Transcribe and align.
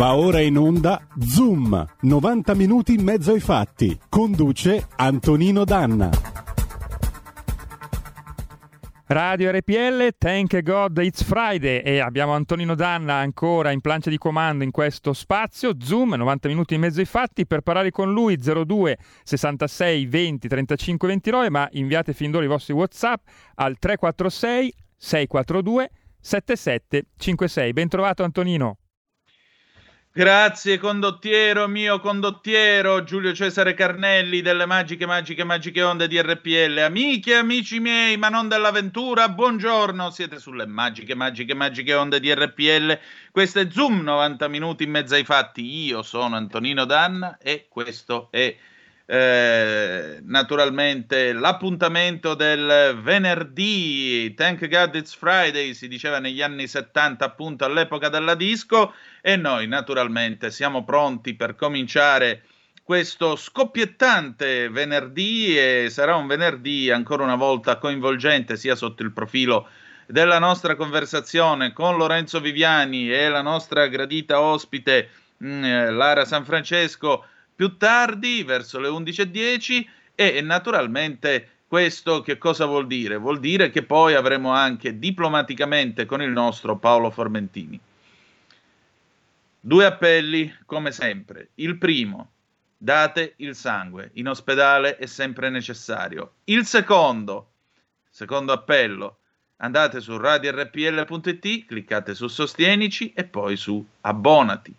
Va 0.00 0.16
ora 0.16 0.40
in 0.40 0.56
onda 0.56 1.06
Zoom, 1.18 1.86
90 2.00 2.54
minuti 2.54 2.94
in 2.94 3.02
mezzo 3.02 3.32
ai 3.32 3.40
fatti. 3.40 4.00
Conduce 4.08 4.86
Antonino 4.96 5.66
Danna. 5.66 6.08
Radio 9.08 9.50
RPL, 9.50 10.16
thank 10.16 10.58
God 10.62 10.96
it's 10.96 11.22
Friday 11.22 11.82
e 11.82 11.98
abbiamo 11.98 12.32
Antonino 12.32 12.74
Danna 12.74 13.16
ancora 13.16 13.72
in 13.72 13.82
plancia 13.82 14.08
di 14.08 14.16
comando 14.16 14.64
in 14.64 14.70
questo 14.70 15.12
spazio, 15.12 15.74
Zoom, 15.78 16.14
90 16.14 16.48
minuti 16.48 16.72
in 16.72 16.80
mezzo 16.80 17.00
ai 17.00 17.06
fatti, 17.06 17.46
per 17.46 17.60
parlare 17.60 17.90
con 17.90 18.10
lui 18.10 18.38
02 18.38 18.96
66 19.22 20.06
20 20.06 20.48
35 20.48 21.08
29, 21.08 21.50
ma 21.50 21.68
inviate 21.72 22.14
fin 22.14 22.30
d'ora 22.30 22.46
i 22.46 22.48
vostri 22.48 22.72
Whatsapp 22.72 23.20
al 23.56 23.76
346 23.78 24.72
642 24.96 25.90
7756. 26.20 27.72
Ben 27.74 27.88
trovato 27.88 28.22
Antonino. 28.22 28.78
Grazie 30.12 30.76
condottiero, 30.78 31.68
mio 31.68 32.00
condottiero, 32.00 33.04
Giulio 33.04 33.32
Cesare 33.32 33.74
Carnelli 33.74 34.42
delle 34.42 34.66
magiche, 34.66 35.06
magiche, 35.06 35.44
magiche 35.44 35.82
onde 35.82 36.08
di 36.08 36.20
RPL. 36.20 36.78
Amiche 36.78 37.36
amici 37.36 37.78
miei, 37.78 38.16
ma 38.16 38.28
non 38.28 38.48
dell'avventura, 38.48 39.28
buongiorno, 39.28 40.10
siete 40.10 40.40
sulle 40.40 40.66
magiche, 40.66 41.14
magiche, 41.14 41.54
magiche 41.54 41.94
onde 41.94 42.18
di 42.18 42.34
RPL. 42.34 42.98
Questo 43.30 43.60
è 43.60 43.68
Zoom, 43.70 44.00
90 44.00 44.48
minuti 44.48 44.82
in 44.82 44.90
mezzo 44.90 45.14
ai 45.14 45.22
fatti. 45.22 45.84
Io 45.84 46.02
sono 46.02 46.34
Antonino 46.34 46.84
Danna 46.86 47.38
e 47.38 47.66
questo 47.68 48.32
è 48.32 48.56
eh, 49.12 50.20
naturalmente 50.22 51.32
l'appuntamento 51.32 52.34
del 52.34 52.96
venerdì, 53.02 54.32
Thank 54.36 54.68
God 54.68 54.94
It's 54.94 55.16
Friday, 55.16 55.74
si 55.74 55.88
diceva 55.88 56.20
negli 56.20 56.40
anni 56.40 56.68
70 56.68 57.24
appunto 57.24 57.64
all'epoca 57.64 58.08
della 58.08 58.36
disco. 58.36 58.94
E 59.20 59.34
noi 59.34 59.66
naturalmente 59.66 60.52
siamo 60.52 60.84
pronti 60.84 61.34
per 61.34 61.56
cominciare 61.56 62.44
questo 62.84 63.34
scoppiettante 63.34 64.68
venerdì 64.68 65.58
e 65.58 65.88
sarà 65.90 66.14
un 66.14 66.28
venerdì 66.28 66.92
ancora 66.92 67.24
una 67.24 67.34
volta 67.34 67.78
coinvolgente 67.78 68.56
sia 68.56 68.76
sotto 68.76 69.02
il 69.02 69.10
profilo 69.10 69.68
della 70.06 70.38
nostra 70.38 70.76
conversazione 70.76 71.72
con 71.72 71.96
Lorenzo 71.96 72.38
Viviani 72.40 73.12
e 73.12 73.28
la 73.28 73.42
nostra 73.42 73.88
gradita 73.88 74.40
ospite 74.40 75.08
mh, 75.38 75.48
mm, 75.48 75.96
Lara 75.96 76.24
San 76.24 76.44
Francesco 76.44 77.24
più 77.60 77.76
tardi, 77.76 78.42
verso 78.42 78.80
le 78.80 78.88
11.10 78.88 79.86
e 80.14 80.40
naturalmente 80.40 81.64
questo 81.66 82.22
che 82.22 82.38
cosa 82.38 82.64
vuol 82.64 82.86
dire? 82.86 83.18
Vuol 83.18 83.38
dire 83.38 83.68
che 83.68 83.82
poi 83.82 84.14
avremo 84.14 84.52
anche 84.52 84.98
diplomaticamente 84.98 86.06
con 86.06 86.22
il 86.22 86.30
nostro 86.30 86.78
Paolo 86.78 87.10
Formentini. 87.10 87.78
Due 89.60 89.84
appelli, 89.84 90.50
come 90.64 90.90
sempre. 90.90 91.50
Il 91.56 91.76
primo, 91.76 92.30
date 92.78 93.34
il 93.36 93.54
sangue, 93.54 94.08
in 94.14 94.28
ospedale 94.28 94.96
è 94.96 95.04
sempre 95.04 95.50
necessario. 95.50 96.36
Il 96.44 96.64
secondo, 96.64 97.50
secondo 98.08 98.52
appello, 98.52 99.18
andate 99.56 100.00
su 100.00 100.16
radiorpl.it, 100.16 101.66
cliccate 101.66 102.14
su 102.14 102.26
Sostienici 102.26 103.12
e 103.12 103.24
poi 103.24 103.56
su 103.56 103.86
Abbonati. 104.00 104.74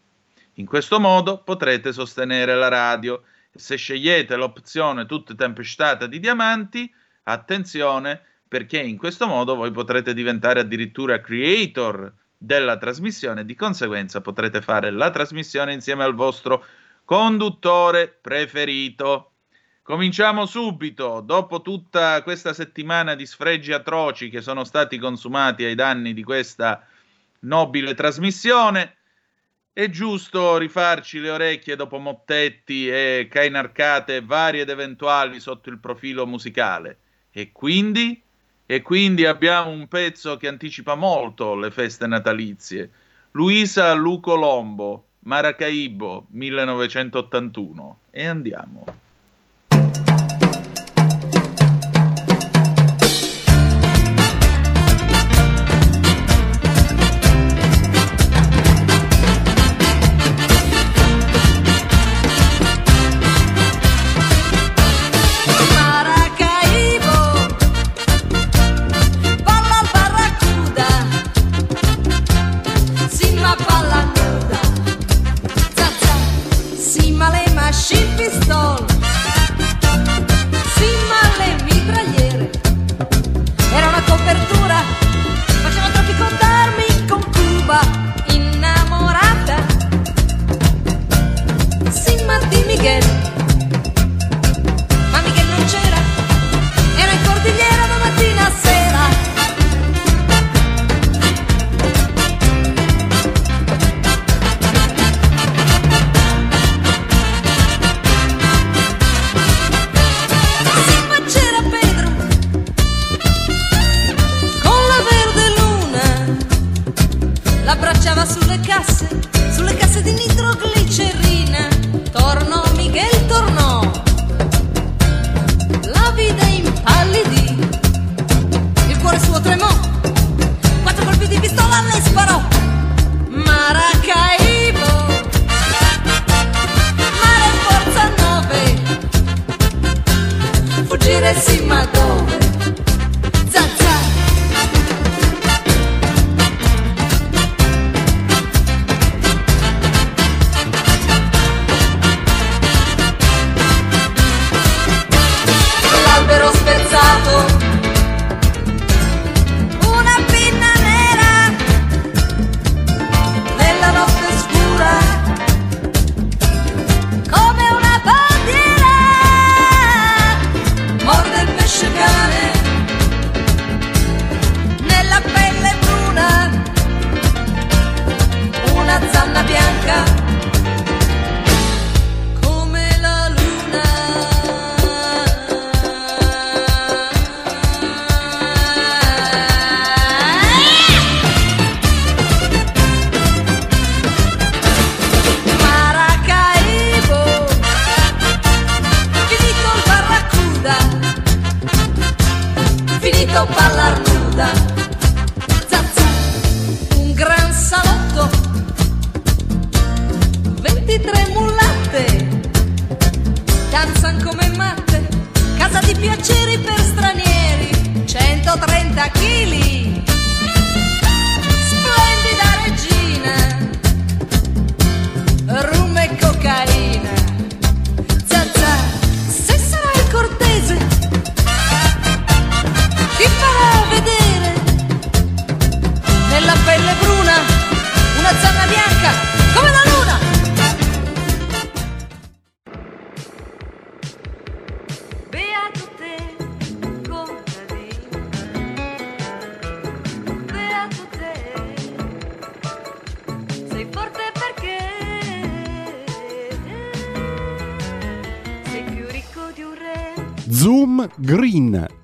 In 0.56 0.66
questo 0.66 1.00
modo 1.00 1.42
potrete 1.44 1.94
sostenere 1.94 2.56
la 2.56 2.68
radio. 2.68 3.24
Se 3.54 3.76
scegliete 3.76 4.36
l'opzione 4.36 5.06
tutta 5.06 5.34
tempestata 5.34 6.08
di 6.08 6.20
diamanti, 6.20 6.94
attenzione 7.24 8.22
perché 8.48 8.80
in 8.80 8.98
questo 8.98 9.28
modo 9.28 9.56
voi 9.56 9.72
potrete 9.72 10.14
diventare 10.14 10.60
addirittura 10.60 11.22
creator 11.22 12.14
della 12.38 12.78
trasmissione, 12.78 13.46
di 13.46 13.56
conseguenza 13.56 14.20
potrete 14.20 14.62
fare 14.62 14.92
la 14.92 15.10
trasmissione 15.10 15.74
insieme 15.74 16.04
al 16.04 16.16
vostro 16.16 16.66
conduttore 17.06 18.08
preferito. 18.10 19.32
Cominciamo 19.84 20.46
subito, 20.46 21.22
dopo 21.22 21.62
tutta 21.62 22.22
questa 22.24 22.54
settimana 22.54 23.16
di 23.16 23.26
sfregi 23.26 23.72
atroci 23.72 24.30
che 24.30 24.42
sono 24.42 24.64
stati 24.64 24.98
consumati 24.98 25.64
ai 25.64 25.76
danni 25.76 26.14
di 26.14 26.24
questa 26.24 26.86
nobile 27.42 27.94
trasmissione. 27.94 28.98
È 29.74 29.90
giusto 29.90 30.58
rifarci 30.58 31.20
le 31.20 31.30
orecchie 31.30 31.78
dopo 31.78 31.98
mottetti 31.98 32.90
e 32.90 33.30
cainarcate 33.32 34.22
varie 34.22 34.64
ed 34.64 34.70
eventuali 34.70 35.40
sotto 35.40 35.70
il 35.70 35.80
profilo 35.80 36.28
musicale. 36.28 36.98
E 37.32 37.54
quindi? 37.54 38.22
E 38.66 38.82
quindi 38.82 39.26
abbiamo 39.26 39.70
un 39.70 39.88
pezzo 39.88 40.36
che 40.36 40.50
anticipa 40.50 40.96
molto 40.96 41.56
le 41.56 41.72
feste 41.72 42.06
natalizie. 42.06 42.90
Luisa 43.32 43.94
Lucolombo, 43.94 45.06
Maracaibo, 45.20 46.26
1981. 46.32 48.00
E 48.12 48.26
andiamo. 48.26 49.01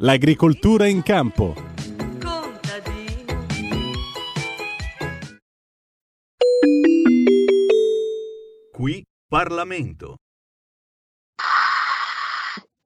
L'agricoltura 0.07 0.87
in 0.87 1.03
campo. 1.03 1.53
Qui 8.71 9.03
Parlamento. 9.27 10.15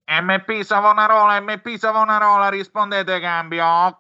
MP 0.08 0.64
Savonarola, 0.64 1.40
MP 1.40 1.78
Savonarola, 1.78 2.50
rispondete 2.50 3.20
cambio. 3.20 4.00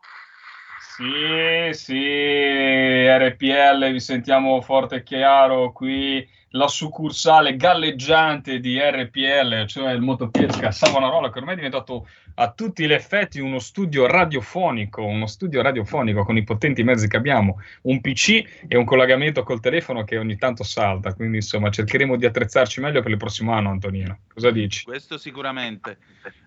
Sì, 0.79 1.69
sì, 1.73 3.07
RPL, 3.07 3.91
vi 3.91 3.99
sentiamo 3.99 4.61
forte 4.61 4.95
e 4.95 5.03
chiaro 5.03 5.71
qui 5.71 6.27
la 6.51 6.67
succursale 6.67 7.55
galleggiante 7.55 8.59
di 8.59 8.77
RPL, 8.79 9.65
cioè 9.67 9.91
il 9.91 10.01
Motopesca 10.01 10.71
Savonarola, 10.71 11.31
che 11.31 11.39
ormai 11.39 11.53
è 11.53 11.57
diventato 11.57 12.07
a 12.35 12.51
tutti 12.51 12.85
gli 12.85 12.91
effetti 12.91 13.39
uno 13.39 13.59
studio 13.59 14.05
radiofonico, 14.05 15.03
uno 15.03 15.27
studio 15.27 15.61
radiofonico 15.61 16.23
con 16.23 16.37
i 16.37 16.43
potenti 16.43 16.83
mezzi 16.83 17.07
che 17.07 17.17
abbiamo, 17.17 17.61
un 17.83 18.01
PC 18.01 18.65
e 18.67 18.75
un 18.75 18.83
collegamento 18.83 19.43
col 19.43 19.59
telefono 19.59 20.03
che 20.03 20.17
ogni 20.17 20.37
tanto 20.37 20.63
salta, 20.63 21.13
quindi 21.13 21.37
insomma 21.37 21.69
cercheremo 21.69 22.17
di 22.17 22.25
attrezzarci 22.25 22.81
meglio 22.81 23.01
per 23.01 23.11
il 23.11 23.17
prossimo 23.17 23.53
anno, 23.53 23.69
Antonino. 23.69 24.19
Cosa 24.33 24.51
dici? 24.51 24.83
Questo 24.83 25.17
sicuramente. 25.17 25.97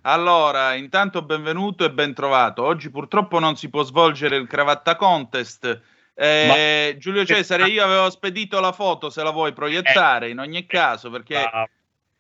Allora, 0.02 0.74
intanto 0.74 1.22
benvenuto 1.22 1.84
e 1.84 1.90
ben 1.90 2.12
trovato. 2.12 2.62
Oggi 2.62 2.90
purtroppo 2.90 3.38
non 3.38 3.56
si 3.56 3.70
può 3.70 3.82
svolgere 3.82 4.36
il 4.36 4.46
cravatta 4.46 4.96
contest. 4.96 5.80
Eh, 6.14 6.96
Giulio 6.98 7.24
Cesare, 7.24 7.68
io 7.68 7.84
avevo 7.84 8.08
spedito 8.10 8.60
la 8.60 8.72
foto, 8.72 9.10
se 9.10 9.22
la 9.22 9.30
vuoi 9.30 9.52
proiettare 9.52 10.30
in 10.30 10.38
ogni 10.38 10.66
caso, 10.66 11.10
perché... 11.10 11.50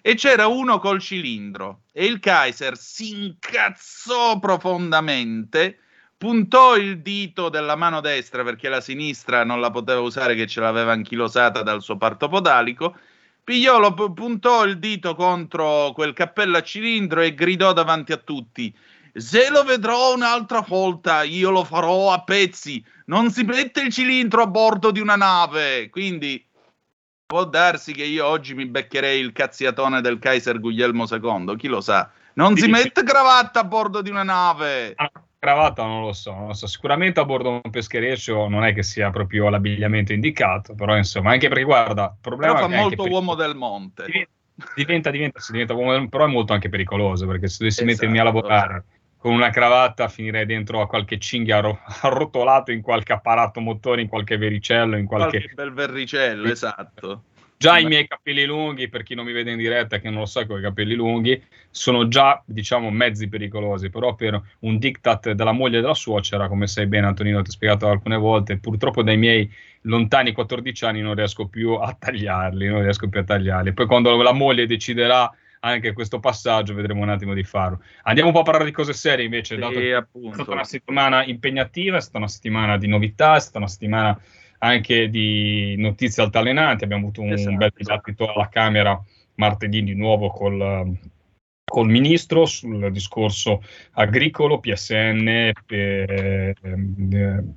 E 0.00 0.14
c'era 0.14 0.46
uno 0.46 0.78
col 0.78 1.00
cilindro 1.00 1.80
e 1.92 2.06
il 2.06 2.20
Kaiser 2.20 2.78
si 2.78 3.10
incazzò 3.24 4.38
profondamente, 4.38 5.80
puntò 6.16 6.76
il 6.76 7.00
dito 7.00 7.48
della 7.48 7.74
mano 7.74 8.00
destra 8.00 8.44
perché 8.44 8.68
la 8.68 8.80
sinistra 8.80 9.44
non 9.44 9.60
la 9.60 9.70
poteva 9.70 10.00
usare 10.00 10.34
che 10.36 10.46
ce 10.46 10.60
l'aveva 10.60 10.92
anchilosata 10.92 11.62
dal 11.62 11.82
suo 11.82 11.96
parto 11.96 12.28
podalico, 12.28 12.96
pigliò, 13.48 13.78
lo 13.78 13.94
pu- 13.94 14.12
puntò 14.12 14.66
il 14.66 14.78
dito 14.78 15.14
contro 15.14 15.92
quel 15.94 16.12
cappello 16.12 16.58
a 16.58 16.62
cilindro 16.62 17.22
e 17.22 17.32
gridò 17.32 17.72
davanti 17.72 18.12
a 18.12 18.18
tutti 18.18 18.74
se 19.14 19.48
lo 19.50 19.64
vedrò 19.64 20.14
un'altra 20.14 20.60
volta, 20.60 21.22
io 21.22 21.50
lo 21.50 21.64
farò 21.64 22.12
a 22.12 22.22
pezzi. 22.22 22.84
Non 23.06 23.30
si 23.30 23.42
mette 23.42 23.80
il 23.80 23.92
cilindro 23.92 24.42
a 24.42 24.46
bordo 24.46 24.90
di 24.90 25.00
una 25.00 25.16
nave. 25.16 25.90
Quindi 25.90 26.44
può 27.26 27.44
darsi 27.44 27.92
che 27.92 28.04
io 28.04 28.26
oggi 28.26 28.54
mi 28.54 28.66
beccherei 28.66 29.20
il 29.20 29.32
cazziatone 29.32 30.00
del 30.00 30.18
Kaiser 30.18 30.60
Guglielmo 30.60 31.06
II. 31.10 31.56
Chi 31.56 31.66
lo 31.66 31.80
sa? 31.80 32.08
Non 32.34 32.54
Sì, 32.54 32.62
si 32.62 32.68
mette 32.68 33.02
cravatta 33.02 33.60
a 33.60 33.64
bordo 33.64 34.02
di 34.02 34.10
una 34.10 34.22
nave. 34.22 34.94
Cravatta 35.40 35.84
non 35.84 36.02
lo 36.02 36.12
so, 36.12 36.32
non 36.32 36.48
lo 36.48 36.52
so. 36.52 36.66
Sicuramente 36.66 37.20
a 37.20 37.24
bordo 37.24 37.50
di 37.50 37.60
un 37.62 37.70
peschereccio 37.70 38.48
non 38.48 38.64
è 38.64 38.74
che 38.74 38.82
sia 38.82 39.10
proprio 39.10 39.48
l'abbigliamento 39.48 40.12
indicato, 40.12 40.74
però 40.74 40.96
insomma, 40.96 41.30
anche 41.30 41.48
perché 41.48 41.62
guarda, 41.62 42.04
il 42.06 42.18
problema 42.20 42.54
Però 42.54 42.66
fa 42.66 42.74
è 42.74 42.80
molto 42.80 43.08
uomo 43.08 43.34
del 43.34 43.54
monte. 43.54 44.28
diventa, 44.74 45.10
diventa, 45.10 45.38
si 45.38 45.52
diventa 45.52 45.74
uomo 45.74 45.92
del- 45.92 46.08
però 46.08 46.24
è 46.24 46.28
molto 46.28 46.52
anche 46.52 46.68
pericoloso, 46.68 47.26
perché 47.26 47.46
se 47.46 47.58
dovessi 47.60 47.84
Esatto. 47.84 47.92
mettermi 47.92 48.18
a 48.18 48.24
lavorare 48.24 48.84
con 49.16 49.32
una 49.32 49.50
cravatta 49.50 50.08
finirei 50.08 50.44
dentro 50.46 50.80
a 50.80 50.88
qualche 50.88 51.18
cinghia 51.18 51.58
arro- 51.58 51.80
arrotolato 52.02 52.72
in 52.72 52.82
qualche 52.82 53.12
apparato 53.12 53.60
motore, 53.60 54.02
in 54.02 54.08
qualche 54.08 54.36
vericello, 54.36 54.96
in 54.96 55.06
qualche... 55.06 55.38
Qualche 55.38 55.54
bel 55.54 55.72
verricello, 55.72 56.48
esatto. 56.48 57.24
Già 57.58 57.78
i 57.78 57.86
miei 57.86 58.06
capelli 58.06 58.44
lunghi, 58.44 58.88
per 58.88 59.02
chi 59.02 59.16
non 59.16 59.24
mi 59.24 59.32
vede 59.32 59.50
in 59.50 59.58
diretta 59.58 59.98
che 59.98 60.08
non 60.10 60.20
lo 60.20 60.26
sa 60.26 60.46
con 60.46 60.60
i 60.60 60.62
capelli 60.62 60.94
lunghi, 60.94 61.42
sono 61.70 62.06
già, 62.06 62.40
diciamo, 62.46 62.88
mezzi 62.90 63.28
pericolosi, 63.28 63.90
però 63.90 64.14
per 64.14 64.40
un 64.60 64.78
diktat 64.78 65.32
della 65.32 65.50
moglie 65.50 65.78
e 65.78 65.80
della 65.80 65.94
suocera, 65.94 66.46
come 66.46 66.68
sai 66.68 66.86
bene 66.86 67.08
Antonino, 67.08 67.42
ti 67.42 67.50
ho 67.50 67.52
spiegato 67.52 67.88
alcune 67.88 68.16
volte, 68.16 68.58
purtroppo 68.58 69.02
dai 69.02 69.16
miei 69.16 69.52
lontani 69.82 70.32
14 70.32 70.84
anni 70.84 71.00
non 71.00 71.16
riesco 71.16 71.48
più 71.48 71.72
a 71.72 71.92
tagliarli, 71.98 72.68
non 72.68 72.82
riesco 72.82 73.08
più 73.08 73.18
a 73.18 73.24
tagliarli. 73.24 73.72
Poi 73.72 73.86
quando 73.86 74.22
la 74.22 74.32
moglie 74.32 74.66
deciderà 74.66 75.28
anche 75.60 75.92
questo 75.92 76.20
passaggio, 76.20 76.74
vedremo 76.74 77.02
un 77.02 77.08
attimo 77.08 77.34
di 77.34 77.42
farlo. 77.42 77.82
Andiamo 78.02 78.28
un 78.28 78.34
po' 78.34 78.42
a 78.42 78.44
parlare 78.44 78.66
di 78.66 78.72
cose 78.72 78.92
serie 78.92 79.24
invece, 79.24 79.56
dato 79.56 79.74
Sì, 79.74 79.80
che 79.80 79.96
è 79.96 80.04
stata 80.32 80.52
una 80.52 80.64
settimana 80.64 81.24
impegnativa, 81.24 81.96
è 81.96 82.00
stata 82.00 82.18
una 82.18 82.28
settimana 82.28 82.78
di 82.78 82.86
novità, 82.86 83.34
è 83.34 83.40
stata 83.40 83.58
una 83.58 83.66
settimana 83.66 84.20
anche 84.58 85.08
di 85.08 85.74
notizie 85.76 86.22
altalenanti. 86.22 86.84
Abbiamo 86.84 87.04
avuto 87.04 87.22
un 87.22 87.32
Esatto, 87.32 87.56
bel 87.56 87.72
dibattito 87.74 88.32
alla 88.32 88.48
Camera 88.48 89.00
martedì 89.34 89.82
di 89.82 89.94
nuovo 89.94 90.28
col, 90.30 90.96
col 91.64 91.88
ministro 91.88 92.44
sul 92.46 92.90
discorso 92.90 93.62
agricolo, 93.92 94.58
PSN, 94.58 95.52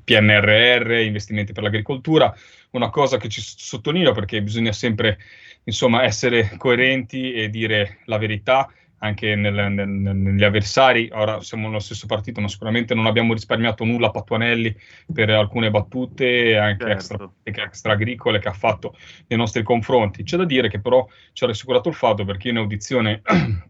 PNRR, 0.04 0.92
investimenti 0.92 1.54
per 1.54 1.64
l'agricoltura. 1.64 2.34
Una 2.72 2.90
cosa 2.90 3.18
che 3.18 3.30
ci 3.30 3.42
sottolineo 3.42 4.14
perché 4.14 4.42
bisogna 4.42 4.72
sempre 4.72 5.18
insomma 5.64 6.04
essere 6.04 6.52
coerenti 6.58 7.34
e 7.34 7.50
dire 7.50 8.00
la 8.06 8.18
verità 8.18 8.72
anche 9.04 9.36
nel- 9.36 9.72
nel- 9.72 9.88
negli 9.88 10.44
avversari. 10.44 11.10
Ora 11.12 11.42
siamo 11.42 11.68
nello 11.68 11.80
stesso 11.80 12.06
partito, 12.06 12.42
ma 12.42 12.48
sicuramente 12.48 12.94
non 12.94 13.06
abbiamo 13.06 13.34
risparmiato 13.34 13.84
nulla 13.84 14.08
a 14.08 14.12
Patuanelli 14.12 14.76
per 15.12 15.30
alcune 15.30 15.70
battute, 15.70 16.58
anche 16.58 16.86
Certo. 16.86 16.94
extra, 16.94 17.32
extra 17.64 17.92
agricole 17.94 18.40
che 18.40 18.48
ha 18.48 18.54
fatto 18.54 18.96
nei 19.28 19.38
nostri 19.38 19.64
confronti. 19.64 20.24
C'è 20.24 20.38
da 20.38 20.46
dire 20.46 20.70
che 20.70 20.80
però 20.80 21.08
ci 21.34 21.44
ha 21.44 21.48
rassicurato 21.48 21.90
il 21.90 21.96
fatto 21.96 22.26
perché 22.26 22.50
in 22.50 22.58
audizione 22.58 23.22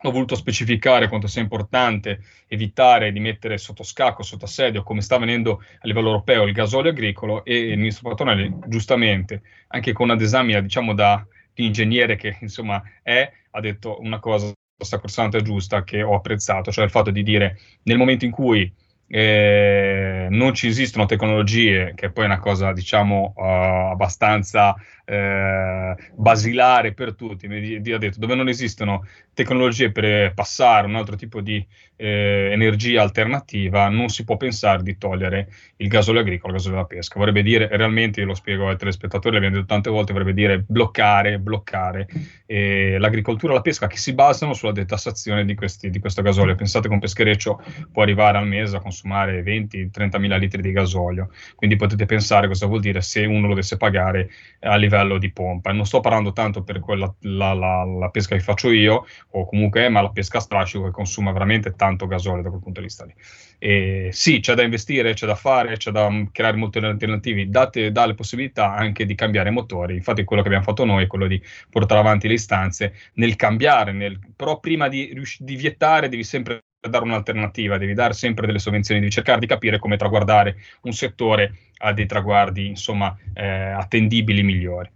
ho 0.00 0.10
voluto 0.12 0.36
specificare 0.36 1.08
quanto 1.08 1.26
sia 1.26 1.42
importante 1.42 2.20
evitare 2.46 3.10
di 3.10 3.18
mettere 3.18 3.58
sotto 3.58 3.82
scacco, 3.82 4.22
sotto 4.22 4.44
assedio, 4.44 4.84
come 4.84 5.00
sta 5.00 5.16
avvenendo 5.16 5.60
a 5.60 5.86
livello 5.86 6.08
europeo, 6.08 6.44
il 6.44 6.52
gasolio 6.52 6.92
agricolo 6.92 7.44
e 7.44 7.56
il 7.58 7.78
ministro 7.78 8.10
Patuanelli, 8.10 8.58
giustamente, 8.68 9.42
anche 9.68 9.92
con 9.92 10.08
una 10.08 10.16
disamina, 10.16 10.60
diciamo, 10.60 10.94
da 10.94 11.26
ingegnere 11.54 12.14
che 12.14 12.36
insomma 12.40 12.80
è, 13.02 13.28
ha 13.50 13.60
detto 13.60 13.98
una 14.00 14.20
cosa 14.20 14.52
sacrosanta 14.84 15.38
e 15.38 15.42
giusta 15.42 15.82
che 15.84 16.02
ho 16.02 16.14
apprezzato, 16.14 16.70
cioè 16.70 16.84
il 16.84 16.90
fatto 16.90 17.10
di 17.10 17.22
dire 17.22 17.58
nel 17.84 17.98
momento 17.98 18.24
in 18.24 18.30
cui 18.30 18.72
eh, 19.08 20.26
non 20.30 20.54
ci 20.54 20.66
esistono 20.66 21.06
tecnologie, 21.06 21.92
che 21.94 22.10
poi 22.10 22.24
è 22.24 22.26
una 22.26 22.38
cosa 22.38 22.72
diciamo 22.72 23.32
uh, 23.34 23.42
abbastanza 23.90 24.74
eh, 25.06 25.96
basilare 26.12 26.92
per 26.92 27.14
tutti, 27.14 27.48
mi 27.48 27.92
ha 27.92 27.98
detto 27.98 28.18
dove 28.18 28.34
non 28.34 28.48
esistono 28.48 29.06
tecnologie 29.32 29.90
per 29.90 30.34
passare 30.34 30.86
un 30.86 30.96
altro 30.96 31.16
tipo 31.16 31.40
di 31.40 31.64
eh, 31.96 32.50
energia 32.52 33.00
alternativa, 33.00 33.88
non 33.88 34.08
si 34.08 34.24
può 34.24 34.36
pensare 34.36 34.82
di 34.82 34.98
togliere 34.98 35.48
il 35.76 35.88
gasolio 35.88 36.20
agricolo, 36.20 36.52
il 36.52 36.58
gasolio 36.58 36.76
della 36.76 36.88
pesca. 36.88 37.18
Vorrebbe 37.18 37.42
dire, 37.42 37.68
realmente, 37.70 38.20
io 38.20 38.26
lo 38.26 38.34
spiego 38.34 38.68
ai 38.68 38.76
telespettatori, 38.76 39.34
l'abbiamo 39.34 39.56
detto 39.56 39.68
tante 39.68 39.90
volte, 39.90 40.12
vorrebbe 40.12 40.34
dire 40.34 40.58
bloccare, 40.58 41.38
bloccare 41.38 42.06
eh, 42.44 42.98
l'agricoltura 42.98 43.52
e 43.52 43.56
la 43.56 43.62
pesca 43.62 43.86
che 43.86 43.96
si 43.96 44.12
basano 44.12 44.52
sulla 44.52 44.72
detassazione 44.72 45.44
di, 45.44 45.54
questi, 45.54 45.88
di 45.88 46.00
questo 46.00 46.20
gasolio. 46.20 46.54
Pensate 46.54 46.88
che 46.88 46.94
un 46.94 47.00
peschereccio 47.00 47.62
può 47.90 48.02
arrivare 48.02 48.36
al 48.36 48.46
mese 48.46 48.76
a 48.76 48.80
consumare 48.80 48.97
20-30 49.04 50.18
mila 50.18 50.36
litri 50.36 50.62
di 50.62 50.72
gasolio, 50.72 51.30
quindi 51.54 51.76
potete 51.76 52.06
pensare 52.06 52.46
cosa 52.46 52.66
vuol 52.66 52.80
dire 52.80 53.00
se 53.00 53.24
uno 53.24 53.42
lo 53.42 53.48
dovesse 53.48 53.76
pagare 53.76 54.30
a 54.60 54.76
livello 54.76 55.18
di 55.18 55.30
pompa. 55.30 55.72
Non 55.72 55.86
sto 55.86 56.00
parlando 56.00 56.32
tanto 56.32 56.62
per 56.62 56.80
quella, 56.80 57.12
la, 57.20 57.52
la, 57.52 57.84
la 57.84 58.08
pesca 58.10 58.34
che 58.34 58.42
faccio 58.42 58.70
io, 58.70 59.06
o 59.30 59.46
comunque 59.46 59.88
ma 59.88 60.00
la 60.00 60.10
pesca 60.10 60.38
a 60.38 60.40
strascico 60.40 60.84
che 60.84 60.90
consuma 60.90 61.32
veramente 61.32 61.74
tanto 61.74 62.06
gasolio 62.06 62.42
da 62.42 62.48
quel 62.48 62.62
punto 62.62 62.80
di 62.80 62.86
vista 62.86 63.04
lì. 63.04 63.14
E 63.58 64.10
sì, 64.12 64.38
c'è 64.40 64.54
da 64.54 64.62
investire, 64.62 65.14
c'è 65.14 65.26
da 65.26 65.34
fare, 65.34 65.76
c'è 65.76 65.90
da 65.90 66.08
mm, 66.08 66.26
creare 66.32 66.56
motori 66.56 66.86
alternativi, 66.86 67.50
date, 67.50 67.90
dà 67.90 68.06
le 68.06 68.14
possibilità 68.14 68.72
anche 68.72 69.04
di 69.04 69.14
cambiare 69.14 69.50
motori. 69.50 69.96
Infatti 69.96 70.24
quello 70.24 70.42
che 70.42 70.48
abbiamo 70.48 70.66
fatto 70.66 70.84
noi 70.84 71.04
è 71.04 71.06
quello 71.06 71.26
di 71.26 71.42
portare 71.68 72.00
avanti 72.00 72.28
le 72.28 72.34
istanze 72.34 72.94
nel 73.14 73.36
cambiare, 73.36 73.92
nel, 73.92 74.18
però 74.36 74.60
prima 74.60 74.88
di, 74.88 75.12
di 75.38 75.56
vietare 75.56 76.08
devi 76.08 76.22
sempre 76.24 76.62
dare 76.88 77.04
un'alternativa, 77.04 77.78
devi 77.78 77.94
dare 77.94 78.12
sempre 78.12 78.46
delle 78.46 78.58
sovvenzioni, 78.58 79.00
devi 79.00 79.12
cercare 79.12 79.40
di 79.40 79.46
capire 79.46 79.78
come 79.78 79.96
traguardare 79.96 80.56
un 80.82 80.92
settore 80.92 81.54
a 81.78 81.92
dei 81.92 82.06
traguardi 82.06 82.66
insomma 82.66 83.16
eh, 83.34 83.46
attendibili 83.46 84.42
migliori. 84.42 84.90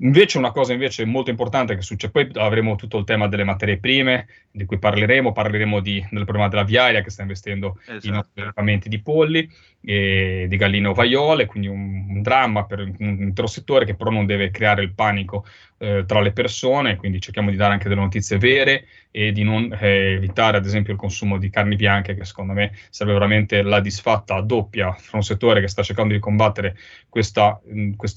Invece 0.00 0.36
una 0.36 0.50
cosa 0.50 0.74
invece 0.74 1.06
molto 1.06 1.30
importante 1.30 1.74
che 1.74 1.80
succede, 1.80 2.12
poi 2.12 2.42
avremo 2.42 2.76
tutto 2.76 2.98
il 2.98 3.04
tema 3.04 3.28
delle 3.28 3.44
materie 3.44 3.78
prime, 3.78 4.26
di 4.50 4.66
cui 4.66 4.78
parleremo, 4.78 5.32
parleremo 5.32 5.80
di, 5.80 6.06
del 6.10 6.24
problema 6.24 6.48
della 6.48 6.64
viaia 6.64 7.00
che 7.00 7.08
sta 7.08 7.22
investendo 7.22 7.78
esatto. 7.86 8.06
i 8.06 8.10
nostri 8.10 8.42
allevamenti 8.42 8.90
di 8.90 9.00
polli, 9.00 9.48
e 9.88 10.46
di 10.48 10.56
galline 10.56 10.88
ovaiole, 10.88 11.46
quindi 11.46 11.68
un, 11.68 12.06
un, 12.08 12.20
dramma 12.20 12.64
per 12.64 12.80
un 12.80 12.94
intero 12.98 13.46
settore 13.46 13.84
che 13.84 13.94
però 13.94 14.10
non 14.10 14.26
deve 14.26 14.50
creare 14.50 14.82
il 14.82 14.92
panico 14.92 15.46
eh, 15.78 16.04
tra 16.06 16.20
le 16.20 16.32
persone, 16.32 16.96
quindi 16.96 17.20
cerchiamo 17.20 17.50
di 17.50 17.56
dare 17.56 17.74
anche 17.74 17.88
delle 17.88 18.00
notizie 18.00 18.38
vere 18.38 18.86
e 19.10 19.32
di 19.32 19.42
non 19.42 19.76
eh, 19.78 20.12
evitare 20.12 20.56
ad 20.56 20.64
esempio 20.64 20.92
il 20.92 20.98
consumo 20.98 21.38
di 21.38 21.50
carni 21.50 21.76
bianche 21.76 22.14
che 22.14 22.24
secondo 22.24 22.52
me 22.52 22.72
sarebbe 22.90 23.14
veramente 23.14 23.62
la 23.62 23.80
disfatta 23.80 24.40
doppia 24.40 24.92
fra 24.92 25.16
un 25.16 25.22
settore 25.22 25.60
che 25.60 25.68
sta 25.68 25.82
cercando 25.82 26.14
di 26.14 26.20
combattere 26.20 26.76
questo 27.08 27.62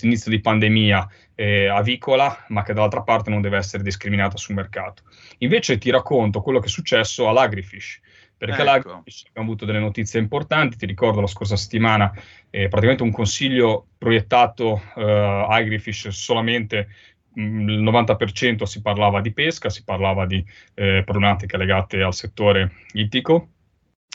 inizio 0.01 0.31
di 0.31 0.41
pandemia 0.41 1.07
eh, 1.35 1.67
avicola 1.67 2.45
ma 2.49 2.63
che 2.63 2.73
dall'altra 2.73 3.01
parte 3.01 3.29
non 3.29 3.41
deve 3.41 3.57
essere 3.57 3.83
discriminata 3.83 4.37
sul 4.37 4.55
mercato. 4.55 5.03
Invece 5.39 5.77
ti 5.77 5.89
racconto 5.89 6.41
quello 6.41 6.59
che 6.59 6.67
è 6.67 6.69
successo 6.69 7.27
all'Agrifish 7.27 8.01
perché 8.39 8.61
ecco. 8.61 8.69
abbiamo 8.69 9.03
avuto 9.33 9.65
delle 9.65 9.79
notizie 9.79 10.17
importanti, 10.17 10.77
ti 10.77 10.85
ricordo 10.85 11.19
la 11.19 11.27
scorsa 11.27 11.57
settimana 11.57 12.09
eh, 12.49 12.69
praticamente 12.69 13.03
un 13.03 13.11
consiglio 13.11 13.87
proiettato 13.97 14.81
eh, 14.95 15.45
Agrifish 15.49 16.07
solamente 16.07 16.87
mm, 16.87 17.18
il 17.39 17.81
90% 17.81 18.63
si 18.63 18.81
parlava 18.81 19.21
di 19.21 19.33
pesca, 19.33 19.69
si 19.69 19.83
parlava 19.83 20.25
di 20.25 20.43
eh, 20.75 21.03
problematiche 21.05 21.57
legate 21.57 22.01
al 22.01 22.13
settore 22.13 22.71
ittico 22.93 23.49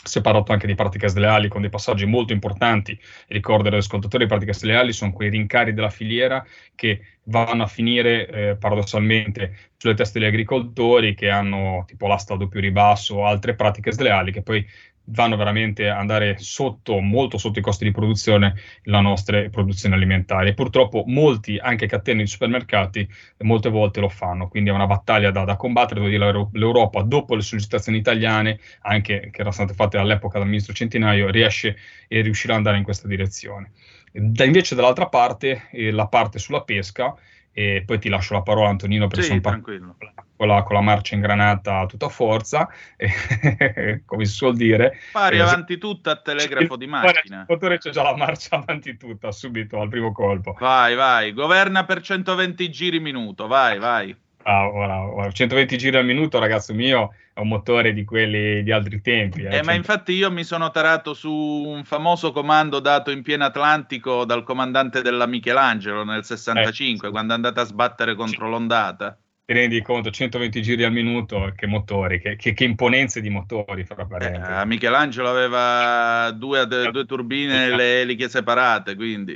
si 0.05 0.19
è 0.19 0.21
parlato 0.21 0.51
anche 0.51 0.67
di 0.67 0.75
pratiche 0.75 1.09
sleali 1.09 1.47
con 1.47 1.61
dei 1.61 1.69
passaggi 1.69 2.05
molto 2.05 2.31
importanti. 2.31 2.97
Ricordo 3.27 3.69
agli 3.69 3.75
ascoltatori, 3.75 4.23
le 4.23 4.29
pratiche 4.29 4.53
sleali 4.53 4.93
sono 4.93 5.11
quei 5.11 5.29
rincari 5.29 5.73
della 5.73 5.89
filiera 5.89 6.45
che 6.75 7.01
vanno 7.23 7.63
a 7.63 7.67
finire 7.67 8.27
eh, 8.27 8.55
paradossalmente 8.55 9.71
sulle 9.77 9.95
teste 9.95 10.19
degli 10.19 10.27
agricoltori 10.27 11.15
che 11.15 11.29
hanno 11.29 11.83
tipo 11.87 12.05
l'asta 12.07 12.35
a 12.35 12.37
doppio 12.37 12.59
ribasso 12.59 13.15
o 13.15 13.25
altre 13.25 13.55
pratiche 13.55 13.91
sleali 13.91 14.31
che 14.31 14.43
poi 14.43 14.65
vanno 15.05 15.35
veramente 15.35 15.89
a 15.89 15.97
andare 15.97 16.37
sotto, 16.37 16.99
molto 16.99 17.37
sotto 17.37 17.59
i 17.59 17.61
costi 17.61 17.83
di 17.83 17.91
produzione, 17.91 18.55
la 18.83 19.01
nostra 19.01 19.49
produzione 19.49 19.95
alimentare. 19.95 20.53
Purtroppo 20.53 21.03
molti, 21.07 21.57
anche 21.57 21.87
catene 21.87 22.23
di 22.23 22.27
supermercati, 22.27 23.07
molte 23.39 23.69
volte 23.69 23.99
lo 23.99 24.09
fanno. 24.09 24.47
Quindi 24.47 24.69
è 24.69 24.73
una 24.73 24.87
battaglia 24.87 25.31
da, 25.31 25.43
da 25.43 25.55
combattere. 25.55 25.99
Devo 25.99 26.11
dire, 26.11 26.49
l'Europa, 26.53 27.01
dopo 27.01 27.35
le 27.35 27.41
sollecitazioni 27.41 27.97
italiane, 27.97 28.59
anche 28.81 29.29
che 29.31 29.39
erano 29.41 29.51
state 29.51 29.73
fatte 29.73 29.97
all'epoca 29.97 30.37
dal 30.39 30.47
ministro 30.47 30.73
Centinaio, 30.73 31.29
riesce 31.29 31.77
e 32.07 32.21
riuscirà 32.21 32.53
ad 32.53 32.59
andare 32.59 32.77
in 32.77 32.83
questa 32.83 33.07
direzione. 33.07 33.71
Da, 34.11 34.43
invece, 34.45 34.75
dall'altra 34.75 35.07
parte, 35.07 35.67
eh, 35.71 35.91
la 35.91 36.07
parte 36.07 36.39
sulla 36.39 36.63
pesca, 36.63 37.15
e 37.57 37.83
poi 37.85 37.99
ti 37.99 38.09
lascio 38.09 38.33
la 38.33 38.41
parola 38.41 38.67
Antonino 38.67 39.07
perché 39.07 39.23
sì, 39.23 39.29
sono 39.29 39.39
tranquillo. 39.39 39.95
Con 40.35 40.47
la, 40.49 40.63
con 40.63 40.75
la, 40.75 40.81
marcia 40.81 41.15
ingranata 41.15 41.79
a 41.79 41.85
tutta 41.85 42.09
forza, 42.09 42.67
come 44.05 44.25
si 44.25 44.33
suol 44.33 44.57
dire. 44.57 44.99
Pari 45.13 45.37
eh, 45.37 45.39
avanti 45.39 45.77
tutta 45.77 46.11
a 46.11 46.15
telegrafo 46.17 46.75
di 46.75 46.85
macchina. 46.85 47.39
Il 47.39 47.45
motore 47.47 47.77
c'è 47.77 47.91
già 47.91 48.03
la 48.03 48.17
marcia 48.17 48.57
avanti 48.57 48.97
tutta, 48.97 49.31
subito 49.31 49.79
al 49.79 49.87
primo 49.87 50.11
colpo. 50.11 50.57
Vai, 50.59 50.95
vai, 50.95 51.31
governa 51.31 51.85
per 51.85 52.01
120 52.01 52.69
giri 52.69 52.99
minuto, 52.99 53.47
vai, 53.47 53.79
vai. 53.79 54.13
Ah, 54.47 54.67
ora, 54.67 55.31
120 55.31 55.75
giri 55.75 55.97
al 55.97 56.05
minuto, 56.05 56.37
ragazzo 56.37 56.71
mio, 56.71 57.15
è 57.33 57.39
un 57.39 57.47
motore 57.47 57.93
di 57.93 58.03
quelli 58.03 58.61
di 58.61 58.71
altri 58.71 59.01
tempi. 59.01 59.41
Eh, 59.41 59.57
eh, 59.57 59.63
ma 59.63 59.73
infatti 59.73 60.13
io 60.13 60.29
mi 60.29 60.43
sono 60.43 60.69
tarato 60.69 61.15
su 61.15 61.31
un 61.31 61.83
famoso 61.83 62.31
comando 62.31 62.79
dato 62.79 63.09
in 63.09 63.23
pieno 63.23 63.43
Atlantico 63.43 64.23
dal 64.23 64.43
comandante 64.43 65.01
della 65.01 65.25
Michelangelo 65.25 66.03
nel 66.03 66.23
65, 66.23 67.07
eh, 67.07 67.11
quando 67.11 67.33
è 67.33 67.35
andata 67.35 67.61
a 67.61 67.65
sbattere 67.65 68.13
contro 68.13 68.45
sì. 68.45 68.51
l'ondata. 68.51 69.17
Ti 69.45 69.53
rendi 69.53 69.81
conto, 69.81 70.11
120 70.11 70.61
giri 70.61 70.83
al 70.83 70.91
minuto, 70.91 71.51
che 71.55 71.65
motori, 71.65 72.19
che, 72.19 72.35
che, 72.35 72.53
che 72.53 72.63
imponenze 72.65 73.21
di 73.21 73.31
motori, 73.31 73.83
fra 73.83 74.05
parentesi. 74.05 74.61
Eh, 74.61 74.65
Michelangelo 74.67 75.27
aveva 75.27 76.29
due, 76.29 76.67
due 76.67 77.05
turbine 77.07 77.65
e 77.65 77.75
le 77.75 78.01
eliche 78.01 78.29
separate, 78.29 78.93
quindi... 78.93 79.33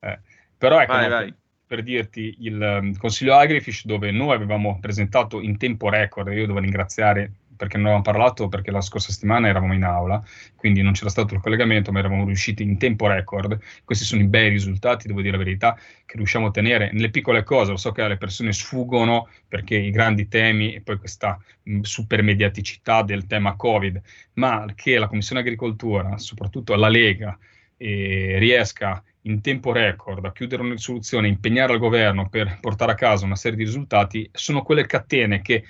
Eh, 0.00 0.18
però 0.58 0.80
ecco, 0.80 0.92
vai, 0.94 1.08
vai 1.08 1.34
per 1.68 1.82
dirti 1.82 2.34
il 2.40 2.80
um, 2.80 2.96
Consiglio 2.96 3.34
Agrifish 3.34 3.84
dove 3.84 4.10
noi 4.10 4.34
avevamo 4.34 4.78
presentato 4.80 5.40
in 5.40 5.58
tempo 5.58 5.90
record, 5.90 6.32
io 6.32 6.46
devo 6.46 6.58
ringraziare 6.58 7.30
perché 7.58 7.76
non 7.76 7.86
avevamo 7.86 8.04
parlato 8.04 8.48
perché 8.48 8.70
la 8.70 8.80
scorsa 8.80 9.10
settimana 9.10 9.48
eravamo 9.48 9.74
in 9.74 9.82
aula, 9.82 10.22
quindi 10.54 10.80
non 10.80 10.92
c'era 10.92 11.10
stato 11.10 11.34
il 11.34 11.40
collegamento, 11.40 11.90
ma 11.90 11.98
eravamo 11.98 12.24
riusciti 12.24 12.62
in 12.62 12.78
tempo 12.78 13.08
record. 13.08 13.58
Questi 13.84 14.04
sono 14.04 14.22
i 14.22 14.26
bei 14.26 14.48
risultati, 14.48 15.08
devo 15.08 15.20
dire 15.20 15.36
la 15.36 15.42
verità, 15.42 15.76
che 16.06 16.16
riusciamo 16.16 16.46
a 16.46 16.48
ottenere 16.48 16.90
nelle 16.92 17.10
piccole 17.10 17.42
cose. 17.42 17.72
Lo 17.72 17.76
so 17.76 17.90
che 17.90 18.00
alle 18.00 18.16
persone 18.16 18.52
sfuggono 18.52 19.28
perché 19.48 19.76
i 19.76 19.90
grandi 19.90 20.28
temi 20.28 20.72
e 20.72 20.82
poi 20.82 20.98
questa 20.98 21.38
mh, 21.64 21.80
supermediaticità 21.80 23.02
del 23.02 23.26
tema 23.26 23.56
Covid, 23.56 24.00
ma 24.34 24.64
che 24.76 24.96
la 24.96 25.08
Commissione 25.08 25.40
Agricoltura, 25.40 26.16
soprattutto 26.16 26.76
la 26.76 26.88
Lega, 26.88 27.36
eh, 27.76 28.36
riesca 28.38 29.02
in 29.28 29.40
tempo 29.40 29.72
record 29.72 30.24
a 30.24 30.32
chiudere 30.32 30.62
una 30.62 30.72
risoluzione, 30.72 31.28
impegnare 31.28 31.74
il 31.74 31.78
governo 31.78 32.28
per 32.28 32.58
portare 32.60 32.92
a 32.92 32.94
casa 32.94 33.24
una 33.24 33.36
serie 33.36 33.58
di 33.58 33.64
risultati, 33.64 34.28
sono 34.32 34.62
quelle 34.62 34.86
catene 34.86 35.42
che 35.42 35.64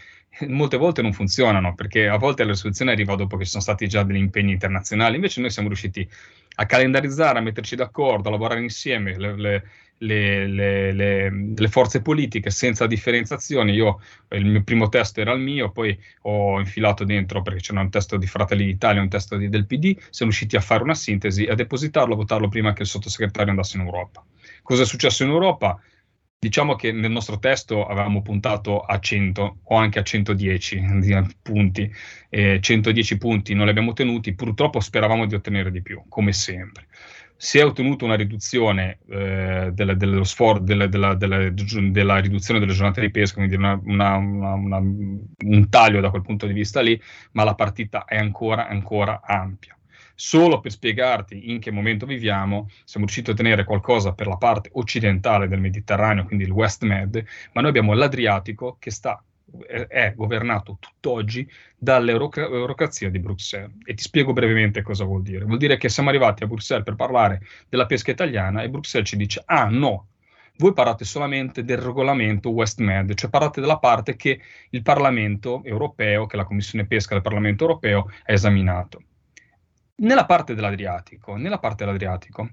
molte 0.46 0.76
volte 0.76 1.02
non 1.02 1.12
funzionano, 1.12 1.74
perché 1.74 2.08
a 2.08 2.16
volte 2.16 2.44
la 2.44 2.50
risoluzione 2.50 2.92
arriva 2.92 3.16
dopo 3.16 3.36
che 3.36 3.44
ci 3.44 3.50
sono 3.50 3.62
stati 3.62 3.88
già 3.88 4.04
degli 4.04 4.16
impegni 4.16 4.52
internazionali, 4.52 5.16
invece 5.16 5.40
noi 5.40 5.50
siamo 5.50 5.68
riusciti 5.68 6.08
a 6.56 6.66
calendarizzare, 6.66 7.38
a 7.38 7.42
metterci 7.42 7.76
d'accordo, 7.76 8.28
a 8.28 8.32
lavorare 8.32 8.60
insieme, 8.60 9.16
le, 9.18 9.36
le, 9.36 9.64
le, 9.98 10.92
le, 10.92 11.68
forze 11.68 12.02
politiche 12.02 12.50
senza 12.50 12.86
differenziazioni. 12.86 13.72
Io 13.72 14.00
il 14.30 14.44
mio 14.44 14.62
primo 14.62 14.88
testo 14.88 15.20
era 15.20 15.32
il 15.32 15.40
mio, 15.40 15.70
poi 15.70 15.98
ho 16.22 16.58
infilato 16.58 17.04
dentro 17.04 17.42
perché 17.42 17.60
c'era 17.60 17.80
un 17.80 17.90
testo 17.90 18.16
di 18.16 18.26
Fratelli 18.26 18.64
d'Italia, 18.64 19.00
un 19.00 19.08
testo 19.08 19.36
di, 19.36 19.48
del 19.48 19.66
PD, 19.66 19.96
siamo 20.10 20.30
riusciti 20.30 20.56
a 20.56 20.60
fare 20.60 20.82
una 20.82 20.94
sintesi 20.94 21.44
a 21.44 21.54
depositarlo, 21.54 22.14
a 22.14 22.16
votarlo 22.16 22.48
prima 22.48 22.72
che 22.72 22.82
il 22.82 22.88
sottosegretario 22.88 23.50
andasse 23.50 23.76
in 23.76 23.84
Europa. 23.84 24.24
Cosa 24.62 24.82
è 24.82 24.86
successo 24.86 25.24
in 25.24 25.30
Europa? 25.30 25.80
Diciamo 26.40 26.76
che 26.76 26.92
nel 26.92 27.10
nostro 27.10 27.40
testo 27.40 27.84
avevamo 27.84 28.22
puntato 28.22 28.82
a 28.82 29.00
100 29.00 29.58
o 29.64 29.74
anche 29.74 29.98
a 29.98 30.04
110 30.04 30.80
punti, 31.42 31.92
eh, 32.28 32.60
110 32.60 33.18
punti 33.18 33.54
non 33.54 33.64
li 33.64 33.70
abbiamo 33.70 33.90
ottenuti, 33.90 34.34
purtroppo 34.34 34.78
speravamo 34.78 35.26
di 35.26 35.34
ottenere 35.34 35.72
di 35.72 35.82
più, 35.82 36.04
come 36.08 36.32
sempre 36.32 36.86
si 37.40 37.58
è 37.58 37.64
ottenuta 37.64 38.04
una 38.04 38.16
riduzione 38.16 38.98
eh, 39.08 39.70
della, 39.72 39.94
dello 39.94 40.24
sfor- 40.24 40.60
della, 40.60 40.88
della, 40.88 41.14
della, 41.14 41.38
riduzione 41.38 42.58
delle 42.58 42.72
giornate 42.72 43.00
di 43.00 43.12
pesca, 43.12 43.36
quindi 43.36 43.54
una, 43.54 43.80
una, 43.84 44.16
una, 44.16 44.76
un 44.78 45.68
taglio 45.70 46.00
da 46.00 46.10
quel 46.10 46.22
punto 46.22 46.46
di 46.46 46.52
vista 46.52 46.80
lì, 46.80 47.00
ma 47.32 47.44
la 47.44 47.54
partita 47.54 48.04
è 48.06 48.16
ancora, 48.18 48.66
ancora 48.66 49.20
ampia. 49.24 49.78
Solo 50.16 50.58
per 50.58 50.72
spiegarti 50.72 51.52
in 51.52 51.60
che 51.60 51.70
momento 51.70 52.04
viviamo, 52.04 52.68
siamo 52.82 53.06
riusciti 53.06 53.30
a 53.30 53.34
ottenere 53.34 53.62
qualcosa 53.62 54.14
per 54.14 54.26
la 54.26 54.36
parte 54.36 54.70
occidentale 54.72 55.46
del 55.46 55.60
Mediterraneo, 55.60 56.24
quindi 56.24 56.42
il 56.42 56.50
West 56.50 56.82
Med, 56.82 57.24
ma 57.52 57.60
noi 57.60 57.70
abbiamo 57.70 57.94
l'Adriatico 57.94 58.78
che 58.80 58.90
sta 58.90 59.22
è 59.66 60.12
governato 60.14 60.76
tutt'oggi 60.80 61.48
dall'eurocrazia 61.76 63.10
di 63.10 63.18
Bruxelles. 63.18 63.76
E 63.84 63.94
ti 63.94 64.02
spiego 64.02 64.32
brevemente 64.32 64.82
cosa 64.82 65.04
vuol 65.04 65.22
dire. 65.22 65.44
Vuol 65.44 65.58
dire 65.58 65.76
che 65.76 65.88
siamo 65.88 66.08
arrivati 66.08 66.42
a 66.42 66.46
Bruxelles 66.46 66.84
per 66.84 66.94
parlare 66.94 67.40
della 67.68 67.86
pesca 67.86 68.10
italiana 68.10 68.62
e 68.62 68.68
Bruxelles 68.68 69.08
ci 69.08 69.16
dice, 69.16 69.42
ah 69.46 69.68
no, 69.68 70.08
voi 70.58 70.72
parlate 70.72 71.04
solamente 71.04 71.64
del 71.64 71.78
regolamento 71.78 72.50
West 72.50 72.80
Med, 72.80 73.14
cioè 73.14 73.30
parlate 73.30 73.60
della 73.60 73.78
parte 73.78 74.16
che 74.16 74.40
il 74.70 74.82
Parlamento 74.82 75.62
europeo, 75.64 76.26
che 76.26 76.36
la 76.36 76.44
Commissione 76.44 76.86
Pesca 76.86 77.14
del 77.14 77.22
Parlamento 77.22 77.64
europeo 77.64 78.10
ha 78.24 78.32
esaminato. 78.32 79.02
Nella 80.00 80.26
parte 80.26 80.54
dell'Adriatico, 80.54 81.36
nella 81.36 81.58
parte 81.58 81.84
dell'Adriatico 81.84 82.50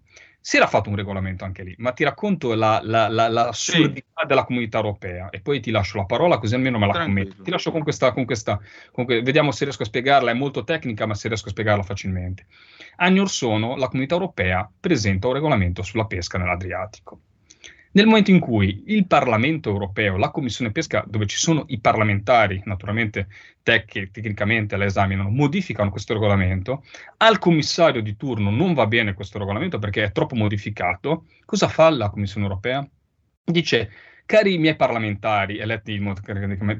si 0.48 0.58
era 0.58 0.68
fatto 0.68 0.90
un 0.90 0.96
regolamento 0.96 1.44
anche 1.44 1.64
lì, 1.64 1.74
ma 1.80 1.92
ti 1.92 2.04
racconto 2.04 2.54
la, 2.54 2.80
la, 2.84 3.08
la, 3.08 3.28
l'assurdità 3.28 4.22
sì. 4.22 4.28
della 4.28 4.44
comunità 4.44 4.78
europea 4.78 5.32
e 5.32 5.42
poi 5.42 5.60
ti 5.60 5.72
lascio 5.72 5.98
la 5.98 6.06
parola 6.06 6.38
così 6.38 6.54
almeno 6.54 6.78
me 6.78 6.86
la 6.86 7.04
commenti. 7.04 7.42
Ti 7.42 7.50
lascio 7.50 7.72
con 7.72 7.82
questa, 7.82 8.12
con 8.12 8.26
questa 8.26 8.60
con 8.92 9.06
que- 9.06 9.24
vediamo 9.24 9.52
se 9.52 9.64
riesco 9.64 9.82
a 9.82 9.88
spiegarla, 9.88 10.30
è 10.30 10.36
molto 10.36 10.64
tecnica 10.64 11.08
ma 11.08 11.16
se 11.16 11.30
riesco 11.30 11.48
a 11.48 11.50
spiegarla 11.50 11.82
facilmente. 11.82 12.46
Anni 12.98 13.18
or 13.18 13.30
sono 13.32 13.76
la 13.76 13.88
comunità 13.88 14.14
europea 14.14 14.72
presenta 14.80 15.26
un 15.26 15.34
regolamento 15.34 15.82
sulla 15.82 16.06
pesca 16.06 16.38
nell'Adriatico. 16.38 17.22
Nel 17.96 18.08
momento 18.08 18.30
in 18.30 18.42
cui 18.42 18.84
il 18.88 19.08
Parlamento 19.08 19.70
europeo, 19.70 20.18
la 20.18 20.30
Commissione 20.30 20.74
Pesca, 20.74 21.06
dove 21.08 21.28
ci 21.28 21.38
sono 21.38 21.64
i 21.68 21.80
parlamentari, 21.80 22.62
naturalmente 22.66 23.28
tec- 23.64 24.12
tecnicamente 24.12 24.76
la 24.76 24.84
esaminano, 24.84 25.30
modificano 25.30 25.92
questo 25.92 26.12
regolamento, 26.12 26.84
al 27.18 27.40
commissario 27.40 28.02
di 28.02 28.18
turno 28.18 28.50
non 28.50 28.74
va 28.74 28.86
bene 28.86 29.14
questo 29.14 29.40
regolamento 29.40 29.80
perché 29.80 30.04
è 30.04 30.12
troppo 30.12 30.36
modificato, 30.36 31.28
cosa 31.46 31.70
fa 31.70 31.90
la 31.90 32.10
Commissione 32.10 32.48
europea? 32.48 32.86
Dice 33.46 33.90
Cari 34.28 34.58
miei 34.58 34.76
parlamentari 34.76 35.60
eletti 35.60 36.02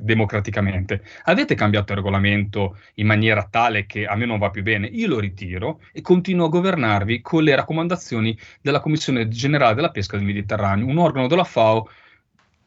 democraticamente, 0.02 1.04
avete 1.26 1.54
cambiato 1.54 1.92
il 1.92 2.00
regolamento 2.00 2.80
in 2.96 3.06
maniera 3.06 3.48
tale 3.48 3.86
che 3.86 4.08
a 4.08 4.16
me 4.16 4.26
non 4.26 4.40
va 4.40 4.50
più 4.50 4.64
bene? 4.64 4.88
Io 4.88 5.08
lo 5.08 5.20
ritiro 5.20 5.80
e 5.92 6.02
continuo 6.02 6.48
a 6.48 6.50
governarvi 6.50 7.22
con 7.22 7.44
le 7.44 7.56
raccomandazioni 7.56 8.36
della 8.62 8.80
Commissione 8.80 9.28
generale 9.28 9.76
della 9.76 9.92
pesca 9.92 10.18
del 10.18 10.26
Mediterraneo, 10.26 10.88
un 10.88 10.98
organo 10.98 11.28
della 11.28 11.44
FAO 11.44 11.88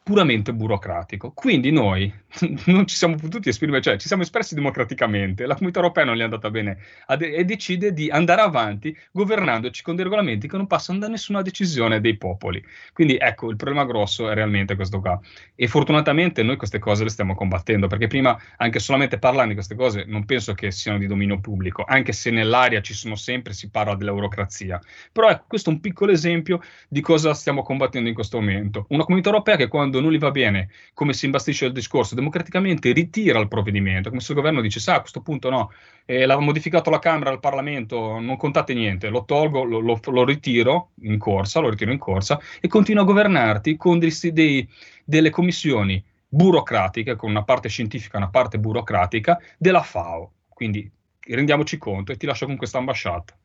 puramente 0.09 0.55
burocratico. 0.55 1.33
Quindi 1.33 1.69
noi 1.69 2.11
non 2.65 2.87
ci 2.87 2.95
siamo 2.95 3.15
potuti 3.15 3.49
esprimere, 3.49 3.79
cioè 3.79 3.95
ci 3.97 4.07
siamo 4.07 4.23
espressi 4.23 4.55
democraticamente, 4.55 5.45
la 5.45 5.53
comunità 5.53 5.81
europea 5.81 6.03
non 6.03 6.15
gli 6.15 6.21
è 6.21 6.23
andata 6.23 6.49
bene 6.49 6.79
de- 7.15 7.35
e 7.35 7.45
decide 7.45 7.93
di 7.93 8.09
andare 8.09 8.41
avanti 8.41 8.97
governandoci 9.11 9.83
con 9.83 9.93
dei 9.93 10.03
regolamenti 10.03 10.47
che 10.47 10.57
non 10.57 10.65
passano 10.65 10.97
da 10.97 11.07
nessuna 11.07 11.43
decisione 11.43 12.01
dei 12.01 12.17
popoli. 12.17 12.63
Quindi 12.91 13.17
ecco, 13.19 13.51
il 13.51 13.55
problema 13.55 13.85
grosso 13.85 14.31
è 14.31 14.33
realmente 14.33 14.75
questo 14.75 14.99
qua. 14.99 15.19
E 15.53 15.67
fortunatamente 15.67 16.41
noi 16.41 16.57
queste 16.57 16.79
cose 16.79 17.03
le 17.03 17.11
stiamo 17.11 17.35
combattendo, 17.35 17.85
perché 17.85 18.07
prima 18.07 18.35
anche 18.57 18.79
solamente 18.79 19.19
parlando 19.19 19.49
di 19.49 19.55
queste 19.55 19.75
cose 19.75 20.05
non 20.07 20.25
penso 20.25 20.55
che 20.55 20.71
siano 20.71 20.97
di 20.97 21.05
dominio 21.05 21.39
pubblico, 21.39 21.83
anche 21.85 22.13
se 22.13 22.31
nell'aria 22.31 22.81
ci 22.81 22.95
sono 22.95 23.13
sempre, 23.13 23.53
si 23.53 23.69
parla 23.69 23.93
dell'eurocrazia. 23.93 24.81
Però 25.11 25.29
ecco, 25.29 25.43
questo 25.47 25.69
è 25.69 25.73
un 25.73 25.81
piccolo 25.81 26.11
esempio 26.11 26.61
di 26.87 27.01
cosa 27.01 27.35
stiamo 27.35 27.61
combattendo 27.61 28.09
in 28.09 28.15
questo 28.15 28.39
momento. 28.39 28.87
Una 28.89 29.03
comunità 29.03 29.29
europea 29.29 29.55
che 29.55 29.67
quando 29.67 29.97
non 29.99 30.11
gli 30.11 30.17
va 30.17 30.31
bene, 30.31 30.69
come 30.93 31.13
si 31.13 31.25
imbastisce 31.25 31.65
il 31.65 31.71
discorso, 31.71 32.15
democraticamente 32.15 32.91
ritira 32.91 33.39
il 33.39 33.47
provvedimento, 33.47 34.09
come 34.09 34.21
se 34.21 34.31
il 34.31 34.37
governo 34.37 34.61
dice, 34.61 34.79
sa, 34.79 34.95
a 34.95 34.99
questo 34.99 35.21
punto 35.21 35.49
no, 35.49 35.71
eh, 36.05 36.25
l'ha 36.25 36.39
modificato 36.39 36.89
la 36.89 36.99
Camera, 36.99 37.31
il 37.31 37.39
Parlamento, 37.39 38.19
non 38.19 38.37
contate 38.37 38.73
niente, 38.73 39.09
lo 39.09 39.25
tolgo, 39.25 39.63
lo, 39.63 39.79
lo, 39.79 39.99
lo, 40.03 40.23
ritiro 40.25 40.91
in 41.01 41.17
corsa, 41.17 41.59
lo 41.59 41.69
ritiro 41.69 41.91
in 41.91 41.99
corsa 41.99 42.39
e 42.59 42.67
continuo 42.67 43.03
a 43.03 43.05
governarti 43.05 43.75
con 43.77 43.99
dei, 43.99 44.11
dei, 44.31 44.67
delle 45.03 45.29
commissioni 45.29 46.03
burocratiche, 46.27 47.15
con 47.15 47.29
una 47.29 47.43
parte 47.43 47.69
scientifica 47.69 48.15
e 48.15 48.21
una 48.21 48.29
parte 48.29 48.59
burocratica 48.59 49.39
della 49.57 49.81
FAO. 49.81 50.31
Quindi 50.47 50.89
rendiamoci 51.19 51.77
conto 51.77 52.11
e 52.11 52.17
ti 52.17 52.25
lascio 52.25 52.45
con 52.45 52.55
questa 52.55 52.77
ambasciata. 52.77 53.35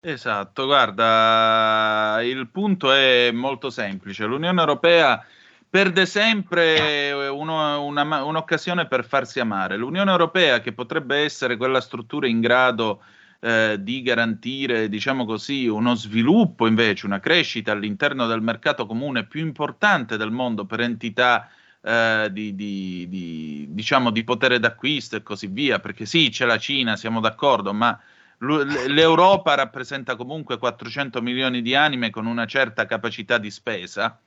Esatto, 0.00 0.66
guarda, 0.66 2.20
il 2.22 2.48
punto 2.50 2.92
è 2.92 3.32
molto 3.32 3.70
semplice. 3.70 4.24
L'Unione 4.24 4.60
Europea 4.60 5.24
perde 5.68 6.06
sempre 6.06 7.28
uno, 7.28 7.84
una, 7.84 8.24
un'occasione 8.24 8.86
per 8.86 9.04
farsi 9.04 9.40
amare. 9.40 9.76
L'Unione 9.76 10.10
Europea, 10.10 10.60
che 10.60 10.72
potrebbe 10.72 11.18
essere 11.18 11.56
quella 11.56 11.80
struttura 11.80 12.26
in 12.26 12.40
grado 12.40 13.02
eh, 13.40 13.76
di 13.80 14.02
garantire, 14.02 14.88
diciamo 14.88 15.24
così, 15.24 15.66
uno 15.66 15.94
sviluppo 15.94 16.66
invece, 16.66 17.06
una 17.06 17.20
crescita 17.20 17.72
all'interno 17.72 18.26
del 18.26 18.40
mercato 18.40 18.86
comune 18.86 19.26
più 19.26 19.40
importante 19.40 20.16
del 20.16 20.30
mondo 20.30 20.64
per 20.64 20.80
entità 20.80 21.50
eh, 21.82 22.28
di, 22.32 22.54
di, 22.54 23.06
di, 23.08 23.66
diciamo, 23.70 24.10
di 24.10 24.24
potere 24.24 24.58
d'acquisto 24.58 25.16
e 25.16 25.22
così 25.22 25.48
via, 25.48 25.78
perché 25.78 26.06
sì, 26.06 26.30
c'è 26.30 26.46
la 26.46 26.58
Cina, 26.58 26.96
siamo 26.96 27.20
d'accordo, 27.20 27.72
ma 27.72 27.98
l'Europa 28.38 29.54
rappresenta 29.54 30.14
comunque 30.16 30.58
400 30.58 31.22
milioni 31.22 31.62
di 31.62 31.74
anime 31.74 32.10
con 32.10 32.26
una 32.26 32.44
certa 32.44 32.84
capacità 32.84 33.38
di 33.38 33.50
spesa 33.50 34.18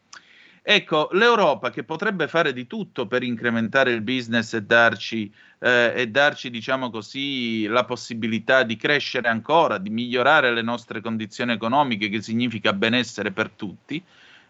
Ecco, 0.72 1.10
l'Europa 1.14 1.72
che 1.72 1.84
potrebbe 1.84 2.28
fare 2.28 2.54
di 2.54 2.68
tutto 2.68 3.08
per 3.08 3.24
incrementare 3.24 3.92
il 3.92 4.02
business 4.02 4.54
e 4.54 4.62
darci, 4.62 5.34
eh, 5.58 5.94
e 5.96 6.08
darci, 6.10 6.52
diciamo 6.52 6.92
così, 6.92 7.66
la 7.66 7.86
possibilità 7.86 8.62
di 8.62 8.76
crescere 8.76 9.30
ancora, 9.30 9.80
di 9.80 9.90
migliorare 9.90 10.54
le 10.54 10.62
nostre 10.62 11.02
condizioni 11.02 11.54
economiche, 11.54 12.08
che 12.08 12.22
significa 12.22 12.72
benessere 12.72 13.32
per 13.32 13.50
tutti, 13.50 14.00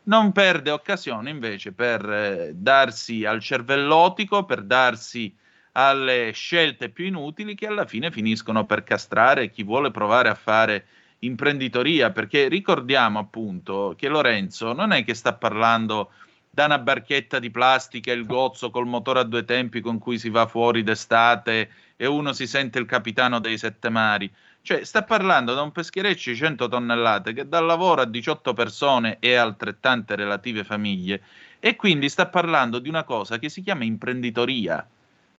non 0.04 0.34
perde 0.34 0.72
occasione 0.72 1.30
invece 1.30 1.72
per 1.72 2.04
eh, 2.10 2.52
darsi 2.54 3.24
al 3.24 3.40
cervellotico, 3.40 4.44
per 4.44 4.64
darsi 4.64 5.34
alle 5.72 6.32
scelte 6.34 6.90
più 6.90 7.06
inutili 7.06 7.56
che 7.56 7.68
alla 7.68 7.86
fine 7.86 8.12
finiscono 8.12 8.66
per 8.66 8.84
castrare 8.84 9.50
chi 9.50 9.64
vuole 9.64 9.90
provare 9.90 10.28
a 10.28 10.36
fare 10.36 10.86
imprenditoria, 11.20 12.12
perché 12.12 12.48
ricordiamo 12.48 13.20
appunto 13.20 13.94
che 13.98 14.08
Lorenzo 14.08 14.74
non 14.74 14.92
è 14.92 15.04
che 15.04 15.14
sta 15.14 15.34
parlando 15.34 16.12
da 16.50 16.66
una 16.66 16.80
barchetta 16.80 17.40
di 17.40 17.52
plastica, 17.52 18.12
il 18.12 18.26
gozzo 18.26 18.70
col 18.70 18.88
motore 18.88 19.20
a 19.20 19.24
due 19.24 19.46
tempi 19.46 19.82
con 19.82 20.00
cui 20.00 20.18
si 20.18 20.30
va 20.30 20.48
fuori 20.48 20.84
d'estate 20.84 21.70
e 21.96 22.06
uno 22.06 22.34
si 22.34 22.48
sente 22.48 22.80
il 22.80 22.86
capitano 22.86 23.40
dei 23.40 23.58
sette 23.58 23.90
mari. 23.90 24.32
Cioè, 24.62 24.84
sta 24.84 25.04
parlando 25.04 25.54
da 25.54 25.62
un 25.62 25.72
peschereccio 25.72 26.32
di 26.32 26.36
100 26.36 26.68
tonnellate 26.68 27.34
che 27.34 27.48
dà 27.48 27.60
lavoro 27.60 28.02
a 28.02 28.06
18 28.06 28.54
persone 28.54 29.18
e 29.20 29.36
altrettante 29.36 30.16
relative 30.16 30.64
famiglie 30.64 31.22
e 31.60 31.76
quindi 31.76 32.10
sta 32.10 32.28
parlando 32.28 32.80
di 32.80 32.90
una 32.90 33.04
cosa 33.04 33.38
che 33.40 33.50
si 33.50 33.62
chiama 33.62 33.84
imprenditoria. 33.84 34.86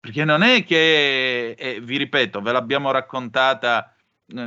Perché 0.00 0.24
non 0.24 0.42
è 0.42 0.64
che, 0.64 1.50
eh, 1.50 1.80
vi 1.82 1.98
ripeto, 1.98 2.40
ve 2.40 2.52
l'abbiamo 2.52 2.90
raccontata 2.90 3.94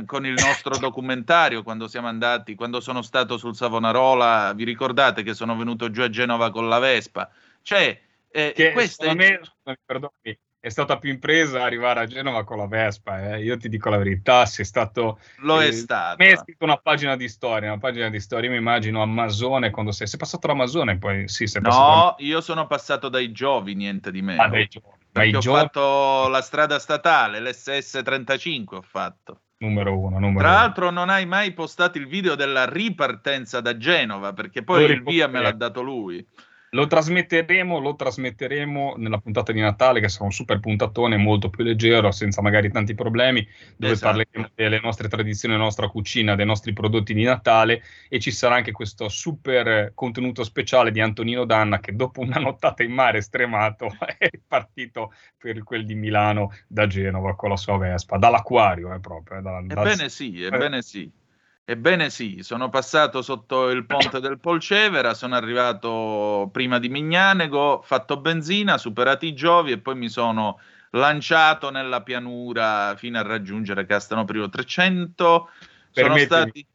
con 0.06 0.26
il 0.26 0.34
nostro 0.34 0.76
documentario 0.78 1.62
quando 1.62 1.88
siamo 1.88 2.08
andati, 2.08 2.54
quando 2.54 2.80
sono 2.80 3.02
stato 3.02 3.36
sul 3.36 3.54
Savonarola, 3.54 4.52
vi 4.54 4.64
ricordate 4.64 5.22
che 5.22 5.34
sono 5.34 5.56
venuto 5.56 5.90
giù 5.90 6.02
a 6.02 6.10
Genova 6.10 6.50
con 6.50 6.68
la 6.68 6.78
Vespa? 6.78 7.30
Cioè, 7.62 8.00
eh, 8.30 8.52
che 8.54 8.72
queste... 8.72 9.14
me, 9.14 9.40
perdonami, 9.84 10.38
è 10.64 10.70
stata 10.70 10.96
più 10.96 11.10
impresa 11.10 11.62
arrivare 11.62 12.00
a 12.00 12.06
Genova 12.06 12.42
con 12.42 12.56
la 12.56 12.66
Vespa, 12.66 13.34
eh. 13.34 13.42
io 13.42 13.58
ti 13.58 13.68
dico 13.68 13.90
la 13.90 13.98
verità, 13.98 14.46
sei 14.46 14.64
stato... 14.64 15.20
Lo 15.40 15.60
eh, 15.60 15.68
è 15.68 15.72
stato. 15.72 16.16
Mi 16.22 16.30
è 16.30 16.36
scritto 16.36 16.64
una 16.64 16.78
pagina 16.78 17.16
di 17.16 17.28
storia, 17.28 17.70
una 17.70 17.80
pagina 17.80 18.08
di 18.08 18.18
storia, 18.18 18.46
io 18.46 18.54
mi 18.54 18.60
immagino 18.60 19.02
Amazone 19.02 19.70
quando 19.70 19.92
sei... 19.92 20.06
Sei 20.06 20.18
passato 20.18 20.46
l'Amazone 20.46 20.96
poi? 20.96 21.28
Sì, 21.28 21.46
sei 21.46 21.60
passato... 21.60 21.84
No, 21.84 22.14
io 22.18 22.40
sono 22.40 22.66
passato 22.66 23.10
dai 23.10 23.30
Giovi, 23.30 23.74
niente 23.74 24.10
di 24.10 24.22
meno. 24.22 24.40
Ah, 24.40 24.48
dai 24.48 24.66
Giovi. 24.66 24.86
Perché 25.12 25.36
ho 25.36 25.40
giovi... 25.40 25.60
fatto 25.60 26.28
la 26.28 26.40
strada 26.40 26.78
statale, 26.78 27.40
l'SS 27.40 28.00
35 28.02 28.78
ho 28.78 28.82
fatto 28.82 29.42
numero 29.64 29.98
uno. 29.98 30.18
Numero 30.18 30.38
Tra 30.40 30.48
uno. 30.50 30.58
l'altro, 30.58 30.90
non 30.90 31.08
hai 31.08 31.26
mai 31.26 31.52
postato 31.52 31.98
il 31.98 32.06
video 32.06 32.34
della 32.34 32.66
ripartenza 32.66 33.60
da 33.60 33.76
Genova 33.76 34.32
perché 34.32 34.62
poi 34.62 34.84
il 34.84 35.02
via 35.02 35.26
me 35.26 35.40
l'ha 35.40 35.52
dato 35.52 35.82
lui. 35.82 36.26
Lo 36.74 36.88
trasmetteremo, 36.88 37.78
lo 37.78 37.94
trasmetteremo 37.94 38.94
nella 38.96 39.18
puntata 39.18 39.52
di 39.52 39.60
Natale, 39.60 40.00
che 40.00 40.08
sarà 40.08 40.24
un 40.24 40.32
super 40.32 40.58
puntatone 40.58 41.16
molto 41.16 41.48
più 41.48 41.62
leggero, 41.62 42.10
senza 42.10 42.42
magari 42.42 42.68
tanti 42.70 42.94
problemi, 42.94 43.46
dove 43.76 43.92
esatto. 43.92 44.16
parleremo 44.16 44.50
delle 44.56 44.80
nostre 44.80 45.06
tradizioni, 45.06 45.54
della 45.54 45.66
nostra 45.66 45.88
cucina, 45.88 46.34
dei 46.34 46.44
nostri 46.44 46.72
prodotti 46.72 47.14
di 47.14 47.22
Natale 47.22 47.80
e 48.08 48.18
ci 48.18 48.32
sarà 48.32 48.56
anche 48.56 48.72
questo 48.72 49.08
super 49.08 49.92
contenuto 49.94 50.42
speciale 50.42 50.90
di 50.90 51.00
Antonino 51.00 51.44
Danna 51.44 51.78
che 51.78 51.94
dopo 51.94 52.20
una 52.20 52.40
nottata 52.40 52.82
in 52.82 52.92
mare 52.92 53.20
stremato 53.20 53.96
è 54.18 54.28
partito 54.44 55.12
per 55.38 55.62
quel 55.62 55.84
di 55.84 55.94
Milano 55.94 56.50
da 56.66 56.88
Genova 56.88 57.36
con 57.36 57.50
la 57.50 57.56
sua 57.56 57.78
Vespa, 57.78 58.18
dall'acquario 58.18 58.92
eh, 58.92 58.98
proprio. 58.98 59.38
Eh, 59.38 59.42
da, 59.42 59.58
ebbene 59.58 59.94
da... 59.94 60.08
sì, 60.08 60.42
ebbene 60.42 60.82
sì. 60.82 61.22
Ebbene 61.66 62.10
sì, 62.10 62.40
sono 62.42 62.68
passato 62.68 63.22
sotto 63.22 63.70
il 63.70 63.86
ponte 63.86 64.20
del 64.20 64.38
Polcevera, 64.38 65.14
sono 65.14 65.34
arrivato 65.34 66.50
prima 66.52 66.78
di 66.78 66.90
Mignanego, 66.90 67.80
fatto 67.82 68.20
benzina, 68.20 68.76
superati 68.76 69.28
i 69.28 69.34
Giovi 69.34 69.72
e 69.72 69.78
poi 69.78 69.96
mi 69.96 70.10
sono 70.10 70.60
lanciato 70.90 71.70
nella 71.70 72.02
pianura 72.02 72.94
fino 72.96 73.18
a 73.18 73.22
raggiungere 73.22 73.86
Castano 73.86 74.24
Primo 74.24 74.50
300. 74.50 75.48
Sono 75.90 76.18
stati... 76.18 76.66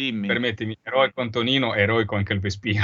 Dimmi. 0.00 0.28
Permettimi, 0.28 0.78
eroico 0.82 1.20
Antonino, 1.20 1.74
eroico 1.74 2.16
anche 2.16 2.32
il 2.32 2.40
Vespino. 2.40 2.82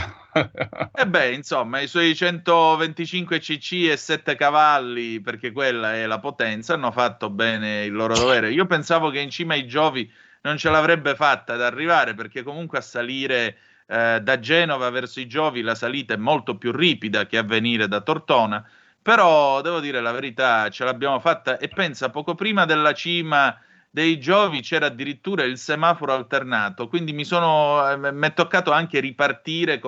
E 0.93 1.07
beh, 1.07 1.33
insomma, 1.33 1.81
i 1.81 1.87
suoi 1.87 2.15
125 2.15 3.39
cc 3.39 3.73
e 3.91 3.97
7 3.97 4.35
cavalli, 4.35 5.23
perché 5.23 5.51
quella 5.51 5.95
è 5.95 6.05
la 6.05 6.19
potenza, 6.19 6.75
hanno 6.75 6.93
fatto 6.93 7.31
bene 7.31 7.85
il 7.85 7.95
loro 7.95 8.13
dovere. 8.13 8.53
Io 8.53 8.67
pensavo 8.67 9.09
che 9.09 9.21
in 9.21 9.31
cima 9.31 9.55
ai 9.55 9.67
Giovi 9.67 10.13
non 10.47 10.57
ce 10.57 10.71
l'avrebbe 10.71 11.17
fatta 11.17 11.55
ad 11.55 11.63
arrivare, 11.63 12.15
perché 12.15 12.43
comunque 12.45 12.79
a 12.79 12.81
salire 12.81 13.59
eh, 13.87 14.21
da 14.23 14.39
Genova 14.39 14.89
verso 14.91 15.19
i 15.19 15.27
Giovi 15.27 15.61
la 15.61 15.75
salita 15.75 16.15
è 16.15 16.17
molto 16.17 16.57
più 16.57 16.71
ripida 16.71 17.27
che 17.27 17.37
a 17.37 17.43
venire 17.43 17.89
da 17.89 18.01
Tortona. 18.01 18.65
Però 19.03 19.61
devo 19.61 19.81
dire 19.81 20.01
la 20.01 20.13
verità, 20.13 20.69
ce 20.71 20.85
l'abbiamo 20.85 21.21
fatta 21.21 21.59
e 21.59 21.69
pensa, 21.69 22.11
poco 22.11 22.35
prima 22.35 22.65
della 22.65 22.93
cima 22.93 23.57
dei 23.91 24.19
Giovi 24.19 24.61
c'era 24.61 24.87
addirittura 24.87 25.45
il 25.45 25.59
semaforo 25.59 26.13
alternato, 26.13 26.89
quindi 26.89 27.13
mi 27.13 27.25
sono 27.25 27.89
eh, 27.89 28.13
mi 28.13 28.27
è 28.27 28.35
toccato 28.35 28.71
anche 28.71 29.01
ripartire 29.01 29.81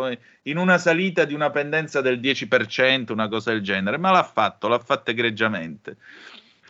in 0.43 0.57
una 0.57 0.79
salita 0.79 1.25
di 1.25 1.35
una 1.35 1.51
pendenza 1.51 2.01
del 2.01 2.21
10%, 2.21 3.13
una 3.13 3.29
cosa 3.29 3.51
del 3.51 3.61
genere, 3.61 3.99
ma 3.99 4.11
l'ha 4.11 4.23
fatto, 4.23 4.67
l'ha 4.69 4.79
fatto 4.79 5.11
egregiamente. 5.11 5.97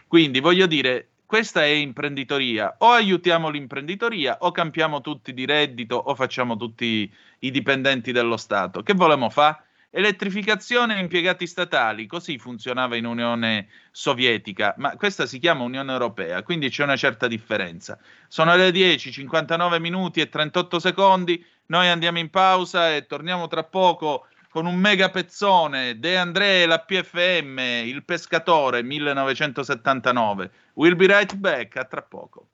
Quindi 0.07 0.40
voglio 0.40 0.66
dire, 0.66 1.09
questa 1.28 1.62
è 1.62 1.66
imprenditoria, 1.66 2.76
o 2.78 2.88
aiutiamo 2.92 3.50
l'imprenditoria 3.50 4.38
o 4.40 4.50
campiamo 4.50 5.02
tutti 5.02 5.34
di 5.34 5.44
reddito 5.44 5.94
o 5.94 6.14
facciamo 6.14 6.56
tutti 6.56 7.12
i 7.40 7.50
dipendenti 7.50 8.12
dello 8.12 8.38
Stato. 8.38 8.82
Che 8.82 8.94
volemo 8.94 9.28
fare? 9.28 9.64
Elettrificazione 9.90 10.96
e 10.96 11.00
impiegati 11.00 11.46
statali, 11.46 12.06
così 12.06 12.38
funzionava 12.38 12.96
in 12.96 13.04
Unione 13.04 13.68
Sovietica, 13.90 14.72
ma 14.78 14.96
questa 14.96 15.26
si 15.26 15.38
chiama 15.38 15.64
Unione 15.64 15.92
Europea, 15.92 16.42
quindi 16.42 16.70
c'è 16.70 16.84
una 16.84 16.96
certa 16.96 17.26
differenza. 17.26 17.98
Sono 18.26 18.56
le 18.56 18.70
10, 18.70 19.12
59 19.12 19.80
minuti 19.80 20.22
e 20.22 20.30
38 20.30 20.78
secondi, 20.78 21.44
noi 21.66 21.88
andiamo 21.88 22.20
in 22.20 22.30
pausa 22.30 22.94
e 22.96 23.04
torniamo 23.04 23.48
tra 23.48 23.64
poco 23.64 24.28
con 24.50 24.66
un 24.66 24.76
mega 24.76 25.11
pezzone, 25.11 25.98
De 25.98 26.16
André, 26.16 26.66
la 26.66 26.78
PFM, 26.78 27.58
Il 27.84 28.04
Pescatore 28.04 28.82
1979. 28.82 30.50
We'll 30.74 30.96
be 30.96 31.06
right 31.06 31.34
back, 31.34 31.76
a 31.76 31.84
tra 31.84 32.02
poco. 32.02 32.48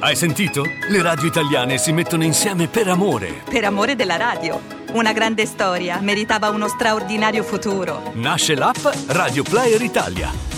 Hai 0.00 0.14
sentito? 0.14 0.62
Le 0.62 1.02
radio 1.02 1.26
italiane 1.26 1.76
si 1.76 1.90
mettono 1.90 2.22
insieme 2.22 2.68
per 2.68 2.86
amore. 2.86 3.42
Per 3.50 3.64
amore 3.64 3.96
della 3.96 4.16
radio. 4.16 4.60
Una 4.92 5.12
grande 5.12 5.44
storia 5.44 6.00
meritava 6.00 6.50
uno 6.50 6.68
straordinario 6.68 7.42
futuro. 7.42 8.12
Nasce 8.14 8.54
l'app 8.54 8.86
Radio 9.08 9.42
Player 9.42 9.82
Italia. 9.82 10.57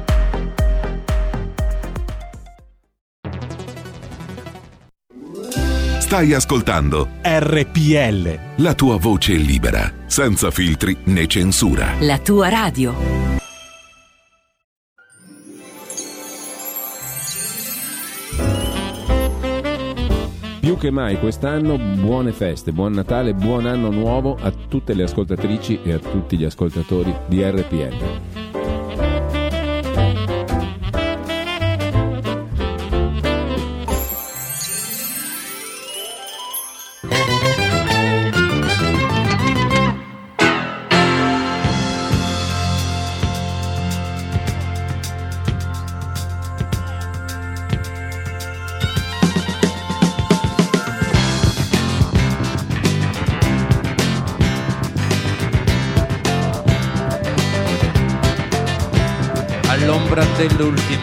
Stai 6.11 6.33
ascoltando 6.33 7.07
RPL. 7.21 8.61
la 8.61 8.73
tua 8.73 8.97
voce 8.97 9.31
libera, 9.31 9.89
senza 10.07 10.51
filtri 10.51 10.97
né 11.05 11.25
censura. 11.25 11.93
La 12.01 12.19
tua 12.19 12.49
radio. 12.49 12.93
Più 20.59 20.77
che 20.77 20.91
mai 20.91 21.17
quest'anno 21.17 21.77
buone 21.77 22.33
feste, 22.33 22.73
buon 22.73 22.91
Natale, 22.91 23.33
buon 23.33 23.65
anno 23.65 23.89
nuovo 23.89 24.37
a 24.37 24.51
tutte 24.51 24.93
le 24.93 25.03
ascoltatrici 25.03 25.79
e 25.81 25.93
a 25.93 25.99
tutti 25.99 26.37
gli 26.37 26.43
ascoltatori 26.43 27.15
di 27.27 27.41
RPL. 27.41 28.60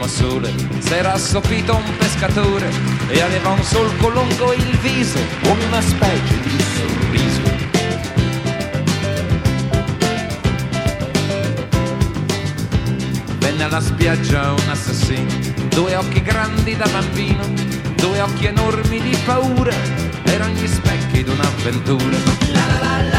Sole 0.08 0.52
s'era 0.78 1.12
assopito 1.12 1.76
un 1.76 1.96
pescatore 1.98 2.70
e 3.08 3.20
aveva 3.20 3.50
un 3.50 3.62
solco 3.62 4.08
lungo 4.08 4.52
il 4.54 4.78
viso, 4.78 5.18
una 5.42 5.80
specie 5.80 6.40
di 6.42 6.64
sorriso. 6.74 7.56
Venne 13.38 13.62
alla 13.64 13.80
spiaggia 13.80 14.52
un 14.52 14.68
assassino, 14.70 15.26
due 15.68 15.94
occhi 15.94 16.22
grandi 16.22 16.74
da 16.76 16.88
bambino, 16.88 17.46
due 17.96 18.20
occhi 18.20 18.46
enormi 18.46 19.00
di 19.00 19.16
paura, 19.24 19.74
erano 20.24 20.54
gli 20.54 20.66
specchi 20.66 21.22
d'un'avventura. 21.22 22.16
e 23.12 23.17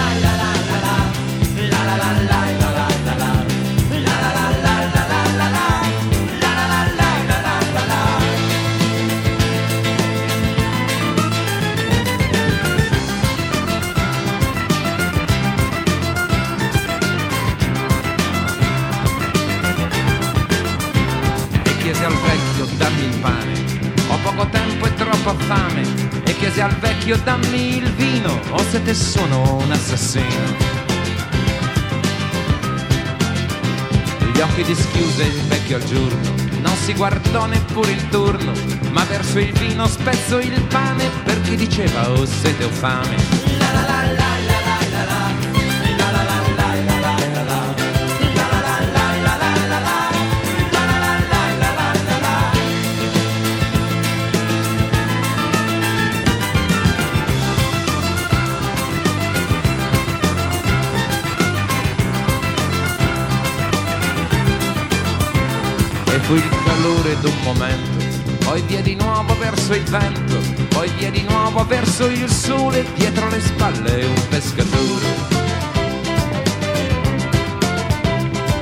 assassino. 30.10 30.58
Gli 34.34 34.40
occhi 34.40 34.64
dischiuse 34.64 35.24
il 35.24 35.42
vecchio 35.44 35.76
al 35.76 35.84
giorno, 35.84 36.34
non 36.62 36.76
si 36.78 36.94
guardò 36.94 37.46
neppure 37.46 37.92
il 37.92 38.10
turno, 38.10 38.52
ma 38.92 39.04
verso 39.04 39.40
il 39.40 39.52
vino 39.54 39.86
spezzò 39.88 40.40
il 40.40 40.62
pane 40.64 41.10
perché 41.24 41.56
diceva 41.56 42.10
o 42.10 42.26
sete 42.26 42.64
o 42.64 42.70
fame. 42.70 43.69
Calore 67.20 67.22
d'un 67.22 67.36
momento, 67.44 68.06
poi 68.46 68.62
via 68.64 68.82
di 68.82 68.96
nuovo 68.96 69.38
verso 69.38 69.74
il 69.74 69.84
vento, 69.84 70.40
poi 70.70 70.90
via 70.98 71.12
di 71.12 71.24
nuovo 71.28 71.66
verso 71.66 72.08
il 72.08 72.30
sole, 72.30 72.86
dietro 72.96 73.28
le 73.30 73.40
spalle 73.42 74.06
un 74.06 74.28
pescatore. 74.30 75.38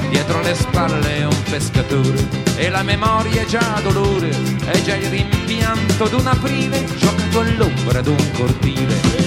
Dietro 0.10 0.42
le 0.42 0.56
spalle 0.56 1.24
un 1.24 1.44
pescatore, 1.50 2.28
e 2.56 2.70
la 2.70 2.84
memoria 2.84 3.42
è 3.42 3.46
già 3.46 3.80
dolore, 3.84 4.30
è 4.66 4.82
già 4.82 4.96
il 4.96 5.10
rimpianto 5.10 6.08
d'un 6.08 6.28
aprile, 6.28 6.86
giocato 6.98 7.40
all'ombra 7.40 8.02
d'un 8.02 8.32
cortile. 8.36 9.27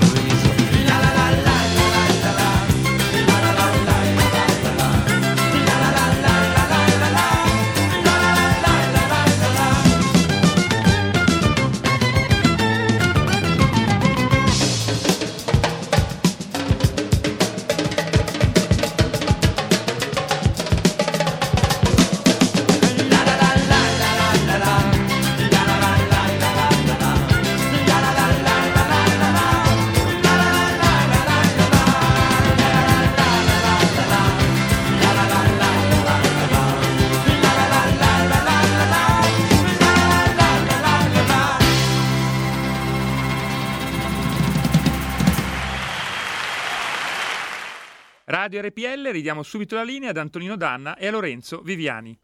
RPL, 49.11 49.13
ridiamo 49.13 49.43
subito 49.43 49.75
la 49.75 49.83
linea 49.83 50.09
ad 50.09 50.17
Antonino 50.17 50.55
Danna 50.55 50.95
e 50.95 51.07
a 51.07 51.11
Lorenzo 51.11 51.61
Viviani. 51.61 52.17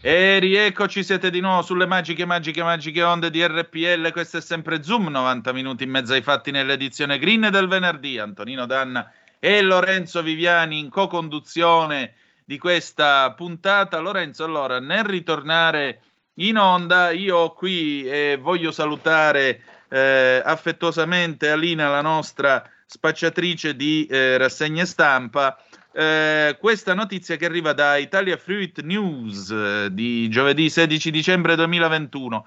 E 0.00 0.38
rieccoci, 0.38 1.02
siete 1.02 1.30
di 1.30 1.40
nuovo 1.40 1.62
sulle 1.62 1.86
magiche, 1.86 2.24
magiche, 2.24 2.62
magiche 2.62 3.02
onde 3.02 3.30
di 3.30 3.44
RPL. 3.44 4.10
Questo 4.12 4.38
è 4.38 4.40
sempre 4.40 4.82
Zoom, 4.82 5.08
90 5.08 5.52
minuti 5.52 5.84
in 5.84 5.90
mezzo 5.90 6.12
ai 6.12 6.22
fatti 6.22 6.50
nell'edizione 6.50 7.18
green 7.18 7.48
del 7.50 7.68
venerdì. 7.68 8.18
Antonino 8.18 8.66
Danna 8.66 9.10
e 9.38 9.60
Lorenzo 9.62 10.22
Viviani 10.22 10.78
in 10.78 10.88
co-conduzione 10.88 12.14
di 12.44 12.58
questa 12.58 13.32
puntata. 13.32 13.98
Lorenzo, 13.98 14.44
allora, 14.44 14.80
nel 14.80 15.04
ritornare 15.04 16.02
in 16.36 16.56
onda, 16.56 17.10
io 17.10 17.52
qui 17.52 18.04
eh, 18.04 18.38
voglio 18.40 18.72
salutare 18.72 19.62
eh, 19.88 20.42
affettuosamente 20.44 21.50
Alina, 21.50 21.88
la 21.88 22.00
nostra 22.00 22.66
spacciatrice 22.86 23.76
di 23.76 24.06
eh, 24.06 24.36
rassegne 24.38 24.84
stampa. 24.86 25.56
Eh, 25.94 26.56
questa 26.58 26.94
notizia 26.94 27.36
che 27.36 27.44
arriva 27.44 27.74
da 27.74 27.96
Italia 27.96 28.38
Fruit 28.38 28.80
News 28.80 29.50
eh, 29.50 29.88
di 29.92 30.26
giovedì 30.30 30.70
16 30.70 31.10
dicembre 31.10 31.54
2021. 31.54 32.46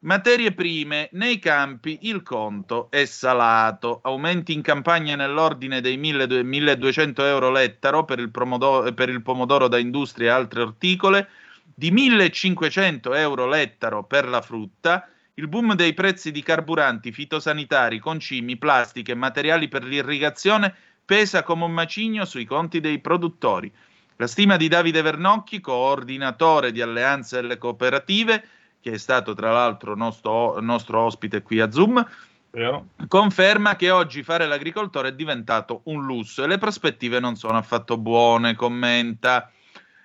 Materie 0.00 0.52
prime, 0.52 1.10
nei 1.12 1.38
campi 1.38 1.98
il 2.02 2.22
conto 2.22 2.86
è 2.90 3.04
salato, 3.04 4.00
aumenti 4.04 4.52
in 4.54 4.62
campagna 4.62 5.16
nell'ordine 5.16 5.80
dei 5.80 5.98
1200 5.98 7.24
euro 7.24 7.50
l'ettaro 7.50 8.04
per 8.04 8.20
il, 8.20 8.30
promodo- 8.30 8.90
per 8.94 9.10
il 9.10 9.22
pomodoro 9.22 9.68
da 9.68 9.76
industria 9.76 10.28
e 10.28 10.34
altre 10.34 10.62
orticole, 10.62 11.28
di 11.74 11.90
1500 11.90 13.12
euro 13.14 13.46
l'ettaro 13.48 14.04
per 14.04 14.28
la 14.28 14.40
frutta, 14.40 15.08
il 15.34 15.48
boom 15.48 15.74
dei 15.74 15.94
prezzi 15.94 16.30
di 16.30 16.42
carburanti, 16.42 17.12
fitosanitari, 17.12 17.98
concimi, 17.98 18.56
plastiche 18.56 19.12
e 19.12 19.16
materiali 19.16 19.68
per 19.68 19.84
l'irrigazione 19.84 20.74
pesa 21.08 21.42
come 21.42 21.64
un 21.64 21.72
macigno 21.72 22.26
sui 22.26 22.44
conti 22.44 22.80
dei 22.80 22.98
produttori. 22.98 23.72
La 24.16 24.26
stima 24.26 24.58
di 24.58 24.68
Davide 24.68 25.00
Vernocchi, 25.00 25.58
coordinatore 25.58 26.70
di 26.70 26.82
Alleanze 26.82 27.40
delle 27.40 27.56
Cooperative, 27.56 28.46
che 28.78 28.90
è 28.90 28.98
stato 28.98 29.32
tra 29.32 29.50
l'altro 29.50 29.96
nostro, 29.96 30.60
nostro 30.60 31.00
ospite 31.00 31.40
qui 31.40 31.60
a 31.60 31.70
Zoom, 31.70 32.06
Vero. 32.50 32.88
conferma 33.08 33.74
che 33.76 33.88
oggi 33.90 34.22
fare 34.22 34.46
l'agricoltore 34.46 35.08
è 35.08 35.14
diventato 35.14 35.80
un 35.84 36.04
lusso 36.04 36.44
e 36.44 36.46
le 36.46 36.58
prospettive 36.58 37.20
non 37.20 37.36
sono 37.36 37.56
affatto 37.56 37.96
buone, 37.96 38.54
commenta. 38.54 39.50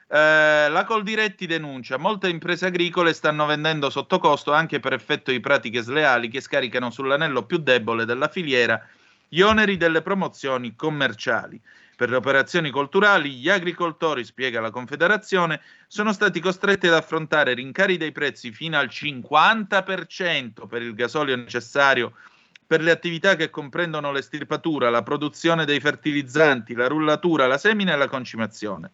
Eh, 0.08 0.70
la 0.70 0.86
Coldiretti 0.86 1.46
denuncia: 1.48 1.98
molte 1.98 2.30
imprese 2.30 2.68
agricole 2.68 3.12
stanno 3.12 3.46
vendendo 3.46 3.90
sotto 3.90 4.20
costo 4.20 4.54
anche 4.54 4.80
per 4.80 4.94
effetto 4.94 5.32
di 5.32 5.42
pratiche 5.42 5.82
sleali 5.82 6.30
che 6.30 6.40
scaricano 6.40 6.90
sull'anello 6.92 7.44
più 7.44 7.58
debole 7.58 8.06
della 8.06 8.30
filiera 8.30 8.82
gli 9.34 9.42
oneri 9.42 9.78
delle 9.78 10.04
promozioni 10.04 10.76
commerciali. 10.76 11.60
Per 11.96 12.08
le 12.08 12.18
operazioni 12.18 12.70
culturali, 12.70 13.32
gli 13.32 13.50
agricoltori, 13.50 14.24
spiega 14.24 14.62
la 14.62 14.70
Confederazione, 14.70 15.60
sono 15.88 16.14
stati 16.14 16.40
costretti 16.40 16.86
ad 16.86 16.94
affrontare 16.94 17.56
rincari 17.56 17.98
dei 17.98 18.12
prezzi 18.12 18.52
fino 18.52 18.78
al 18.78 18.90
50% 18.92 20.68
per 20.68 20.84
il 20.84 20.94
gasolio 20.94 21.36
necessario 21.36 22.14
per 22.68 22.84
le 22.84 22.92
attività 22.92 23.36
che 23.36 23.50
comprendono 23.50 24.12
l'estirpatura, 24.12 24.92
la 24.92 25.02
produzione 25.02 25.66
dei 25.66 25.80
fertilizzanti, 25.80 26.76
la 26.76 26.88
rullatura, 26.88 27.48
la 27.48 27.58
semina 27.58 27.94
e 27.94 27.98
la 27.98 28.08
concimazione. 28.08 28.92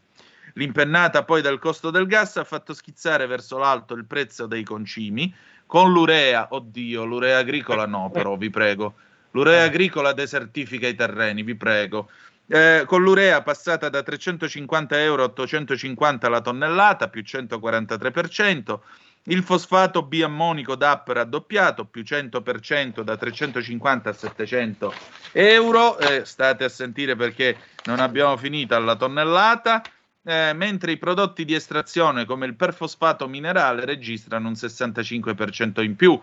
L'impennata 0.54 1.26
poi 1.26 1.42
del 1.42 1.60
costo 1.60 1.92
del 1.92 2.08
gas 2.08 2.38
ha 2.38 2.46
fatto 2.46 2.74
schizzare 2.74 3.28
verso 3.28 3.58
l'alto 3.58 3.94
il 3.94 4.06
prezzo 4.06 4.46
dei 4.46 4.64
concimi, 4.64 5.36
con 5.66 5.92
l'urea, 5.92 6.48
oddio, 6.52 7.04
l'urea 7.04 7.40
agricola 7.40 7.86
no, 7.86 8.10
però 8.10 8.38
vi 8.38 8.50
prego. 8.50 8.96
L'urea 9.32 9.64
agricola 9.64 10.14
desertifica 10.14 10.88
i 10.88 10.96
terreni, 10.96 11.44
vi 11.44 11.56
prego. 11.56 12.10
Eh, 12.48 12.84
con 12.88 13.04
l'urea 13.04 13.44
passata 13.44 13.90
da 13.90 14.02
350 14.02 15.00
euro 15.02 15.24
a 15.24 15.26
850 15.26 16.30
la 16.30 16.42
tonnellata, 16.42 17.08
più 17.08 17.22
143%. 17.22 18.80
Il 19.24 19.44
fosfato 19.44 20.02
biammonico 20.02 20.76
DAP 20.76 21.10
raddoppiato, 21.10 21.86
più 21.86 22.02
100% 22.02 23.02
da 23.02 23.18
350 23.18 24.10
a 24.10 24.14
700 24.14 24.94
euro. 25.34 26.00
Eh, 26.00 26.26
state 26.26 26.64
a 26.64 26.70
sentire 26.70 27.16
perché 27.16 27.56
non 27.86 28.00
abbiamo 28.00 28.36
finito 28.38 28.74
alla 28.74 28.96
tonnellata 28.96 29.84
eh, 30.24 30.54
mentre 30.54 30.92
i 30.92 30.98
prodotti 30.98 31.46
di 31.46 31.54
estrazione 31.54 32.26
come 32.26 32.46
il 32.46 32.56
perfosfato 32.56 33.28
minerale 33.28 33.86
registrano 33.86 34.48
un 34.48 34.54
65% 34.54 35.84
in 35.84 35.96
più. 35.96 36.20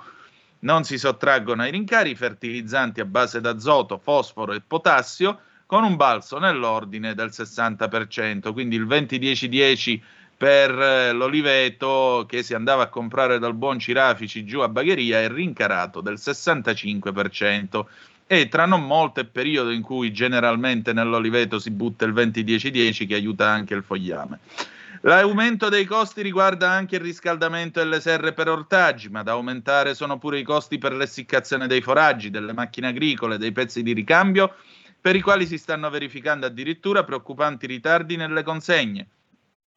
Non 0.66 0.83
si 0.83 0.98
sottraggono 0.98 1.62
ai 1.62 1.70
rincari 1.70 2.16
fertilizzanti 2.16 2.98
a 2.98 3.05
base 3.05 3.40
d'azoto, 3.40 3.98
fosforo 3.98 4.52
e 4.52 4.61
potassio 4.61 5.38
con 5.64 5.85
un 5.85 5.94
balzo 5.94 6.40
nell'ordine 6.40 7.14
del 7.14 7.29
60%, 7.29 8.52
quindi 8.52 8.74
il 8.74 8.85
20-10-10 8.85 10.00
per 10.37 10.76
eh, 10.76 11.12
l'oliveto 11.12 12.26
che 12.29 12.42
si 12.42 12.52
andava 12.52 12.83
a 12.83 12.88
comprare 12.88 13.38
dal 13.38 13.55
buon 13.55 13.79
Cirafici 13.79 14.44
giù 14.44 14.59
a 14.59 14.68
Bagheria 14.68 15.20
è 15.20 15.29
rincarato 15.29 16.00
del 16.00 16.16
65% 16.16 17.85
e 18.26 18.48
tra 18.48 18.66
non 18.66 18.85
molto 18.85 19.20
è 19.20 19.24
periodo 19.24 19.70
in 19.70 19.83
cui 19.83 20.12
generalmente 20.12 20.92
nell'oliveto 20.92 21.61
si 21.61 21.70
butta 21.70 22.05
il 22.05 22.12
20-10-10 22.12 23.07
che 23.07 23.14
aiuta 23.14 23.48
anche 23.48 23.74
il 23.74 23.85
fogliame. 23.85 24.40
L'aumento 25.02 25.68
dei 25.68 25.85
costi 25.85 26.22
riguarda 26.22 26.70
anche 26.70 26.96
il 26.96 27.02
riscaldamento 27.02 27.80
delle 27.80 28.00
serre 28.00 28.32
per 28.32 28.48
ortaggi, 28.48 29.09
ma 29.09 29.22
da 29.22 29.32
aumentare 29.32 29.94
sono 29.94 30.18
pure 30.18 30.38
i 30.38 30.42
costi 30.42 30.78
per 30.78 30.92
l'essiccazione 30.92 31.66
dei 31.66 31.80
foraggi, 31.82 32.30
delle 32.30 32.52
macchine 32.52 32.88
agricole, 32.88 33.38
dei 33.38 33.52
pezzi 33.52 33.82
di 33.82 33.92
ricambio, 33.92 34.54
per 35.00 35.14
i 35.14 35.20
quali 35.20 35.46
si 35.46 35.59
stanno 35.59 35.90
verificando 35.90 36.46
addirittura 36.46 37.04
preoccupanti 37.04 37.66
ritardi 37.66 38.16
nelle 38.16 38.42
consegne. 38.42 39.09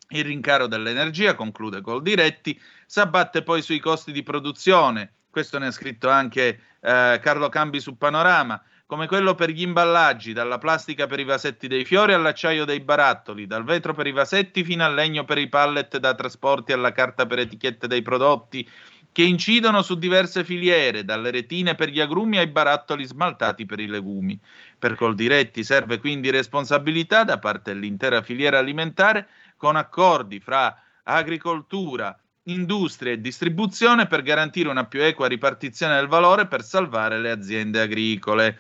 Il 0.10 0.26
rincaro 0.26 0.68
dell'energia, 0.68 1.36
conclude 1.36 1.82
col 1.82 2.02
diretti, 2.02 2.60
s'abbatte 2.86 3.44
poi 3.44 3.62
sui 3.62 3.80
costi 3.80 4.12
di 4.12 4.24
produzione. 4.24 5.14
Questo 5.30 5.60
ne 5.60 5.68
ha 5.68 5.72
scritto 5.72 6.10
anche 6.10 6.60
eh, 6.80 7.20
Carlo 7.22 7.50
Cambi 7.50 7.80
su 7.80 7.96
Panorama 7.98 8.60
come 8.90 9.06
quello 9.06 9.36
per 9.36 9.52
gli 9.52 9.62
imballaggi, 9.62 10.34
dalla 10.34 10.58
plastica 10.58 11.06
per 11.06 11.20
i 11.20 11.24
vasetti 11.24 11.68
dei 11.68 11.86
fiori 11.86 12.14
all'acciaio 12.14 12.66
dei 12.66 12.80
barattoli, 12.80 13.46
dal 13.46 13.64
vetro 13.64 13.94
per 13.94 14.08
i 14.08 14.12
vasetti 14.12 14.64
fino 14.64 14.84
al 14.84 14.96
legno 14.96 15.26
per 15.26 15.38
i 15.38 15.48
pallet 15.48 16.00
da 16.00 16.16
trasporti 16.16 16.72
alla 16.72 16.92
carta 16.92 17.28
per 17.28 17.38
etichette 17.38 17.86
dei 17.86 18.02
prodotti, 18.02 18.68
che 19.12 19.22
incidono 19.22 19.84
su 19.84 19.94
diverse 19.94 20.44
filiere, 20.44 21.06
dalle 21.06 21.30
retine 21.30 21.76
per 21.76 21.90
gli 21.90 22.00
agrumi 22.00 22.40
ai 22.40 22.48
barattoli 22.48 23.06
smaltati 23.06 23.68
per 23.68 23.80
i 23.80 23.86
legumi. 23.86 24.40
Per 24.80 24.96
Coldiretti 24.96 25.64
serve 25.64 26.00
quindi 26.00 26.32
responsabilità 26.32 27.24
da 27.24 27.38
parte 27.38 27.74
dell'intera 27.74 28.24
filiera 28.24 28.58
alimentare 28.58 29.28
con 29.56 29.76
accordi 29.76 30.40
fra 30.40 30.76
agricoltura, 31.04 32.20
industria 32.46 33.12
e 33.12 33.22
distribuzione 33.22 34.08
per 34.08 34.24
garantire 34.24 34.70
una 34.70 34.86
più 34.88 35.04
equa 35.04 35.28
ripartizione 35.28 35.96
del 35.96 36.08
valore 36.08 36.48
per 36.48 36.64
salvare 36.64 37.20
le 37.20 37.30
aziende 37.30 37.82
agricole. 37.82 38.60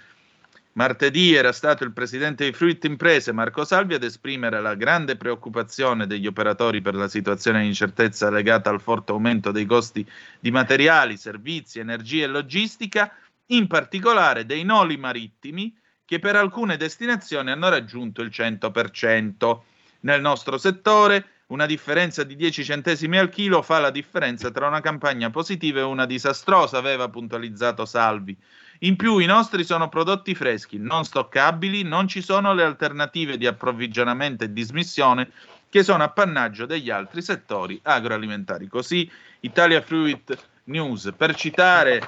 Martedì 0.79 1.33
era 1.33 1.51
stato 1.51 1.83
il 1.83 1.91
presidente 1.91 2.45
di 2.45 2.53
Fruit 2.53 2.81
Imprese 2.85 3.33
Marco 3.33 3.65
Salvi 3.65 3.95
ad 3.95 4.03
esprimere 4.03 4.61
la 4.61 4.75
grande 4.75 5.17
preoccupazione 5.17 6.07
degli 6.07 6.25
operatori 6.25 6.79
per 6.79 6.95
la 6.95 7.09
situazione 7.09 7.59
di 7.59 7.67
incertezza 7.67 8.29
legata 8.29 8.69
al 8.69 8.79
forte 8.79 9.11
aumento 9.11 9.51
dei 9.51 9.65
costi 9.65 10.09
di 10.39 10.51
materiali, 10.51 11.17
servizi, 11.17 11.79
energia 11.79 12.23
e 12.23 12.27
logistica, 12.27 13.13
in 13.47 13.67
particolare 13.67 14.45
dei 14.45 14.63
noli 14.63 14.95
marittimi 14.95 15.77
che 16.05 16.19
per 16.19 16.37
alcune 16.37 16.77
destinazioni 16.77 17.51
hanno 17.51 17.67
raggiunto 17.67 18.21
il 18.21 18.29
100%. 18.29 19.59
Nel 19.99 20.21
nostro 20.21 20.57
settore 20.57 21.25
una 21.47 21.65
differenza 21.65 22.23
di 22.23 22.37
10 22.37 22.63
centesimi 22.63 23.17
al 23.17 23.27
chilo 23.27 23.61
fa 23.61 23.79
la 23.79 23.89
differenza 23.89 24.49
tra 24.49 24.67
una 24.67 24.79
campagna 24.79 25.29
positiva 25.29 25.81
e 25.81 25.83
una 25.83 26.05
disastrosa, 26.05 26.77
aveva 26.77 27.09
puntualizzato 27.09 27.83
Salvi. 27.83 28.37
In 28.83 28.95
più 28.95 29.17
i 29.17 29.25
nostri 29.25 29.65
sono 29.65 29.89
prodotti 29.89 30.33
freschi, 30.33 30.77
non 30.77 31.03
stoccabili, 31.03 31.83
non 31.83 32.07
ci 32.07 32.21
sono 32.21 32.53
le 32.53 32.63
alternative 32.63 33.37
di 33.37 33.45
approvvigionamento 33.45 34.45
e 34.45 34.53
dismissione 34.53 35.31
che 35.69 35.83
sono 35.83 36.03
appannaggio 36.03 36.65
degli 36.65 36.89
altri 36.89 37.21
settori 37.21 37.77
agroalimentari. 37.83 38.67
Così 38.67 39.09
Italia 39.41 39.81
Fruit 39.81 40.37
News. 40.65 41.13
Per 41.17 41.35
citare 41.35 42.01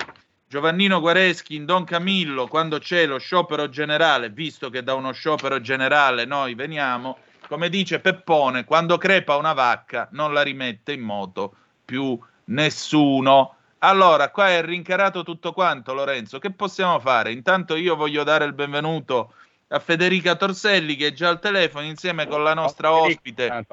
Giovannino 0.47 1.01
Guareschi 1.01 1.55
in 1.55 1.65
Don 1.65 1.83
Camillo, 1.83 2.47
quando 2.47 2.79
c'è 2.79 3.05
lo 3.05 3.17
sciopero 3.17 3.67
generale, 3.67 4.29
visto 4.29 4.69
che 4.69 4.81
da 4.81 4.93
uno 4.93 5.11
sciopero 5.11 5.59
generale 5.59 6.23
noi 6.23 6.55
veniamo, 6.55 7.17
come 7.49 7.67
dice 7.67 7.99
Peppone, 7.99 8.63
quando 8.63 8.97
crepa 8.97 9.35
una 9.35 9.51
vacca 9.51 10.07
non 10.11 10.31
la 10.31 10.41
rimette 10.41 10.93
in 10.93 11.01
moto 11.01 11.53
più 11.83 12.17
nessuno. 12.45 13.57
Allora, 13.83 14.29
qua 14.29 14.49
è 14.49 14.63
rincarato 14.63 15.23
tutto 15.23 15.53
quanto, 15.53 15.93
Lorenzo. 15.93 16.37
Che 16.37 16.51
possiamo 16.51 16.99
fare? 16.99 17.31
Intanto 17.31 17.75
io 17.75 17.95
voglio 17.95 18.23
dare 18.23 18.45
il 18.45 18.53
benvenuto 18.53 19.33
a 19.69 19.79
Federica 19.79 20.35
Torselli 20.35 20.95
che 20.95 21.07
è 21.07 21.13
già 21.13 21.29
al 21.29 21.39
telefono 21.39 21.85
insieme 21.85 22.27
con 22.27 22.43
la 22.43 22.53
nostra 22.53 22.89
Ciao, 22.89 23.01
ospite. 23.01 23.65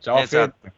Ciao 0.00 0.18
Esatto. 0.18 0.72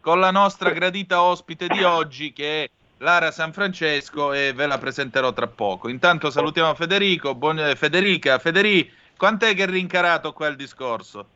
Con 0.00 0.18
la 0.18 0.32
nostra 0.32 0.70
gradita 0.70 1.22
ospite 1.22 1.68
di 1.68 1.82
oggi 1.84 2.32
che 2.32 2.64
è 2.64 2.70
Lara 2.98 3.30
San 3.30 3.52
Francesco 3.52 4.32
e 4.32 4.52
ve 4.52 4.66
la 4.66 4.78
presenterò 4.78 5.32
tra 5.32 5.46
poco. 5.46 5.88
Intanto 5.88 6.30
salutiamo 6.30 6.74
Federico. 6.74 7.36
Buon- 7.36 7.74
Federica, 7.76 8.40
Federica, 8.40 8.92
quant'è 9.16 9.54
che 9.54 9.62
è 9.62 9.66
rincarato 9.66 10.32
qua 10.32 10.48
il 10.48 10.56
discorso? 10.56 11.28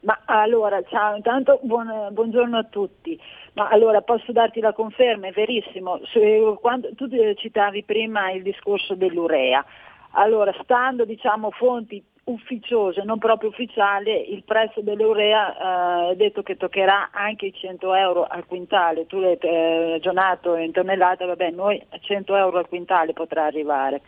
Ma 0.00 0.20
allora, 0.26 0.80
ciao, 0.84 1.16
intanto 1.16 1.58
buon- 1.62 2.08
buongiorno 2.12 2.56
a 2.56 2.64
tutti. 2.64 3.20
Ma 3.54 3.68
allora 3.68 4.00
posso 4.02 4.30
darti 4.30 4.60
la 4.60 4.72
conferma, 4.72 5.26
è 5.26 5.32
verissimo. 5.32 6.00
Se- 6.12 6.56
quando- 6.60 6.94
tu 6.94 7.08
eh, 7.10 7.34
citavi 7.34 7.82
prima 7.82 8.30
il 8.30 8.42
discorso 8.42 8.94
dell'urea. 8.94 9.64
Allora, 10.12 10.54
stando 10.62 11.04
diciamo 11.04 11.50
fonti 11.50 12.02
ufficiose, 12.24 13.02
non 13.04 13.18
proprio 13.18 13.48
ufficiali, 13.50 14.32
il 14.32 14.44
prezzo 14.44 14.80
dell'urea 14.82 16.08
eh, 16.08 16.12
è 16.12 16.16
detto 16.16 16.42
che 16.42 16.56
toccherà 16.56 17.10
anche 17.12 17.46
i 17.46 17.52
100 17.54 17.94
euro 17.94 18.24
al 18.24 18.46
quintale. 18.46 19.06
Tu 19.06 19.18
l'hai 19.18 19.36
eh, 19.40 19.90
ragionato 19.90 20.54
in 20.54 20.70
tonnellate, 20.72 21.24
vabbè, 21.24 21.50
noi 21.50 21.82
a 21.90 21.98
100 21.98 22.36
euro 22.36 22.58
al 22.58 22.68
quintale 22.68 23.12
potrà 23.14 23.44
arrivare. 23.46 24.02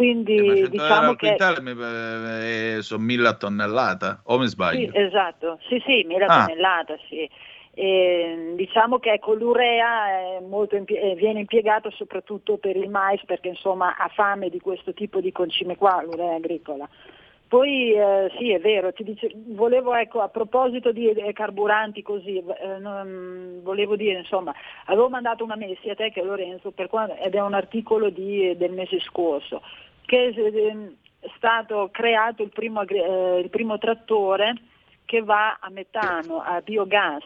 Quindi 0.00 0.34
Eh, 0.34 0.40
Ma 0.40 0.54
100 0.54 0.58
euro 0.60 0.68
diciamo 0.70 1.12
che... 1.14 1.26
quintale 1.36 2.76
eh, 2.78 2.82
sono 2.82 3.02
mille 3.02 3.28
a 3.28 3.34
tonnellata, 3.34 4.22
o 4.24 4.38
mi 4.38 4.46
sbaglio? 4.46 4.90
Sì, 4.92 4.98
esatto, 4.98 5.58
sì, 5.68 5.82
sì, 5.86 6.04
mila 6.06 6.24
Ah. 6.24 6.46
tonnellata, 6.46 6.96
sì. 7.06 7.28
E, 7.74 8.52
diciamo 8.56 8.98
che 8.98 9.12
ecco, 9.12 9.34
l'urea 9.34 10.08
è 10.08 10.38
impie- 10.40 11.00
eh, 11.12 11.14
viene 11.16 11.40
impiegato 11.40 11.90
soprattutto 11.90 12.56
per 12.56 12.76
il 12.76 12.88
mais 12.88 13.22
perché 13.26 13.48
insomma 13.48 13.94
ha 13.96 14.08
fame 14.08 14.48
di 14.48 14.58
questo 14.58 14.94
tipo 14.94 15.20
di 15.20 15.32
concime 15.32 15.76
qua, 15.76 16.02
l'urea 16.02 16.34
agricola. 16.34 16.88
Poi 17.46 17.92
eh, 17.92 18.30
sì, 18.38 18.52
è 18.52 18.60
vero, 18.60 18.92
ti 18.92 19.02
dice- 19.02 19.32
volevo 19.34 19.92
ecco, 19.94 20.20
a 20.20 20.28
proposito 20.28 20.92
di 20.92 21.08
eh, 21.10 21.32
carburanti 21.32 22.00
così, 22.00 22.36
eh, 22.38 22.78
non- 22.78 23.58
volevo 23.62 23.96
dire, 23.96 24.18
insomma, 24.20 24.54
avevo 24.86 25.08
mandato 25.08 25.42
una 25.44 25.56
mail 25.56 25.76
sia 25.82 25.92
a 25.92 25.96
te 25.96 26.10
che 26.10 26.20
a 26.20 26.24
Lorenzo 26.24 26.70
per 26.70 26.86
quando- 26.88 27.16
ed 27.16 27.34
è 27.34 27.40
un 27.42 27.54
articolo 27.54 28.08
di- 28.08 28.56
del 28.56 28.70
mese 28.72 29.00
scorso, 29.00 29.62
che 30.10 30.30
è 31.20 31.28
stato 31.36 31.88
creato 31.92 32.42
il 32.42 32.48
primo, 32.48 32.82
eh, 32.82 33.38
il 33.38 33.48
primo 33.48 33.78
trattore 33.78 34.54
che 35.04 35.22
va 35.22 35.58
a 35.60 35.70
metano, 35.70 36.40
a 36.40 36.60
biogas, 36.62 37.22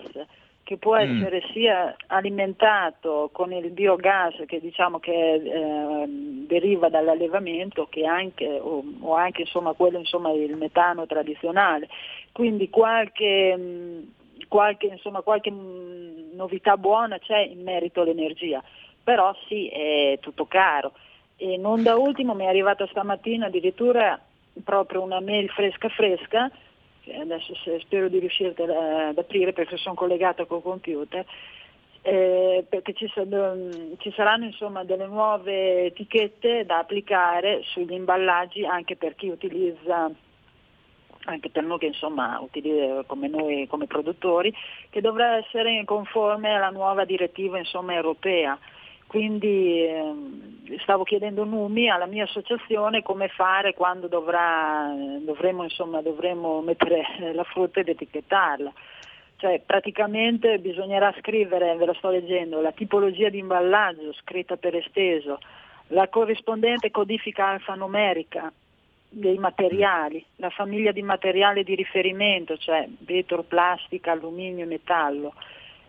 che 0.65 0.77
può 0.77 0.97
Mm. 0.97 0.99
essere 0.99 1.43
sia 1.53 1.97
alimentato 2.09 3.31
con 3.33 3.53
il 3.53 3.71
biogas 3.71 4.35
che 4.47 4.61
diciamo 4.61 4.99
che 4.99 5.33
eh, 5.35 6.05
deriva 6.47 6.91
dall'allevamento 6.91 7.87
che 7.89 8.05
anche, 8.05 8.47
o, 8.61 8.83
o 9.01 9.15
anche 9.15 9.43
insomma, 9.43 9.73
quello 9.73 9.97
insomma, 9.99 10.31
il 10.33 10.55
metano 10.55 11.07
tradizionale. 11.07 11.89
Quindi 12.33 12.69
qualche, 12.69 13.57
mh, 13.57 14.47
qualche, 14.49 14.87
insomma, 14.89 15.23
qualche 15.23 15.51
mh, 15.51 16.33
novità 16.35 16.77
buona 16.77 17.19
c'è 17.19 17.39
in 17.39 17.63
merito 17.63 18.03
all'energia, 18.03 18.63
però 19.03 19.35
sì, 19.49 19.69
è 19.69 20.19
tutto 20.21 20.45
caro. 20.45 20.93
E 21.37 21.57
non 21.57 21.83
da 21.83 21.97
ultimo 21.97 22.35
mi 22.35 22.45
è 22.45 22.49
arrivata 22.49 22.87
stamattina 22.87 23.47
addirittura 23.47 24.21
proprio 24.63 25.03
una 25.03 25.21
mail 25.21 25.49
fresca 25.51 25.89
fresca 25.89 26.51
adesso 27.13 27.55
spero 27.81 28.09
di 28.09 28.19
riuscire 28.19 28.55
ad 28.57 29.19
aprire 29.19 29.53
perché 29.53 29.77
sono 29.77 29.95
collegata 29.95 30.47
col 30.47 30.63
computer, 30.63 31.25
eh, 32.03 32.65
perché 32.69 32.95
ci, 32.95 33.11
mm, 33.19 33.95
ci 33.99 34.13
saranno 34.13 34.45
insomma 34.45 34.85
delle 34.85 35.07
nuove 35.07 35.87
etichette 35.87 36.65
da 36.65 36.79
applicare 36.79 37.63
sugli 37.65 37.93
imballaggi 37.93 38.65
anche 38.65 38.97
per 38.97 39.15
chi 39.15 39.29
utilizza 39.29 40.11
anche 41.27 41.49
per 41.49 41.63
noi 41.63 41.79
che 41.79 41.87
insomma 41.87 42.39
come 43.07 43.29
noi 43.29 43.67
come 43.67 43.87
produttori, 43.87 44.55
che 44.91 45.01
dovrà 45.01 45.39
essere 45.39 45.83
conforme 45.87 46.55
alla 46.55 46.69
nuova 46.69 47.05
direttiva 47.07 47.59
insomma, 47.59 47.95
europea. 47.95 48.59
Quindi 49.15 49.87
ehm, 49.87 50.77
stavo 50.79 51.05
chiedendo 51.05 51.45
Numi 51.45 51.89
alla 51.89 52.07
mia 52.07 52.25
associazione 52.25 53.01
come 53.01 53.29
fare 53.29 53.73
quando 53.73 54.09
dovrà, 54.09 54.93
dovremo, 55.21 55.63
insomma, 55.63 56.03
dovremo 56.03 56.61
mettere 56.63 57.05
la 57.33 57.45
frutta 57.45 57.79
ed 57.79 57.91
etichettarla. 57.91 58.73
Cioè 59.37 59.63
praticamente 59.65 60.59
bisognerà 60.59 61.15
scrivere, 61.21 61.77
ve 61.77 61.85
lo 61.85 61.93
sto 61.93 62.11
leggendo, 62.11 62.61
la 62.61 62.73
tipologia 62.73 63.29
di 63.29 63.39
imballaggio 63.39 64.13
scritta 64.15 64.57
per 64.57 64.75
esteso, 64.75 65.39
la 65.89 66.09
corrispondente 66.09 66.91
codifica 66.91 67.47
alfanumerica 67.47 68.53
dei 69.09 69.39
materiali, 69.39 70.25
la 70.37 70.51
famiglia 70.51 70.91
di 70.91 71.03
materiale 71.03 71.63
di 71.63 71.77
riferimento, 71.77 72.57
cioè 72.57 72.89
vetro, 72.99 73.45
plastica, 73.45 74.11
alluminio 74.11 74.65
e 74.65 74.67
metallo, 74.67 75.35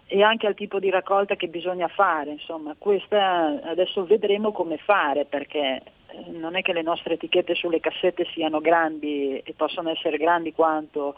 e 0.07 0.21
anche 0.21 0.45
al 0.47 0.53
tipo 0.55 0.79
di 0.79 0.89
raccolta 0.89 1.35
che 1.35 1.47
bisogna 1.47 1.87
fare. 1.87 2.31
Insomma, 2.31 2.75
questa 2.77 3.59
adesso 3.63 4.05
vedremo 4.05 4.51
come 4.51 4.77
fare 4.77 5.25
perché 5.25 5.81
eh, 6.07 6.29
non 6.31 6.55
è 6.55 6.61
che 6.61 6.73
le 6.73 6.81
nostre 6.83 7.15
etichette 7.15 7.55
sulle 7.55 7.79
cassette 7.79 8.25
siano 8.33 8.61
grandi 8.61 9.37
e 9.43 9.53
possono 9.57 9.89
essere 9.89 10.17
grandi 10.17 10.53
quanto, 10.53 11.15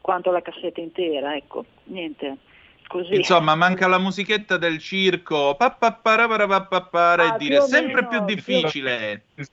quanto 0.00 0.30
la 0.32 0.42
cassetta 0.42 0.80
intera. 0.80 1.34
Ecco, 1.36 1.64
niente. 1.84 2.36
Così. 2.86 3.14
Insomma, 3.14 3.54
manca 3.54 3.86
la 3.88 3.98
musichetta 3.98 4.58
del 4.58 4.78
circo, 4.78 5.54
pa, 5.56 5.70
pa, 5.70 5.92
para, 5.92 6.28
para, 6.28 6.46
pa, 6.46 6.62
pa, 6.64 6.82
para, 6.82 7.22
Ah, 7.22 7.34
e 7.34 7.38
più 7.38 7.46
dire 7.48 7.58
o 7.58 7.62
sempre 7.62 8.02
meno, 8.02 8.08
più 8.08 8.18
più- 8.18 8.34
difficile. 8.34 9.22
Più 9.34 9.44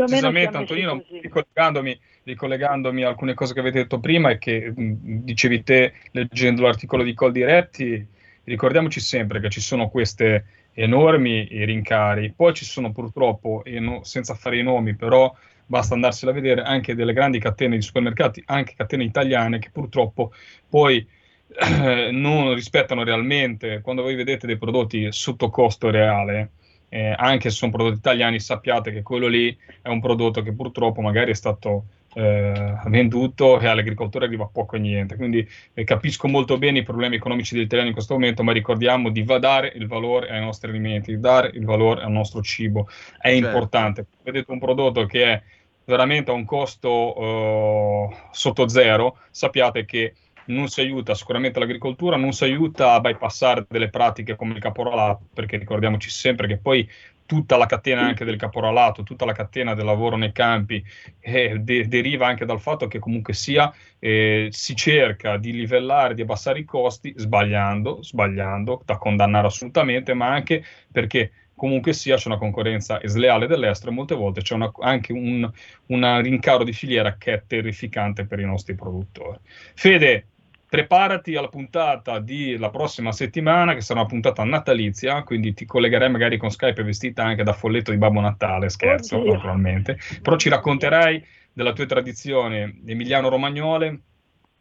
o 0.00 0.04
meno 0.06 0.30
Precisamente, 0.30 0.56
Antonino, 0.56 0.96
così. 0.96 1.20
ricollegandomi, 1.20 2.00
ricollegandomi 2.24 3.02
a 3.02 3.08
alcune 3.08 3.34
cose 3.34 3.54
che 3.54 3.60
avete 3.60 3.80
detto 3.80 4.00
prima 4.00 4.30
e 4.30 4.38
che 4.38 4.72
mh, 4.74 5.24
dicevi 5.24 5.62
te 5.62 5.92
leggendo 6.12 6.62
l'articolo 6.62 7.02
di 7.02 7.14
Col 7.14 7.32
Diretti, 7.32 8.06
ricordiamoci 8.44 9.00
sempre 9.00 9.40
che 9.40 9.50
ci 9.50 9.60
sono 9.60 9.88
queste 9.88 10.44
enormi 10.74 11.46
rincari, 11.64 12.32
poi 12.34 12.54
ci 12.54 12.64
sono 12.64 12.92
purtroppo, 12.92 13.62
e 13.64 13.78
no- 13.78 14.04
senza 14.04 14.34
fare 14.34 14.58
i 14.58 14.62
nomi, 14.62 14.94
però 14.94 15.34
basta 15.66 15.94
andarsela 15.94 16.32
a 16.32 16.34
vedere, 16.34 16.62
anche 16.62 16.94
delle 16.94 17.12
grandi 17.12 17.38
catene 17.38 17.76
di 17.76 17.82
supermercati, 17.82 18.42
anche 18.46 18.74
catene 18.76 19.04
italiane, 19.04 19.58
che 19.58 19.70
purtroppo 19.70 20.32
poi 20.68 21.06
eh, 21.54 22.10
non 22.10 22.54
rispettano 22.54 23.04
realmente, 23.04 23.80
quando 23.80 24.02
voi 24.02 24.14
vedete 24.14 24.46
dei 24.46 24.58
prodotti 24.58 25.10
sotto 25.12 25.50
costo 25.50 25.90
reale, 25.90 26.52
eh, 26.88 27.14
anche 27.16 27.50
se 27.50 27.56
sono 27.56 27.72
prodotti 27.72 27.98
italiani, 27.98 28.40
sappiate 28.40 28.92
che 28.92 29.02
quello 29.02 29.26
lì 29.26 29.56
è 29.80 29.88
un 29.88 30.00
prodotto 30.00 30.42
che 30.42 30.52
purtroppo 30.52 31.00
magari 31.00 31.30
è 31.30 31.34
stato 31.34 31.84
eh, 32.14 32.74
venduto 32.86 33.58
e 33.60 33.66
all'agricoltore 33.66 34.26
arriva 34.26 34.48
poco 34.52 34.76
e 34.76 34.78
niente. 34.78 35.16
Quindi 35.16 35.46
eh, 35.74 35.84
capisco 35.84 36.28
molto 36.28 36.58
bene 36.58 36.78
i 36.78 36.82
problemi 36.82 37.16
economici 37.16 37.54
degli 37.54 37.64
italiani 37.64 37.88
in 37.88 37.94
questo 37.94 38.14
momento, 38.14 38.42
ma 38.42 38.52
ricordiamo 38.52 39.10
di 39.10 39.24
dare 39.24 39.72
il 39.74 39.86
valore 39.86 40.28
ai 40.30 40.40
nostri 40.40 40.70
alimenti, 40.70 41.14
di 41.14 41.20
dare 41.20 41.50
il 41.54 41.64
valore 41.64 42.02
al 42.02 42.12
nostro 42.12 42.42
cibo. 42.42 42.88
È 43.18 43.30
Certo. 43.30 43.46
importante. 43.46 44.06
Vedete 44.22 44.50
un 44.50 44.58
prodotto 44.58 45.06
che 45.06 45.24
è 45.24 45.42
veramente 45.84 46.30
a 46.30 46.34
un 46.34 46.44
costo 46.44 48.10
eh, 48.10 48.16
sotto 48.30 48.68
zero, 48.68 49.18
sappiate 49.30 49.84
che 49.84 50.14
non 50.44 50.68
si 50.68 50.80
aiuta 50.80 51.14
sicuramente 51.14 51.58
l'agricoltura, 51.58 52.16
non 52.16 52.32
si 52.32 52.44
aiuta 52.44 52.94
a 52.94 53.00
bypassare 53.00 53.64
delle 53.68 53.90
pratiche 53.90 54.34
come 54.36 54.54
il 54.54 54.60
caporalato, 54.60 55.28
perché 55.32 55.56
ricordiamoci 55.56 56.10
sempre 56.10 56.46
che 56.48 56.58
poi 56.58 56.88
tutta 57.26 57.56
la 57.56 57.66
catena 57.66 58.02
anche 58.02 58.24
del 58.24 58.36
caporalato, 58.36 59.02
tutta 59.02 59.24
la 59.24 59.32
catena 59.32 59.74
del 59.74 59.84
lavoro 59.84 60.16
nei 60.16 60.32
campi 60.32 60.84
eh, 61.20 61.58
de- 61.58 61.88
deriva 61.88 62.26
anche 62.26 62.44
dal 62.44 62.60
fatto 62.60 62.86
che 62.86 62.98
comunque 62.98 63.32
sia 63.32 63.72
eh, 63.98 64.48
si 64.50 64.74
cerca 64.74 65.36
di 65.36 65.52
livellare, 65.52 66.14
di 66.14 66.22
abbassare 66.22 66.58
i 66.58 66.64
costi, 66.64 67.12
sbagliando, 67.16 68.02
sbagliando, 68.02 68.82
da 68.84 68.96
condannare 68.98 69.46
assolutamente, 69.46 70.14
ma 70.14 70.28
anche 70.28 70.64
perché 70.90 71.32
comunque 71.54 71.92
sia 71.92 72.16
c'è 72.16 72.26
una 72.26 72.38
concorrenza 72.38 73.00
sleale 73.04 73.46
dell'estero 73.46 73.92
e 73.92 73.94
molte 73.94 74.14
volte 74.14 74.42
c'è 74.42 74.54
una, 74.54 74.70
anche 74.80 75.12
un 75.12 75.50
rincaro 75.86 76.64
di 76.64 76.72
filiera 76.72 77.16
che 77.16 77.34
è 77.34 77.42
terrificante 77.46 78.26
per 78.26 78.40
i 78.40 78.44
nostri 78.44 78.74
produttori. 78.74 79.38
Fede, 79.74 80.26
preparati 80.72 81.36
alla 81.36 81.48
puntata 81.48 82.18
della 82.18 82.70
prossima 82.70 83.12
settimana, 83.12 83.74
che 83.74 83.82
sarà 83.82 84.00
una 84.00 84.08
puntata 84.08 84.42
natalizia, 84.42 85.22
quindi 85.22 85.52
ti 85.52 85.66
collegherai 85.66 86.08
magari 86.08 86.38
con 86.38 86.50
Skype 86.50 86.82
vestita 86.82 87.22
anche 87.22 87.42
da 87.42 87.52
folletto 87.52 87.90
di 87.90 87.98
Babbo 87.98 88.20
Natale, 88.20 88.70
scherzo 88.70 89.18
Oddio. 89.18 89.34
naturalmente, 89.34 89.98
però 90.22 90.36
ci 90.36 90.48
racconterai 90.48 91.22
della 91.52 91.74
tua 91.74 91.84
tradizione 91.84 92.80
emiliano-romagnole, 92.86 94.00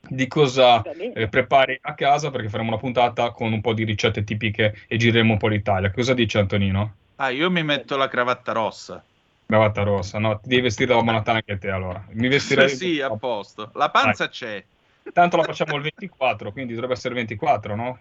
di 0.01 0.27
cosa 0.27 0.81
eh, 0.81 1.29
prepari 1.29 1.79
a 1.79 1.93
casa, 1.93 2.29
perché 2.29 2.49
faremo 2.49 2.71
una 2.71 2.77
puntata 2.77 3.31
con 3.31 3.53
un 3.53 3.61
po' 3.61 3.71
di 3.71 3.85
ricette 3.85 4.25
tipiche 4.25 4.83
e 4.89 4.97
gireremo 4.97 5.31
un 5.31 5.37
po' 5.37 5.47
l'Italia. 5.47 5.91
Cosa 5.91 6.13
dice 6.13 6.39
Antonino? 6.39 6.95
Ah, 7.15 7.29
io 7.29 7.49
mi 7.49 7.63
metto 7.63 7.95
la 7.95 8.09
cravatta 8.09 8.51
rossa. 8.51 9.01
Cravatta 9.45 9.83
rossa, 9.83 10.19
no? 10.19 10.41
Ti 10.41 10.49
devi 10.49 10.63
vestire 10.63 10.89
da 10.89 10.95
Babbo 10.95 11.11
Natale 11.13 11.37
anche 11.47 11.57
te 11.57 11.69
allora. 11.69 12.05
Mi 12.09 12.27
vestirei... 12.27 12.67
Sì, 12.67 12.75
sì, 12.75 13.01
a 13.01 13.15
posto. 13.15 13.71
La 13.75 13.89
panza 13.89 14.27
c'è. 14.27 14.61
Tanto 15.13 15.37
la 15.37 15.43
facciamo 15.43 15.75
il 15.75 15.81
24, 15.81 16.51
quindi 16.51 16.73
dovrebbe 16.73 16.93
essere 16.93 17.13
il 17.13 17.19
24, 17.21 17.75
no? 17.75 17.99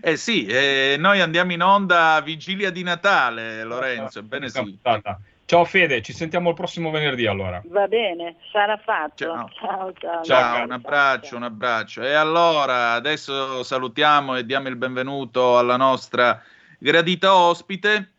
Eh 0.00 0.16
sì, 0.16 0.46
eh, 0.46 0.96
noi 0.98 1.20
andiamo 1.20 1.52
in 1.52 1.62
onda 1.62 2.14
a 2.14 2.20
vigilia 2.20 2.70
di 2.70 2.82
Natale, 2.82 3.62
Lorenzo, 3.62 4.18
ebbene 4.18 4.48
sì. 4.48 4.60
Puntata. 4.60 5.20
Ciao 5.48 5.64
Fede, 5.64 6.02
ci 6.02 6.12
sentiamo 6.12 6.50
il 6.50 6.54
prossimo 6.54 6.90
venerdì 6.90 7.26
allora. 7.26 7.62
Va 7.64 7.86
bene, 7.86 8.36
sarà 8.52 8.76
fatto. 8.76 9.24
Ciao. 9.24 9.50
Ciao, 9.54 9.92
ciao. 9.94 10.22
Ciao, 10.22 10.64
un 10.64 10.72
abbraccio, 10.72 11.36
un 11.36 11.42
abbraccio. 11.44 12.02
E 12.02 12.12
allora, 12.12 12.92
adesso 12.92 13.62
salutiamo 13.62 14.36
e 14.36 14.44
diamo 14.44 14.68
il 14.68 14.76
benvenuto 14.76 15.56
alla 15.56 15.76
nostra 15.76 16.42
gradita 16.78 17.34
ospite, 17.34 18.10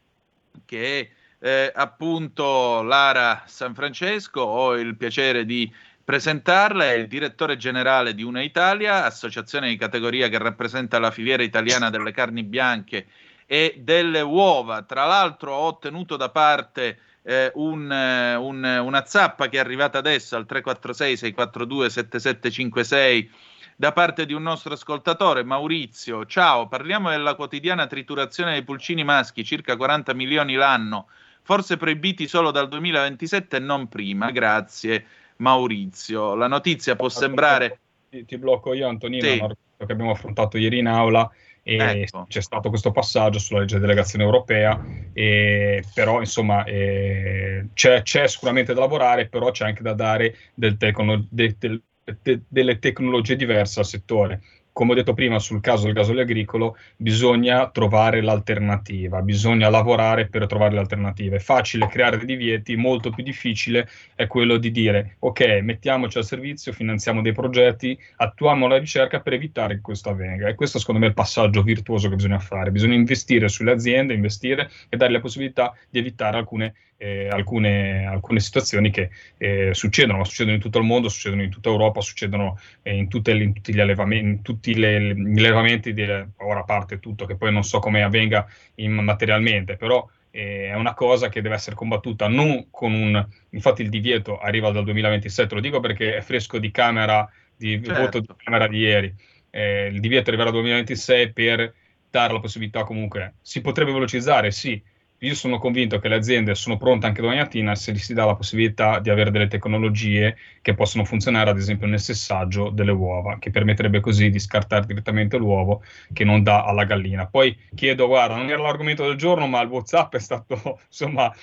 che 0.65 1.11
è 1.37 1.47
eh, 1.47 1.71
appunto 1.75 2.81
Lara 2.81 3.43
San 3.45 3.75
Francesco. 3.75 4.41
Ho 4.41 4.75
il 4.75 4.95
piacere 4.95 5.45
di 5.45 5.71
presentarla, 6.09 6.85
è 6.85 6.93
il 6.93 7.07
direttore 7.07 7.55
generale 7.55 8.15
di 8.15 8.23
Una 8.23 8.41
Italia, 8.41 9.05
associazione 9.05 9.69
di 9.69 9.77
categoria 9.77 10.27
che 10.27 10.39
rappresenta 10.39 10.97
la 10.97 11.11
filiera 11.11 11.43
italiana 11.43 11.91
delle 11.91 12.09
carni 12.11 12.41
bianche 12.41 13.05
e 13.45 13.75
delle 13.77 14.21
uova. 14.21 14.81
Tra 14.81 15.05
l'altro 15.05 15.53
ho 15.53 15.67
ottenuto 15.67 16.17
da 16.17 16.29
parte 16.29 16.97
eh, 17.21 17.51
un, 17.53 17.91
eh, 17.91 18.33
un- 18.33 18.81
una 18.83 19.05
zappa 19.05 19.49
che 19.49 19.57
è 19.57 19.59
arrivata 19.59 19.99
adesso 19.99 20.35
al 20.35 20.47
346 20.47 21.15
642 21.15 21.89
7756 21.91 23.31
da 23.75 23.91
parte 23.91 24.25
di 24.25 24.33
un 24.33 24.41
nostro 24.41 24.73
ascoltatore, 24.73 25.43
Maurizio. 25.43 26.25
Ciao, 26.25 26.67
parliamo 26.67 27.11
della 27.11 27.35
quotidiana 27.35 27.85
triturazione 27.85 28.53
dei 28.53 28.63
pulcini 28.63 29.03
maschi, 29.03 29.45
circa 29.45 29.77
40 29.77 30.15
milioni 30.15 30.55
l'anno, 30.55 31.05
forse 31.43 31.77
proibiti 31.77 32.27
solo 32.27 32.49
dal 32.49 32.67
2027 32.67 33.57
e 33.57 33.59
non 33.59 33.87
prima. 33.87 34.31
Grazie, 34.31 35.05
Maurizio. 35.39 36.35
La 36.35 36.47
notizia 36.47 36.95
può 36.95 37.09
sembrare... 37.09 37.79
Ti, 38.09 38.25
ti 38.25 38.37
blocco 38.37 38.73
io, 38.73 38.87
Antonino, 38.87 39.23
Sì. 39.23 39.37
che 39.85 39.91
abbiamo 39.91 40.11
affrontato 40.11 40.57
ieri 40.57 40.79
in 40.79 40.87
aula 40.87 41.29
e 41.61 41.75
Ecco. 41.75 42.25
c'è 42.27 42.41
stato 42.41 42.69
questo 42.69 42.91
passaggio 42.91 43.37
sulla 43.37 43.59
legge 43.59 43.75
di 43.75 43.81
delegazione 43.81 44.23
europea, 44.23 44.83
e, 45.13 45.83
però 45.93 46.19
insomma 46.19 46.63
eh, 46.63 47.67
c'è, 47.73 48.01
c'è 48.01 48.27
sicuramente 48.27 48.73
da 48.73 48.79
lavorare, 48.79 49.27
però 49.27 49.51
c'è 49.51 49.65
anche 49.65 49.83
da 49.83 49.93
dare 49.93 50.35
del 50.55 50.77
tecno- 50.77 51.25
de- 51.29 51.55
del- 51.59 51.81
de- 52.23 52.41
delle 52.47 52.79
tecnologie 52.79 53.35
diverse 53.35 53.79
al 53.79 53.85
settore. 53.85 54.41
Come 54.71 54.91
ho 54.91 54.95
detto 54.95 55.13
prima 55.13 55.39
sul 55.39 55.61
caso 55.61 55.85
del 55.85 55.93
gasolio 55.93 56.21
agricolo, 56.21 56.77
bisogna 56.95 57.69
trovare 57.69 58.21
l'alternativa, 58.21 59.21
bisogna 59.21 59.69
lavorare 59.69 60.27
per 60.27 60.47
trovare 60.47 60.73
le 60.73 60.79
alternative. 60.79 61.37
È 61.37 61.39
facile 61.39 61.87
creare 61.87 62.17
dei 62.17 62.25
divieti, 62.25 62.75
molto 62.75 63.09
più 63.09 63.23
difficile 63.23 63.89
è 64.15 64.27
quello 64.27 64.57
di 64.57 64.71
dire 64.71 65.15
ok, 65.19 65.59
mettiamoci 65.61 66.17
al 66.17 66.23
servizio, 66.23 66.71
finanziamo 66.71 67.21
dei 67.21 67.33
progetti, 67.33 67.97
attuiamo 68.17 68.67
la 68.67 68.77
ricerca 68.77 69.19
per 69.19 69.33
evitare 69.33 69.75
che 69.75 69.81
questo 69.81 70.09
avvenga. 70.09 70.47
E 70.47 70.55
questo 70.55 70.79
secondo 70.79 71.01
me 71.01 71.07
è 71.07 71.09
il 71.09 71.15
passaggio 71.15 71.61
virtuoso 71.61 72.07
che 72.07 72.15
bisogna 72.15 72.39
fare. 72.39 72.71
Bisogna 72.71 72.95
investire 72.95 73.49
sulle 73.49 73.71
aziende, 73.71 74.13
investire 74.13 74.69
e 74.87 74.95
dare 74.95 75.11
la 75.11 75.19
possibilità 75.19 75.73
di 75.89 75.99
evitare 75.99 76.37
alcune, 76.37 76.73
eh, 77.01 77.27
alcune, 77.29 78.05
alcune 78.05 78.39
situazioni 78.41 78.91
che 78.91 79.09
eh, 79.37 79.73
succedono, 79.73 80.19
ma 80.19 80.25
succedono 80.25 80.55
in 80.55 80.61
tutto 80.61 80.79
il 80.79 80.85
mondo, 80.85 81.09
succedono 81.09 81.41
in 81.43 81.49
tutta 81.49 81.69
Europa, 81.69 82.01
succedono 82.01 82.57
eh, 82.81 82.95
in, 82.95 83.07
tutte 83.07 83.33
le- 83.33 83.43
in 83.43 83.53
tutti 83.53 83.73
gli 83.73 83.79
allevamenti, 83.79 84.25
in 84.25 84.41
tutti 84.41 84.75
le- 84.75 85.15
gli 85.15 85.39
allevamenti, 85.39 85.93
di, 85.93 86.03
ora 86.37 86.59
a 86.61 86.63
parte 86.63 86.99
tutto, 86.99 87.25
che 87.25 87.37
poi 87.37 87.51
non 87.51 87.63
so 87.63 87.79
come 87.79 88.03
avvenga 88.03 88.45
in- 88.75 88.93
materialmente, 88.93 89.77
però 89.77 90.07
eh, 90.31 90.67
è 90.69 90.73
una 90.75 90.93
cosa 90.93 91.29
che 91.29 91.41
deve 91.41 91.55
essere 91.55 91.75
combattuta 91.75 92.27
non 92.27 92.67
con 92.69 92.93
un 92.93 93.27
infatti 93.51 93.81
il 93.81 93.89
divieto 93.89 94.37
arriva 94.37 94.69
dal 94.71 94.83
2027 94.83 95.55
lo 95.55 95.61
dico 95.61 95.79
perché 95.79 96.17
è 96.17 96.21
fresco 96.21 96.59
di 96.59 96.69
camera 96.71 97.27
di 97.55 97.77
Certo. 97.83 97.91
voto 97.91 98.19
di 98.19 98.27
camera 98.37 98.67
di 98.67 98.77
ieri 98.77 99.13
Eh, 99.51 99.87
il 99.87 99.99
divieto 99.99 100.29
arriverà 100.29 100.51
dal 100.51 100.59
2026 100.61 101.33
per 101.33 101.73
dare 102.09 102.33
la 102.33 102.39
possibilità 102.39 102.83
comunque 102.83 103.37
si 103.41 103.61
potrebbe 103.61 103.91
velocizzare 103.91 104.51
sì 104.51 104.81
io 105.19 105.35
sono 105.35 105.57
convinto 105.57 105.99
che 105.99 106.07
le 106.07 106.15
aziende 106.15 106.55
sono 106.55 106.77
pronte 106.77 107.05
anche 107.05 107.21
domani 107.21 107.39
mattina 107.39 107.75
se 107.75 107.91
gli 107.91 107.97
si 107.97 108.13
dà 108.13 108.25
la 108.25 108.35
possibilità 108.35 108.99
di 108.99 109.09
avere 109.09 109.31
delle 109.31 109.47
tecnologie 109.47 110.37
che 110.61 110.73
possono 110.73 111.03
funzionare 111.03 111.49
ad 111.49 111.57
esempio 111.57 111.87
nel 111.87 111.99
sessaggio 111.99 112.69
delle 112.69 112.91
uova 112.91 113.37
che 113.39 113.49
permetterebbe 113.49 113.99
così 113.99 114.29
di 114.29 114.39
scartare 114.39 114.85
direttamente 114.85 115.37
l'uovo 115.37 115.81
che 116.13 116.23
non 116.23 116.43
dà 116.43 116.63
alla 116.63 116.85
gallina 116.85 117.27
poi 117.27 117.57
chiedo 117.75 118.07
guarda 118.07 118.35
non 118.35 118.49
era 118.49 118.61
l'argomento 118.61 119.05
del 119.05 119.15
giorno 119.15 119.47
ma 119.47 119.61
il 119.61 119.69
whatsapp 119.69 120.15
è 120.15 120.19
stato 120.19 120.79
insomma 120.87 121.33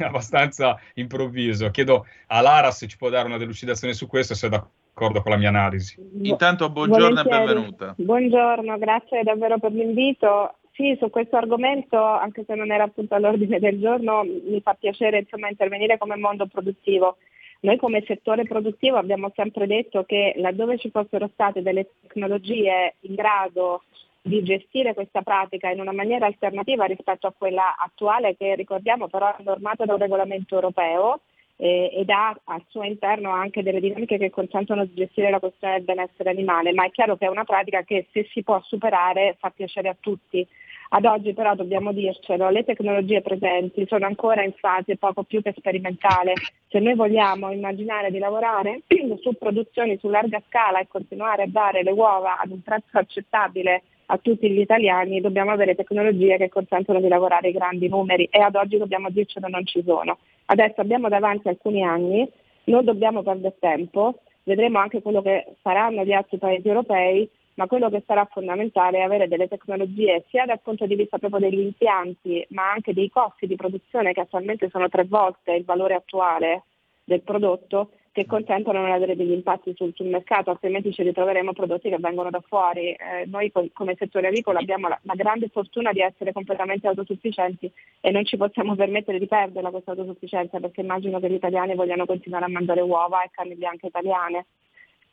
abbastanza 0.00 0.78
improvviso 0.94 1.70
chiedo 1.70 2.06
a 2.28 2.40
Lara 2.40 2.70
se 2.70 2.86
ci 2.86 2.96
può 2.96 3.08
dare 3.10 3.26
una 3.26 3.38
delucidazione 3.38 3.92
su 3.92 4.06
questo 4.06 4.34
se 4.34 4.46
è 4.46 4.50
d'accordo 4.50 5.20
con 5.20 5.32
la 5.32 5.36
mia 5.38 5.48
analisi 5.50 5.96
Intanto 6.22 6.70
buongiorno 6.70 7.20
e 7.20 7.22
Volentieri. 7.22 7.44
benvenuta. 7.44 7.94
Buongiorno, 7.96 8.78
grazie 8.78 9.22
davvero 9.22 9.58
per 9.58 9.72
l'invito. 9.72 10.54
Sì, 10.76 10.94
su 11.00 11.08
questo 11.08 11.36
argomento, 11.36 11.96
anche 12.04 12.44
se 12.46 12.54
non 12.54 12.70
era 12.70 12.84
appunto 12.84 13.14
all'ordine 13.14 13.58
del 13.58 13.80
giorno, 13.80 14.22
mi 14.24 14.60
fa 14.60 14.74
piacere 14.74 15.20
insomma, 15.20 15.48
intervenire 15.48 15.96
come 15.96 16.16
mondo 16.16 16.46
produttivo. 16.46 17.16
Noi 17.60 17.78
come 17.78 18.04
settore 18.06 18.42
produttivo 18.42 18.98
abbiamo 18.98 19.32
sempre 19.34 19.66
detto 19.66 20.04
che 20.04 20.34
laddove 20.36 20.76
ci 20.76 20.90
fossero 20.90 21.30
state 21.32 21.62
delle 21.62 21.88
tecnologie 22.02 22.96
in 23.00 23.14
grado 23.14 23.84
di 24.20 24.42
gestire 24.42 24.92
questa 24.92 25.22
pratica 25.22 25.70
in 25.70 25.80
una 25.80 25.92
maniera 25.92 26.26
alternativa 26.26 26.84
rispetto 26.84 27.26
a 27.26 27.34
quella 27.36 27.76
attuale 27.78 28.36
che 28.36 28.54
ricordiamo 28.54 29.06
però 29.06 29.34
è 29.34 29.42
normata 29.42 29.84
da 29.84 29.94
un 29.94 30.00
regolamento 30.00 30.56
europeo 30.56 31.20
eh, 31.56 31.90
ed 31.92 32.10
ha 32.10 32.38
al 32.44 32.62
suo 32.68 32.82
interno 32.82 33.30
anche 33.30 33.62
delle 33.62 33.80
dinamiche 33.80 34.18
che 34.18 34.30
consentono 34.30 34.84
di 34.84 34.94
gestire 34.94 35.30
la 35.30 35.38
questione 35.38 35.76
del 35.76 35.84
benessere 35.84 36.30
animale, 36.30 36.72
ma 36.72 36.84
è 36.84 36.90
chiaro 36.90 37.16
che 37.16 37.26
è 37.26 37.30
una 37.30 37.44
pratica 37.44 37.82
che 37.82 38.06
se 38.12 38.28
si 38.30 38.42
può 38.42 38.60
superare 38.62 39.36
fa 39.38 39.50
piacere 39.50 39.88
a 39.88 39.96
tutti. 39.98 40.46
Ad 40.90 41.04
oggi 41.04 41.32
però 41.32 41.54
dobbiamo 41.54 41.92
dircelo, 41.92 42.48
le 42.50 42.64
tecnologie 42.64 43.20
presenti 43.20 43.84
sono 43.88 44.06
ancora 44.06 44.42
in 44.44 44.52
fase 44.52 44.96
poco 44.96 45.24
più 45.24 45.42
che 45.42 45.54
sperimentale. 45.56 46.34
Se 46.68 46.78
noi 46.78 46.94
vogliamo 46.94 47.50
immaginare 47.50 48.10
di 48.10 48.18
lavorare 48.18 48.82
su 49.20 49.32
produzioni 49.36 49.98
su 49.98 50.08
larga 50.08 50.40
scala 50.46 50.78
e 50.78 50.86
continuare 50.88 51.42
a 51.42 51.48
dare 51.48 51.82
le 51.82 51.90
uova 51.90 52.38
ad 52.38 52.50
un 52.50 52.62
prezzo 52.62 52.98
accettabile 52.98 53.82
a 54.06 54.18
tutti 54.18 54.48
gli 54.48 54.60
italiani, 54.60 55.20
dobbiamo 55.20 55.50
avere 55.50 55.74
tecnologie 55.74 56.36
che 56.36 56.48
consentono 56.48 57.00
di 57.00 57.08
lavorare 57.08 57.48
i 57.48 57.52
grandi 57.52 57.88
numeri 57.88 58.28
e 58.30 58.40
ad 58.40 58.54
oggi 58.54 58.78
dobbiamo 58.78 59.10
dircelo 59.10 59.48
non 59.48 59.66
ci 59.66 59.82
sono. 59.84 60.18
Adesso 60.46 60.80
abbiamo 60.80 61.08
davanti 61.08 61.48
alcuni 61.48 61.82
anni, 61.82 62.28
non 62.64 62.84
dobbiamo 62.84 63.22
perdere 63.22 63.56
tempo, 63.58 64.20
vedremo 64.44 64.78
anche 64.78 65.02
quello 65.02 65.22
che 65.22 65.56
faranno 65.60 66.04
gli 66.04 66.12
altri 66.12 66.38
paesi 66.38 66.68
europei, 66.68 67.28
ma 67.56 67.66
quello 67.66 67.88
che 67.90 68.02
sarà 68.06 68.24
fondamentale 68.30 68.98
è 68.98 69.02
avere 69.02 69.28
delle 69.28 69.48
tecnologie 69.48 70.24
sia 70.28 70.44
dal 70.44 70.60
punto 70.60 70.86
di 70.86 70.94
vista 70.94 71.18
proprio 71.18 71.40
degli 71.40 71.60
impianti, 71.60 72.46
ma 72.50 72.70
anche 72.70 72.92
dei 72.92 73.10
costi 73.10 73.46
di 73.46 73.56
produzione 73.56 74.12
che 74.12 74.20
attualmente 74.20 74.68
sono 74.70 74.88
tre 74.88 75.04
volte 75.04 75.52
il 75.52 75.64
valore 75.64 75.94
attuale 75.94 76.64
del 77.04 77.22
prodotto, 77.22 77.90
che 78.12 78.26
consentono 78.26 78.78
di 78.78 78.84
non 78.84 78.94
avere 78.94 79.14
degli 79.14 79.32
impatti 79.32 79.74
sul, 79.76 79.92
sul 79.94 80.06
mercato, 80.06 80.50
altrimenti 80.50 80.92
ci 80.92 81.02
ritroveremo 81.02 81.52
prodotti 81.52 81.90
che 81.90 81.98
vengono 81.98 82.30
da 82.30 82.40
fuori. 82.40 82.92
Eh, 82.92 83.26
noi 83.26 83.52
co- 83.52 83.68
come 83.72 83.94
settore 83.98 84.28
agricolo 84.28 84.58
abbiamo 84.58 84.88
la, 84.88 84.98
la 85.02 85.14
grande 85.14 85.48
fortuna 85.48 85.92
di 85.92 86.00
essere 86.00 86.32
completamente 86.32 86.86
autosufficienti 86.86 87.70
e 88.00 88.10
non 88.10 88.24
ci 88.24 88.38
possiamo 88.38 88.74
permettere 88.74 89.18
di 89.18 89.26
perderla 89.26 89.70
questa 89.70 89.90
autosufficienza 89.90 90.58
perché 90.60 90.80
immagino 90.80 91.20
che 91.20 91.28
gli 91.30 91.34
italiani 91.34 91.74
vogliano 91.74 92.06
continuare 92.06 92.46
a 92.46 92.48
mangiare 92.48 92.80
uova 92.80 93.22
e 93.22 93.30
carni 93.30 93.54
bianche 93.54 93.86
italiane. 93.86 94.46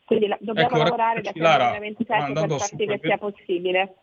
Quindi 0.05 0.27
la, 0.27 0.37
dobbiamo 0.39 0.69
Ecco, 0.69 0.83
lavorare 0.83 1.21
da 1.21 1.31
Lara, 1.35 1.69
2027 1.77 2.33
per 2.33 2.49
far 2.49 2.61
sì 2.61 2.85
che 2.85 2.99
sia 3.01 3.17
possibile. 3.17 3.95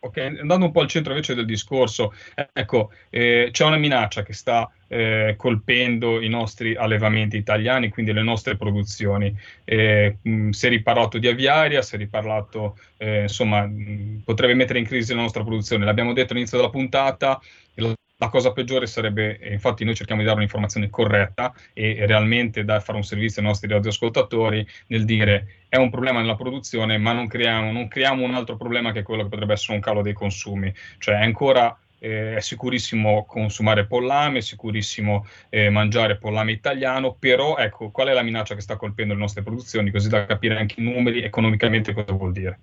Ok, 0.00 0.16
andando 0.18 0.66
un 0.66 0.70
po' 0.70 0.80
al 0.80 0.86
centro 0.86 1.10
invece 1.12 1.34
del 1.34 1.44
discorso, 1.44 2.14
ecco, 2.52 2.92
eh, 3.10 3.48
c'è 3.50 3.64
una 3.64 3.78
minaccia 3.78 4.22
che 4.22 4.32
sta 4.32 4.70
eh, 4.86 5.34
colpendo 5.36 6.20
i 6.20 6.28
nostri 6.28 6.76
allevamenti 6.76 7.36
italiani, 7.36 7.88
quindi 7.88 8.12
le 8.12 8.22
nostre 8.22 8.56
produzioni. 8.56 9.36
Eh, 9.64 10.18
mh, 10.22 10.50
si 10.50 10.66
è 10.66 10.68
riparlato 10.68 11.18
di 11.18 11.26
aviaria, 11.26 11.82
si 11.82 11.96
è 11.96 11.98
riparlato, 11.98 12.78
eh, 12.96 13.22
insomma, 13.22 13.66
mh, 13.66 14.22
potrebbe 14.24 14.54
mettere 14.54 14.78
in 14.78 14.84
crisi 14.84 15.12
la 15.12 15.22
nostra 15.22 15.42
produzione. 15.42 15.84
L'abbiamo 15.84 16.12
detto 16.12 16.32
all'inizio 16.32 16.58
della 16.58 16.70
puntata, 16.70 17.40
la, 17.74 17.92
la 18.20 18.28
cosa 18.28 18.52
peggiore 18.52 18.86
sarebbe, 18.86 19.38
e 19.38 19.52
infatti 19.52 19.84
noi 19.84 19.94
cerchiamo 19.94 20.20
di 20.20 20.26
dare 20.26 20.38
un'informazione 20.38 20.90
corretta 20.90 21.54
e 21.72 22.04
realmente 22.04 22.64
da 22.64 22.80
fare 22.80 22.98
un 22.98 23.04
servizio 23.04 23.40
ai 23.40 23.46
nostri 23.46 23.68
radioascoltatori 23.68 24.66
nel 24.88 25.04
dire 25.04 25.64
è 25.68 25.76
un 25.76 25.88
problema 25.88 26.20
nella 26.20 26.34
produzione, 26.34 26.98
ma 26.98 27.12
non 27.12 27.28
creiamo, 27.28 27.70
non 27.70 27.86
creiamo 27.86 28.24
un 28.24 28.34
altro 28.34 28.56
problema 28.56 28.90
che 28.90 29.02
quello 29.02 29.22
che 29.22 29.28
potrebbe 29.28 29.52
essere 29.52 29.74
un 29.74 29.80
calo 29.80 30.02
dei 30.02 30.14
consumi. 30.14 30.72
Cioè 30.98 31.16
è 31.16 31.22
ancora 31.22 31.76
eh, 32.00 32.36
è 32.36 32.40
sicurissimo 32.40 33.24
consumare 33.24 33.86
pollame, 33.86 34.38
è 34.38 34.42
sicurissimo 34.42 35.24
eh, 35.48 35.70
mangiare 35.70 36.18
pollame 36.18 36.52
italiano, 36.52 37.14
però 37.14 37.56
ecco, 37.56 37.90
qual 37.90 38.08
è 38.08 38.12
la 38.12 38.22
minaccia 38.22 38.56
che 38.56 38.60
sta 38.62 38.76
colpendo 38.76 39.14
le 39.14 39.20
nostre 39.20 39.42
produzioni, 39.42 39.92
così 39.92 40.08
da 40.08 40.26
capire 40.26 40.56
anche 40.58 40.80
i 40.80 40.82
numeri 40.82 41.22
economicamente 41.22 41.92
cosa 41.92 42.12
vuol 42.12 42.32
dire. 42.32 42.58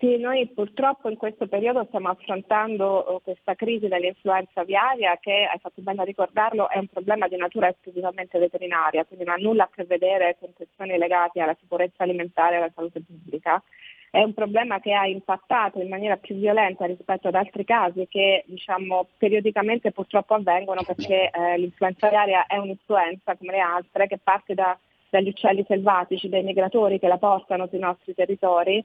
Sì, 0.00 0.16
noi 0.16 0.48
purtroppo 0.48 1.10
in 1.10 1.18
questo 1.18 1.46
periodo 1.46 1.84
stiamo 1.88 2.08
affrontando 2.08 3.18
eh, 3.18 3.20
questa 3.22 3.54
crisi 3.54 3.86
dell'influenza 3.86 4.62
aviaria 4.62 5.18
che, 5.20 5.46
hai 5.46 5.58
fatto 5.58 5.82
bene 5.82 6.00
a 6.00 6.04
ricordarlo, 6.04 6.70
è 6.70 6.78
un 6.78 6.86
problema 6.86 7.28
di 7.28 7.36
natura 7.36 7.68
esclusivamente 7.68 8.38
veterinaria, 8.38 9.04
quindi 9.04 9.26
non 9.26 9.34
ha 9.34 9.42
nulla 9.42 9.64
a 9.64 9.70
che 9.70 9.84
vedere 9.84 10.38
con 10.40 10.54
questioni 10.54 10.96
legate 10.96 11.42
alla 11.42 11.54
sicurezza 11.60 12.02
alimentare 12.04 12.54
e 12.54 12.56
alla 12.56 12.72
salute 12.74 13.02
pubblica. 13.02 13.62
È 14.10 14.22
un 14.22 14.32
problema 14.32 14.80
che 14.80 14.94
ha 14.94 15.06
impattato 15.06 15.82
in 15.82 15.88
maniera 15.88 16.16
più 16.16 16.34
violenta 16.34 16.86
rispetto 16.86 17.28
ad 17.28 17.34
altri 17.34 17.64
casi 17.64 18.08
che 18.08 18.44
diciamo, 18.46 19.06
periodicamente 19.18 19.92
purtroppo 19.92 20.32
avvengono 20.32 20.82
perché 20.82 21.28
eh, 21.30 21.58
l'influenza 21.58 22.06
aviaria 22.06 22.46
è 22.46 22.56
un'influenza 22.56 23.36
come 23.36 23.52
le 23.52 23.60
altre 23.60 24.06
che 24.06 24.16
parte 24.16 24.54
da, 24.54 24.78
dagli 25.10 25.28
uccelli 25.28 25.62
selvatici, 25.68 26.30
dai 26.30 26.42
migratori 26.42 26.98
che 26.98 27.06
la 27.06 27.18
portano 27.18 27.66
sui 27.66 27.80
nostri 27.80 28.14
territori 28.14 28.82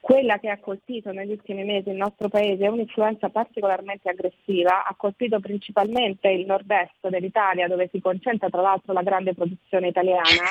quella 0.00 0.38
che 0.38 0.48
ha 0.48 0.58
colpito 0.58 1.12
negli 1.12 1.32
ultimi 1.32 1.62
mesi 1.62 1.90
il 1.90 1.96
nostro 1.96 2.28
paese 2.28 2.64
è 2.64 2.68
un'influenza 2.68 3.28
particolarmente 3.28 4.08
aggressiva, 4.08 4.84
ha 4.84 4.94
colpito 4.96 5.38
principalmente 5.40 6.28
il 6.28 6.46
nord-est 6.46 7.08
dell'Italia 7.08 7.68
dove 7.68 7.88
si 7.92 8.00
concentra 8.00 8.48
tra 8.48 8.62
l'altro 8.62 8.92
la 8.92 9.02
grande 9.02 9.34
produzione 9.34 9.88
italiana 9.88 10.50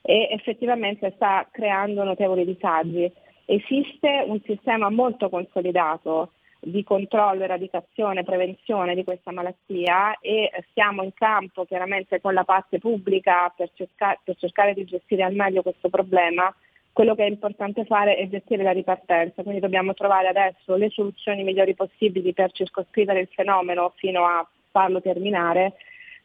e 0.00 0.28
effettivamente 0.30 1.12
sta 1.16 1.46
creando 1.50 2.04
notevoli 2.04 2.44
disagi. 2.44 3.10
Esiste 3.44 4.24
un 4.26 4.40
sistema 4.44 4.90
molto 4.90 5.28
consolidato 5.28 6.32
di 6.60 6.82
controllo, 6.84 7.44
eradicazione, 7.44 8.24
prevenzione 8.24 8.94
di 8.94 9.04
questa 9.04 9.32
malattia 9.32 10.18
e 10.20 10.50
stiamo 10.70 11.02
in 11.02 11.12
campo 11.14 11.64
chiaramente 11.64 12.20
con 12.20 12.34
la 12.34 12.44
parte 12.44 12.78
pubblica 12.78 13.52
per, 13.56 13.70
cerca- 13.74 14.18
per 14.22 14.36
cercare 14.36 14.74
di 14.74 14.84
gestire 14.84 15.22
al 15.22 15.34
meglio 15.34 15.62
questo 15.62 15.88
problema 15.88 16.52
quello 16.98 17.14
che 17.14 17.26
è 17.26 17.28
importante 17.28 17.84
fare 17.84 18.16
è 18.16 18.26
gestire 18.26 18.64
la 18.64 18.72
ripartenza, 18.72 19.42
quindi 19.42 19.60
dobbiamo 19.60 19.94
trovare 19.94 20.26
adesso 20.26 20.74
le 20.74 20.90
soluzioni 20.90 21.44
migliori 21.44 21.76
possibili 21.76 22.32
per 22.32 22.50
circoscrivere 22.50 23.20
il 23.20 23.28
fenomeno 23.30 23.92
fino 23.94 24.24
a 24.24 24.44
farlo 24.72 25.00
terminare, 25.00 25.74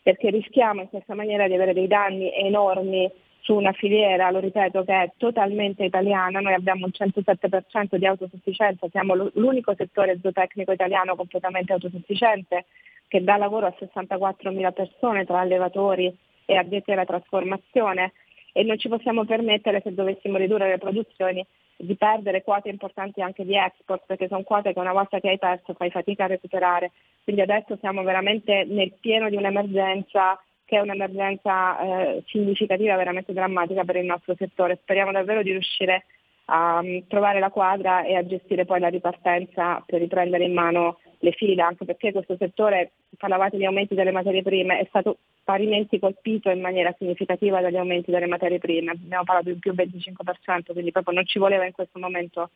perché 0.01 0.31
rischiamo 0.31 0.81
in 0.81 0.89
questa 0.89 1.13
maniera 1.13 1.45
di 1.47 1.53
avere 1.53 1.73
dei 1.73 1.85
danni 1.85 2.33
enormi 2.33 3.07
su 3.41 3.53
una 3.53 3.71
filiera, 3.71 4.31
lo 4.31 4.39
ripeto, 4.39 4.83
che 4.83 4.93
è 4.99 5.11
totalmente 5.15 5.83
italiana, 5.83 6.39
noi 6.39 6.55
abbiamo 6.55 6.85
un 6.85 6.91
107% 6.91 7.95
di 7.97 8.07
autosufficienza, 8.07 8.87
siamo 8.89 9.29
l'unico 9.33 9.75
settore 9.75 10.17
zootecnico 10.19 10.71
italiano 10.71 11.15
completamente 11.15 11.71
autosufficiente 11.73 12.65
che 13.07 13.23
dà 13.23 13.37
lavoro 13.37 13.67
a 13.67 13.75
64.000 13.79 14.73
persone 14.73 15.23
tra 15.23 15.39
allevatori 15.39 16.11
e 16.45 16.55
addetti 16.55 16.91
alla 16.91 17.05
trasformazione 17.05 18.13
e 18.53 18.63
non 18.63 18.77
ci 18.77 18.87
possiamo 18.87 19.25
permettere 19.25 19.81
se 19.83 19.93
dovessimo 19.93 20.37
ridurre 20.37 20.69
le 20.69 20.77
produzioni 20.77 21.45
di 21.75 21.95
perdere 21.95 22.43
quote 22.43 22.69
importanti 22.69 23.21
anche 23.21 23.43
di 23.43 23.57
export 23.57 24.03
perché 24.05 24.27
sono 24.27 24.43
quote 24.43 24.71
che 24.71 24.79
una 24.79 24.93
volta 24.93 25.19
che 25.19 25.29
hai 25.29 25.39
perso 25.39 25.73
fai 25.73 25.89
fatica 25.89 26.23
a 26.23 26.27
recuperare. 26.27 26.91
Quindi 27.23 27.41
adesso 27.41 27.77
siamo 27.79 28.03
veramente 28.03 28.63
nel 28.65 28.93
pieno 28.99 29.29
di 29.29 29.35
un'emergenza 29.35 30.39
che 30.65 30.77
è 30.77 30.81
un'emergenza 30.81 31.79
eh, 31.79 32.23
significativa, 32.27 32.95
veramente 32.95 33.33
drammatica 33.33 33.83
per 33.83 33.97
il 33.97 34.05
nostro 34.05 34.33
settore. 34.37 34.79
Speriamo 34.81 35.11
davvero 35.11 35.43
di 35.43 35.51
riuscire 35.51 36.05
a 36.45 36.79
um, 36.79 37.07
trovare 37.07 37.39
la 37.39 37.49
quadra 37.49 38.03
e 38.03 38.15
a 38.15 38.25
gestire 38.25 38.65
poi 38.65 38.79
la 38.79 38.89
ripartenza 38.89 39.81
per 39.85 39.99
riprendere 39.99 40.43
in 40.43 40.53
mano 40.53 40.99
le 41.19 41.31
fila, 41.31 41.67
anche 41.67 41.85
perché 41.85 42.11
questo 42.11 42.35
settore, 42.37 42.91
parlavate 43.17 43.57
di 43.57 43.65
aumenti 43.65 43.95
delle 43.95 44.11
materie 44.11 44.43
prime, 44.43 44.79
è 44.79 44.85
stato 44.89 45.19
parimenti 45.43 45.99
colpito 45.99 46.49
in 46.49 46.59
maniera 46.59 46.93
significativa 46.97 47.61
dagli 47.61 47.77
aumenti 47.77 48.11
delle 48.11 48.27
materie 48.27 48.59
prime, 48.59 48.91
abbiamo 48.91 49.23
parlato 49.23 49.49
di 49.49 49.59
più 49.59 49.73
25%, 49.73 50.73
quindi 50.73 50.91
proprio 50.91 51.15
non 51.15 51.25
ci 51.25 51.39
voleva 51.39 51.65
in 51.65 51.71
questo 51.71 51.99
momento 51.99 52.49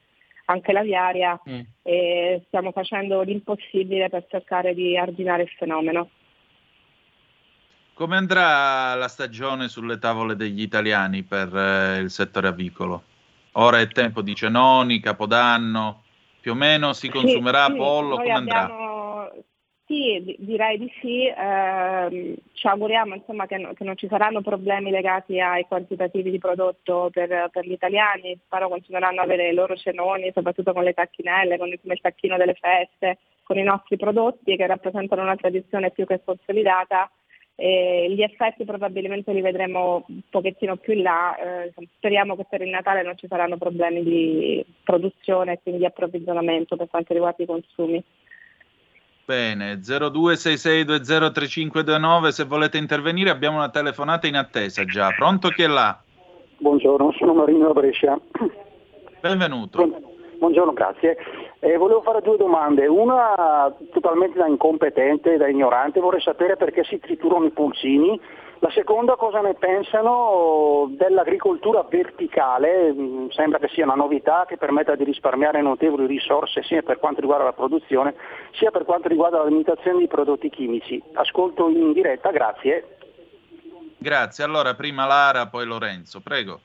anche 0.50 0.72
l'aviaria 0.72 1.40
mm. 1.50 1.60
e 1.84 2.44
stiamo 2.48 2.72
facendo 2.72 3.22
l'impossibile 3.22 4.10
per 4.10 4.26
cercare 4.30 4.74
di 4.74 4.98
arginare 4.98 5.44
il 5.44 5.50
fenomeno. 5.50 6.10
Come 7.94 8.16
andrà 8.16 8.94
la 8.96 9.08
stagione 9.08 9.68
sulle 9.70 9.98
tavole 9.98 10.36
degli 10.36 10.62
italiani 10.62 11.24
per 11.24 11.54
eh, 11.56 11.98
il 12.00 12.12
settore 12.12 12.48
avicolo? 12.48 13.04
Ora 13.60 13.80
è 13.80 13.88
tempo 13.88 14.22
di 14.22 14.36
cenoni, 14.36 14.99
capodanno, 14.99 16.03
più 16.39 16.51
o 16.51 16.55
meno 16.55 16.93
si 16.93 17.10
consumerà 17.10 17.66
sì, 17.66 17.76
pollo, 17.76 18.16
sì, 18.16 18.22
come 18.22 18.34
andrà? 18.34 19.32
Sì, 19.88 20.36
direi 20.39 20.78
di 20.78 20.91
sì, 20.99 21.26
eh, 21.26 22.36
ci 22.53 22.68
auguriamo 22.68 23.16
insomma, 23.16 23.47
che, 23.47 23.58
no, 23.58 23.74
che, 23.74 23.84
non 23.84 23.95
ci 23.95 24.08
saranno 24.10 24.41
problemi 24.41 24.91
legati 24.91 25.39
ai 25.39 25.64
quantitativi 25.64 26.30
di 26.30 26.38
prodotto 26.38 27.10
per, 27.12 27.49
per, 27.51 27.66
gli 27.66 27.72
italiani, 27.72 28.38
spero 28.45 28.68
continueranno 28.68 29.22
ad 29.22 29.30
avere 29.30 29.49
i 29.49 29.53
loro 29.53 29.76
cenoni, 29.76 30.32
soprattutto 30.34 30.74
con 30.74 30.84
le 30.84 30.93
tacchinelle, 30.93 31.58
con 31.58 31.70
il, 31.70 31.80
il 31.82 32.01
tacchino 32.01 32.38
delle 32.38 32.53
feste, 32.53 33.20
con 33.43 33.58
i 33.58 33.64
nostri 33.64 33.95
prodotti 33.95 34.55
che 34.55 34.68
rappresentano 34.68 35.22
una 35.22 35.38
tradizione 35.38 35.89
più 35.89 36.05
che 36.05 36.22
consolidata 36.24 37.10
eh, 37.60 38.05
gli 38.12 38.22
effetti 38.22 38.66
probabilmente 38.66 39.34
li 39.34 39.41
vedremo 39.41 40.05
un 40.08 40.20
pochettino 40.30 40.76
più 40.76 40.93
in 40.93 41.01
là, 41.01 41.36
eh, 41.36 41.74
speriamo 41.97 42.36
che 42.36 42.45
per 42.47 42.62
il 42.62 42.70
Natale 42.70 43.01
non 43.01 43.18
ci 43.18 43.26
saranno 43.28 43.58
problemi 43.58 44.03
di 44.03 44.64
produzione 44.84 45.53
e 45.53 45.60
quindi 45.64 45.82
di 45.82 45.88
approvvigionamento 45.88 46.76
per 46.76 46.88
quanto 46.88 47.14
riguarda 47.14 47.41
i 47.41 47.47
consumi. 47.47 48.03
Bene, 49.26 49.80
0266203529, 49.80 52.28
se 52.28 52.43
volete 52.43 52.78
intervenire 52.78 53.32
abbiamo 53.32 53.58
una 53.58 53.70
telefonata 53.70 54.28
in 54.28 54.36
attesa 54.36 54.86
già. 54.86 55.10
Pronto 55.18 55.49
chi 55.49 55.64
è 55.64 55.68
là? 55.68 55.99
Buongiorno, 56.60 57.12
sono 57.18 57.34
Marino 57.34 57.66
da 57.66 57.74
Brescia. 57.74 58.20
Benvenuto. 59.20 59.84
Buongiorno, 60.38 60.74
grazie. 60.74 61.18
Eh, 61.60 61.76
volevo 61.78 62.01
fare 62.01 62.22
due 62.22 62.38
domande. 62.38 62.86
Una 62.88 63.74
totalmente 63.91 64.38
da 64.38 64.47
incompetente, 64.47 65.38
da 65.38 65.47
ignorante, 65.47 65.99
vorrei 65.99 66.22
sapere 66.22 66.55
perché 66.55 66.84
si 66.84 66.99
triturano 66.99 67.45
i 67.45 67.51
pulcini. 67.51 68.20
La 68.60 68.72
seconda 68.72 69.16
cosa 69.16 69.39
ne 69.41 69.53
pensano 69.53 70.88
dell'agricoltura 70.89 71.86
verticale, 71.88 72.91
mm, 72.91 73.28
sembra 73.30 73.60
che 73.60 73.68
sia 73.68 73.84
una 73.84 73.93
novità 73.93 74.45
che 74.47 74.58
permetta 74.58 74.95
di 74.95 75.03
risparmiare 75.03 75.62
notevoli 75.62 76.08
risorse 76.08 76.64
sia 76.64 76.82
per 76.82 76.97
quanto 76.97 77.22
riguarda 77.22 77.45
la 77.45 77.53
produzione 77.53 78.16
sia 78.53 78.72
per 78.72 78.84
quanto 78.84 79.10
riguarda 79.10 79.38
la 79.38 79.45
limitazione 79.45 79.99
di 79.99 80.08
prodotti 80.08 80.49
chimici. 80.49 81.01
Ascolto 81.14 81.70
in 81.70 81.93
diretta, 81.93 82.32
grazie. 82.32 82.97
Grazie, 83.97 84.43
allora 84.43 84.74
prima 84.74 85.05
Lara, 85.05 85.47
poi 85.47 85.66
Lorenzo, 85.66 86.20
prego. 86.22 86.60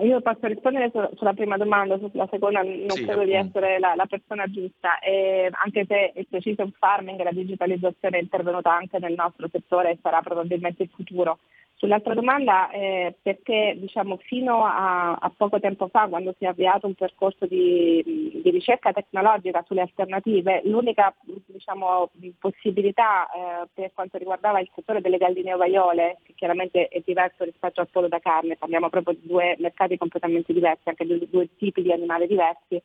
Io 0.00 0.20
posso 0.22 0.46
rispondere 0.46 0.90
sulla 1.16 1.34
prima 1.34 1.58
domanda, 1.58 1.98
sulla 1.98 2.26
seconda 2.30 2.62
non 2.62 2.90
sì, 2.90 3.04
credo 3.04 3.20
appunto. 3.20 3.24
di 3.24 3.34
essere 3.34 3.78
la, 3.78 3.94
la 3.94 4.06
persona 4.06 4.46
giusta, 4.46 4.98
e 5.00 5.50
anche 5.52 5.84
se 5.86 6.12
il 6.16 6.26
precision 6.28 6.72
farming 6.78 7.20
e 7.20 7.24
la 7.24 7.32
digitalizzazione 7.32 8.18
è 8.18 8.22
intervenuta 8.22 8.72
anche 8.72 8.98
nel 8.98 9.12
nostro 9.14 9.48
settore 9.52 9.90
e 9.90 9.98
sarà 10.00 10.22
probabilmente 10.22 10.84
il 10.84 10.90
futuro. 10.94 11.38
Sull'altra 11.82 12.14
domanda, 12.14 12.70
eh, 12.70 13.12
perché 13.20 13.74
diciamo, 13.76 14.16
fino 14.18 14.64
a, 14.64 15.14
a, 15.14 15.32
poco 15.36 15.58
tempo 15.58 15.88
fa, 15.88 16.06
quando 16.06 16.32
si 16.38 16.44
è 16.44 16.46
avviato 16.46 16.86
un 16.86 16.94
percorso 16.94 17.44
di, 17.44 18.40
di 18.40 18.50
ricerca 18.50 18.92
tecnologica 18.92 19.64
sulle 19.66 19.80
alternative, 19.80 20.62
l'unica 20.66 21.12
diciamo, 21.44 22.08
possibilità 22.38 23.26
eh, 23.26 23.68
per 23.74 23.90
quanto 23.94 24.16
riguardava 24.16 24.60
il 24.60 24.70
settore 24.72 25.00
delle 25.00 25.18
galline 25.18 25.54
ovaiole, 25.54 26.18
che 26.22 26.34
chiaramente 26.36 26.86
è 26.86 27.02
diverso 27.04 27.42
rispetto 27.42 27.80
al 27.80 27.88
polo 27.90 28.06
da 28.06 28.20
carne, 28.20 28.54
parliamo 28.54 28.88
proprio 28.88 29.16
di 29.20 29.26
due 29.26 29.56
mercati 29.58 29.98
completamente 29.98 30.52
diversi, 30.52 30.88
anche 30.88 31.04
di 31.04 31.28
due 31.28 31.48
tipi 31.56 31.82
di 31.82 31.90
animali 31.90 32.28
diversi, 32.28 32.80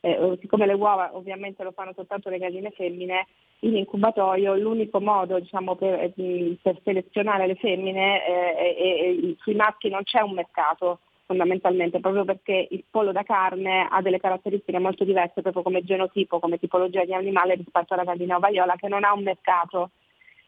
eh, 0.00 0.38
siccome 0.40 0.66
le 0.66 0.74
uova 0.74 1.10
ovviamente 1.16 1.62
lo 1.62 1.72
fanno 1.72 1.92
soltanto 1.94 2.28
le 2.28 2.38
galline 2.38 2.70
femmine, 2.70 3.26
in 3.60 3.76
incubatorio 3.76 4.54
l'unico 4.54 5.00
modo 5.00 5.38
diciamo, 5.38 5.74
per, 5.76 6.12
eh, 6.16 6.56
per, 6.60 6.78
selezionare 6.84 7.46
le 7.46 7.54
femmine 7.54 8.26
eh, 8.26 9.36
sui 9.38 9.54
maschi 9.54 9.88
non 9.88 10.02
c'è 10.02 10.20
un 10.20 10.32
mercato 10.32 11.00
fondamentalmente, 11.26 11.98
proprio 12.00 12.24
perché 12.24 12.68
il 12.70 12.84
pollo 12.88 13.12
da 13.12 13.24
carne 13.24 13.88
ha 13.90 14.00
delle 14.00 14.20
caratteristiche 14.20 14.78
molto 14.78 15.04
diverse 15.04 15.42
proprio 15.42 15.62
come 15.62 15.84
genotipo, 15.84 16.38
come 16.38 16.58
tipologia 16.58 17.04
di 17.04 17.12
animale 17.12 17.56
rispetto 17.56 17.94
alla 17.94 18.04
gallina 18.04 18.36
ovaiola 18.36 18.76
che 18.76 18.88
non 18.88 19.02
ha 19.02 19.12
un 19.12 19.24
mercato 19.24 19.90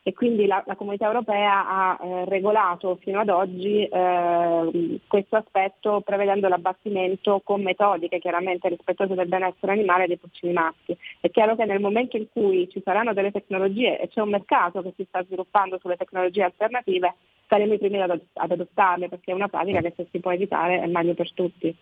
e 0.09 0.15
quindi 0.15 0.47
la, 0.47 0.63
la 0.65 0.75
comunità 0.75 1.05
europea 1.05 1.69
ha 1.69 1.99
eh, 2.01 2.25
regolato 2.25 2.97
fino 3.03 3.21
ad 3.21 3.29
oggi 3.29 3.85
eh, 3.85 5.01
questo 5.07 5.37
aspetto 5.37 6.01
prevedendo 6.01 6.49
l'abbattimento 6.49 7.43
con 7.45 7.61
metodiche 7.61 8.19
chiaramente 8.19 8.71
rispettose 8.71 9.15
del 9.15 9.29
benessere 9.29 9.73
animale 9.73 10.07
dei 10.07 10.17
porcini 10.17 10.55
maschi. 10.55 10.97
È 11.21 11.29
chiaro 11.31 11.57
che 11.57 11.67
nel 11.67 11.81
momento 11.81 12.17
in 12.17 12.25
cui 12.33 12.71
ci 12.71 12.81
saranno 12.83 13.13
delle 13.13 13.33
tecnologie 13.33 14.01
e 14.01 14.09
c'è 14.09 14.23
un 14.23 14.31
mercato 14.31 14.81
che 14.81 14.95
si 14.97 15.05
sta 15.07 15.23
sviluppando 15.25 15.77
sulle 15.79 15.99
tecnologie 15.99 16.45
alternative, 16.45 17.15
saremo 17.47 17.75
i 17.75 17.79
primi 17.79 18.01
ad, 18.01 18.19
ad 18.33 18.51
adottarle 18.51 19.11
perché 19.11 19.33
è 19.33 19.35
una 19.35 19.49
pratica 19.49 19.83
che 19.83 19.93
se 19.95 20.07
si 20.11 20.21
può 20.21 20.33
evitare 20.33 20.81
è 20.81 20.87
meglio 20.87 21.13
per 21.13 21.35
tutti. 21.35 21.77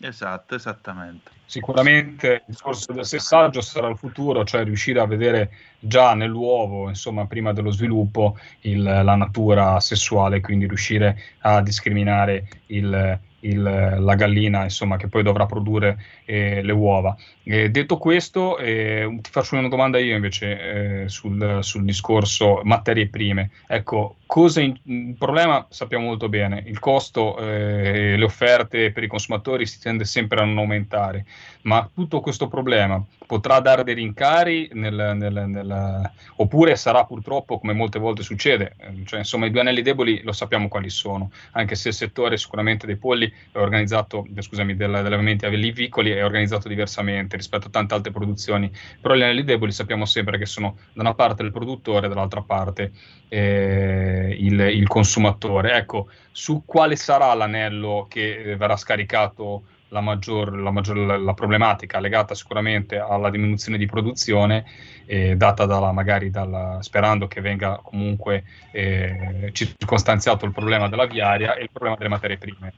Esatto, 0.00 0.54
esattamente. 0.54 1.30
Sicuramente 1.44 2.32
il 2.32 2.42
discorso 2.46 2.92
del 2.92 3.04
sessaggio 3.04 3.60
sarà 3.60 3.88
il 3.88 3.96
futuro, 3.96 4.44
cioè 4.44 4.62
riuscire 4.62 5.00
a 5.00 5.06
vedere 5.06 5.50
già 5.80 6.14
nell'uovo, 6.14 6.88
insomma, 6.88 7.26
prima 7.26 7.52
dello 7.52 7.70
sviluppo, 7.70 8.38
il, 8.60 8.82
la 8.82 9.16
natura 9.16 9.80
sessuale, 9.80 10.40
quindi 10.40 10.66
riuscire 10.66 11.20
a 11.40 11.60
discriminare 11.62 12.48
il, 12.66 13.18
il, 13.40 13.62
la 13.62 14.14
gallina 14.14 14.64
insomma, 14.64 14.96
che 14.96 15.08
poi 15.08 15.22
dovrà 15.22 15.46
produrre 15.46 16.02
eh, 16.24 16.62
le 16.62 16.72
uova. 16.72 17.16
Eh, 17.44 17.70
detto 17.70 17.96
questo, 17.96 18.58
eh, 18.58 19.18
ti 19.22 19.30
faccio 19.30 19.56
una 19.56 19.68
domanda 19.68 19.98
io 19.98 20.14
invece 20.14 21.04
eh, 21.04 21.08
sul, 21.08 21.58
sul, 21.62 21.84
discorso 21.84 22.60
materie 22.64 23.08
prime. 23.08 23.50
Ecco, 23.66 24.16
in, 24.56 24.76
il 24.82 25.14
problema 25.16 25.66
sappiamo 25.70 26.04
molto 26.04 26.28
bene, 26.28 26.62
il 26.66 26.78
costo 26.78 27.38
e 27.38 28.12
eh, 28.12 28.16
le 28.16 28.24
offerte 28.24 28.92
per 28.92 29.02
i 29.02 29.08
consumatori 29.08 29.66
si 29.66 29.80
tende 29.80 30.04
sempre 30.04 30.40
a 30.40 30.44
non 30.44 30.58
aumentare, 30.58 31.24
ma 31.62 31.88
tutto 31.92 32.20
questo 32.20 32.48
problema 32.48 33.02
potrà 33.26 33.60
dare 33.60 33.84
dei 33.84 33.94
rincari 33.94 34.70
nel, 34.72 35.12
nel, 35.14 35.44
nel, 35.46 36.10
oppure 36.36 36.76
sarà 36.76 37.04
purtroppo, 37.04 37.58
come 37.58 37.74
molte 37.74 37.98
volte 37.98 38.22
succede, 38.22 38.74
cioè, 39.04 39.18
insomma 39.18 39.46
i 39.46 39.50
due 39.50 39.60
anelli 39.60 39.82
deboli 39.82 40.22
lo 40.22 40.32
sappiamo 40.32 40.68
quali 40.68 40.88
sono, 40.88 41.30
anche 41.52 41.74
se 41.74 41.88
il 41.88 41.94
settore 41.94 42.38
sicuramente 42.38 42.86
dei 42.86 42.96
polli 42.96 43.32
organizzato, 43.52 44.26
scusami, 44.38 44.76
degli 44.76 44.94
allevamenti 44.94 45.46
avellivicoli 45.46 46.10
è 46.10 46.24
organizzato 46.24 46.68
diversamente 46.68 47.36
rispetto 47.36 47.68
a 47.68 47.70
tante 47.70 47.94
altre 47.94 48.12
produzioni, 48.12 48.70
però 49.00 49.14
gli 49.14 49.22
anelli 49.22 49.44
deboli 49.44 49.72
sappiamo 49.72 50.04
sempre 50.04 50.38
che 50.38 50.46
sono 50.46 50.76
da 50.92 51.02
una 51.02 51.14
parte 51.14 51.42
il 51.42 51.52
produttore, 51.52 52.08
dall'altra 52.08 52.42
parte 52.42 52.92
eh, 53.28 54.36
il, 54.38 54.60
il, 54.60 54.86
consumatore. 54.86 55.74
Ecco, 55.74 56.08
su 56.30 56.62
quale 56.64 56.96
sarà 56.96 57.32
l'anello 57.34 58.06
che 58.08 58.36
eh, 58.36 58.56
verrà 58.56 58.76
scaricato 58.76 59.64
la, 59.88 60.00
maggior, 60.00 60.56
la, 60.56 60.70
maggior, 60.70 60.96
la, 60.96 61.34
problematica 61.34 62.00
legata 62.00 62.34
sicuramente 62.34 62.98
alla 62.98 63.30
diminuzione 63.30 63.78
di 63.78 63.86
produzione, 63.86 64.64
eh, 65.06 65.36
data 65.36 65.64
dalla, 65.64 65.92
magari 65.92 66.30
dalla, 66.30 66.78
sperando 66.80 67.26
che 67.26 67.40
venga 67.40 67.80
comunque 67.82 68.44
eh, 68.72 69.50
circostanziato 69.52 70.44
il 70.44 70.52
problema 70.52 70.88
della 70.88 71.06
viaria 71.06 71.54
e 71.54 71.62
il 71.62 71.70
problema 71.70 71.96
delle 71.96 72.10
materie 72.10 72.38
prime. 72.38 72.72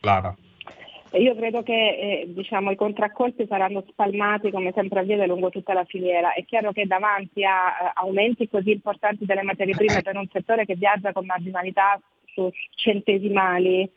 Lara. 0.00 0.34
Io 1.12 1.34
credo 1.34 1.64
che 1.64 1.72
eh, 1.72 2.24
diciamo, 2.28 2.70
i 2.70 2.76
contraccolpi 2.76 3.46
saranno 3.48 3.84
spalmati 3.88 4.52
come 4.52 4.70
sempre 4.72 5.00
avviene 5.00 5.26
lungo 5.26 5.50
tutta 5.50 5.72
la 5.72 5.84
filiera. 5.84 6.34
È 6.34 6.44
chiaro 6.44 6.70
che 6.70 6.86
davanti 6.86 7.44
a 7.44 7.92
uh, 7.96 8.06
aumenti 8.06 8.48
così 8.48 8.70
importanti 8.70 9.24
delle 9.24 9.42
materie 9.42 9.74
prime 9.74 10.02
per 10.02 10.16
un 10.16 10.28
settore 10.30 10.64
che 10.64 10.76
viaggia 10.76 11.12
con 11.12 11.26
marginalità 11.26 12.00
su 12.32 12.48
centesimali, 12.76 13.90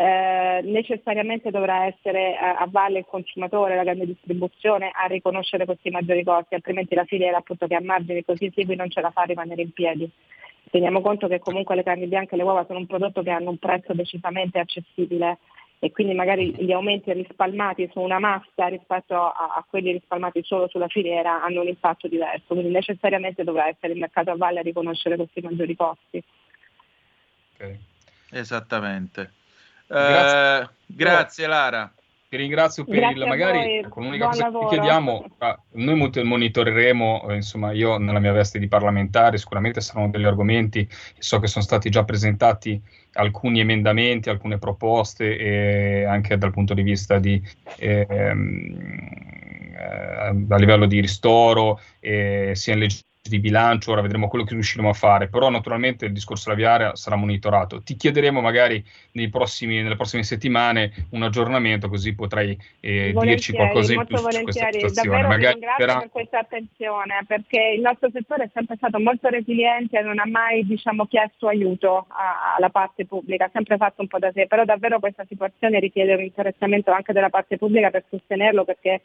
eh, 0.00 0.60
necessariamente 0.62 1.50
dovrà 1.50 1.86
essere 1.86 2.36
a, 2.36 2.58
a 2.58 2.68
valle 2.70 3.00
il 3.00 3.04
consumatore, 3.04 3.74
la 3.74 3.82
grande 3.82 4.06
distribuzione 4.06 4.92
a 4.94 5.06
riconoscere 5.06 5.64
questi 5.64 5.90
maggiori 5.90 6.22
costi, 6.22 6.54
altrimenti 6.54 6.94
la 6.94 7.04
filiera 7.04 7.38
appunto 7.38 7.66
che 7.66 7.74
ha 7.74 7.80
margini 7.82 8.24
così 8.24 8.44
esigui 8.44 8.76
non 8.76 8.90
ce 8.90 9.00
la 9.00 9.10
fa 9.10 9.22
a 9.22 9.24
rimanere 9.24 9.62
in 9.62 9.72
piedi. 9.72 10.08
Teniamo 10.70 11.00
conto 11.00 11.26
che 11.26 11.40
comunque 11.40 11.74
le 11.74 11.82
carni 11.82 12.06
bianche 12.06 12.34
e 12.34 12.36
le 12.36 12.44
uova 12.44 12.64
sono 12.66 12.78
un 12.78 12.86
prodotto 12.86 13.24
che 13.24 13.30
hanno 13.30 13.50
un 13.50 13.56
prezzo 13.56 13.92
decisamente 13.92 14.60
accessibile 14.60 15.38
e 15.80 15.90
quindi 15.90 16.14
magari 16.14 16.54
gli 16.54 16.70
aumenti 16.70 17.12
rispalmati 17.12 17.88
su 17.90 17.98
una 17.98 18.20
massa 18.20 18.68
rispetto 18.68 19.16
a, 19.16 19.54
a, 19.56 19.66
quelli 19.68 19.90
rispalmati 19.90 20.44
solo 20.44 20.68
sulla 20.68 20.86
filiera 20.86 21.42
hanno 21.42 21.62
un 21.62 21.66
impatto 21.66 22.06
diverso, 22.06 22.54
quindi 22.54 22.70
necessariamente 22.70 23.42
dovrà 23.42 23.66
essere 23.66 23.94
il 23.94 23.98
mercato 23.98 24.30
a 24.30 24.36
valle 24.36 24.60
a 24.60 24.62
riconoscere 24.62 25.16
questi 25.16 25.40
maggiori 25.40 25.74
costi. 25.74 26.22
Okay. 27.54 27.78
Esattamente. 28.30 29.37
Grazie, 29.88 30.70
grazie 30.86 31.46
Lara. 31.46 31.92
Ti 32.28 32.36
ringrazio 32.36 32.84
per 32.84 32.98
Grazie 32.98 33.22
il 33.22 33.26
magari 33.26 33.86
con 33.88 34.02
l'unica 34.02 34.26
cosa 34.26 34.42
lavoro. 34.42 34.68
che 34.68 34.74
chiediamo, 34.74 35.24
ah, 35.38 35.58
noi 35.72 36.10
monitoreremo, 36.24 37.28
eh, 37.30 37.34
insomma 37.36 37.72
io 37.72 37.96
nella 37.96 38.18
mia 38.18 38.32
veste 38.32 38.58
di 38.58 38.68
parlamentare 38.68 39.38
sicuramente 39.38 39.80
saranno 39.80 40.10
degli 40.10 40.26
argomenti, 40.26 40.86
so 41.18 41.38
che 41.38 41.46
sono 41.46 41.64
stati 41.64 41.88
già 41.88 42.04
presentati 42.04 42.78
alcuni 43.14 43.60
emendamenti, 43.60 44.28
alcune 44.28 44.58
proposte 44.58 45.38
e 45.38 46.04
anche 46.04 46.36
dal 46.36 46.52
punto 46.52 46.74
di 46.74 46.82
vista 46.82 47.18
di 47.18 47.42
ehm, 47.78 48.76
eh, 49.74 50.44
a 50.50 50.56
livello 50.56 50.84
di 50.84 51.00
ristoro, 51.00 51.80
eh, 51.98 52.50
sia 52.54 52.74
in 52.74 52.80
legge 52.80 53.00
di 53.28 53.38
bilancio, 53.38 53.92
ora 53.92 54.00
vedremo 54.00 54.28
quello 54.28 54.44
che 54.44 54.54
riusciremo 54.54 54.88
a 54.88 54.94
fare, 54.94 55.28
però 55.28 55.48
naturalmente 55.50 56.06
il 56.06 56.12
discorso 56.12 56.54
viaria 56.54 56.94
sarà 56.96 57.16
monitorato. 57.16 57.82
Ti 57.82 57.96
chiederemo 57.96 58.40
magari 58.40 58.84
prossimi, 59.30 59.82
nelle 59.82 59.96
prossime 59.96 60.22
settimane 60.22 61.06
un 61.10 61.22
aggiornamento, 61.22 61.88
così 61.88 62.14
potrai 62.14 62.56
eh, 62.80 63.12
dirci 63.14 63.52
qualcosa 63.52 63.92
in 63.92 64.04
più 64.06 64.16
su 64.16 64.42
questa 64.42 64.68
situazione. 64.70 65.08
Davvero 65.08 65.28
magari 65.28 65.52
ringrazio 65.54 65.86
per... 65.86 65.98
per 65.98 66.10
questa 66.10 66.38
attenzione, 66.38 67.24
perché 67.26 67.72
il 67.74 67.80
nostro 67.80 68.10
settore 68.12 68.44
è 68.44 68.50
sempre 68.52 68.76
stato 68.76 68.98
molto 69.00 69.28
resiliente 69.28 69.98
e 69.98 70.02
non 70.02 70.18
ha 70.18 70.26
mai 70.26 70.64
diciamo, 70.64 71.06
chiesto 71.06 71.48
aiuto 71.48 72.06
a, 72.08 72.54
alla 72.56 72.70
parte 72.70 73.06
pubblica, 73.06 73.46
ha 73.46 73.50
sempre 73.52 73.76
fatto 73.76 74.02
un 74.02 74.08
po' 74.08 74.18
da 74.18 74.30
sé, 74.32 74.46
però 74.46 74.64
davvero 74.64 74.98
questa 75.00 75.24
situazione 75.28 75.80
richiede 75.80 76.14
un 76.14 76.22
interessamento 76.22 76.90
anche 76.90 77.12
della 77.12 77.30
parte 77.30 77.58
pubblica 77.58 77.90
per 77.90 78.04
sostenerlo, 78.08 78.64
perché 78.64 79.00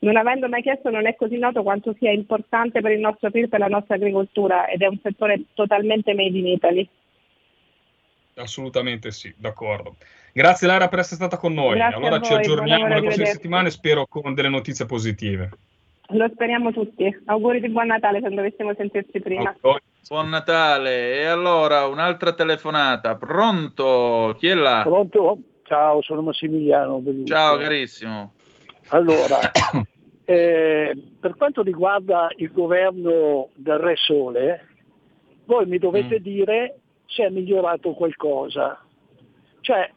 non 0.00 0.16
avendo 0.16 0.48
mai 0.48 0.62
chiesto 0.62 0.90
non 0.90 1.06
è 1.06 1.16
così 1.16 1.38
noto 1.38 1.62
quanto 1.62 1.94
sia 1.98 2.10
importante 2.10 2.80
per 2.80 2.92
il 2.92 3.00
nostro 3.00 3.30
PIL, 3.30 3.48
per 3.48 3.60
la 3.60 3.68
nostra 3.68 3.96
agricoltura 3.96 4.68
ed 4.68 4.82
è 4.82 4.86
un 4.86 4.98
settore 5.02 5.42
totalmente 5.54 6.14
made 6.14 6.38
in 6.38 6.46
Italy. 6.46 6.88
Assolutamente 8.36 9.10
sì, 9.10 9.34
d'accordo. 9.36 9.96
Grazie 10.32 10.68
Lara 10.68 10.88
per 10.88 11.00
essere 11.00 11.16
stata 11.16 11.36
con 11.36 11.52
noi. 11.52 11.74
Grazie 11.74 11.96
allora 11.96 12.20
ci 12.20 12.32
aggiorniamo 12.32 12.86
nelle 12.86 13.00
prossime 13.00 13.26
settimane, 13.26 13.70
spero 13.70 14.06
con 14.06 14.34
delle 14.34 14.48
notizie 14.48 14.86
positive. 14.86 15.50
Lo 16.12 16.28
speriamo 16.32 16.72
tutti. 16.72 17.04
Auguri 17.26 17.60
di 17.60 17.68
buon 17.68 17.88
Natale 17.88 18.20
se 18.22 18.30
dovessimo 18.30 18.72
sentirci 18.74 19.20
prima. 19.20 19.54
Buon 20.08 20.28
Natale. 20.30 21.20
E 21.20 21.24
allora 21.26 21.86
un'altra 21.86 22.32
telefonata. 22.32 23.16
Pronto? 23.16 24.34
Chi 24.38 24.46
è 24.46 24.54
là? 24.54 24.82
Pronto? 24.84 25.38
Ciao, 25.64 26.00
sono 26.00 26.22
Massimiliano. 26.22 27.02
Ciao 27.24 27.58
carissimo. 27.58 28.32
Allora, 28.88 29.38
eh, 30.24 30.96
per 31.20 31.36
quanto 31.36 31.62
riguarda 31.62 32.28
il 32.36 32.50
governo 32.52 33.50
del 33.54 33.78
Re 33.78 33.96
Sole, 33.96 34.66
voi 35.44 35.66
mi 35.66 35.78
dovete 35.78 36.18
mm. 36.20 36.22
dire 36.22 36.78
se 37.06 37.24
è 37.24 37.30
migliorato 37.30 37.92
qualcosa. 37.92 38.82
Cioè, 39.60 39.90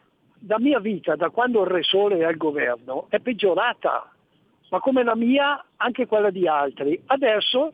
la 0.46 0.58
mia 0.58 0.80
vita, 0.80 1.16
da 1.16 1.30
quando 1.30 1.62
il 1.62 1.68
Re 1.68 1.82
Sole 1.82 2.18
è 2.18 2.24
al 2.24 2.36
governo, 2.36 3.06
è 3.08 3.20
peggiorata, 3.20 4.10
ma 4.70 4.80
come 4.80 5.04
la 5.04 5.14
mia, 5.16 5.64
anche 5.76 6.06
quella 6.06 6.30
di 6.30 6.46
altri. 6.46 7.00
Adesso 7.06 7.72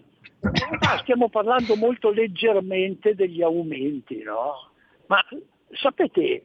stiamo 1.01 1.29
parlando 1.29 1.75
molto 1.77 2.11
leggermente 2.11 3.15
degli 3.15 3.43
aumenti, 3.43 4.23
no? 4.23 4.71
Ma 5.07 5.19
sapete, 5.73 6.45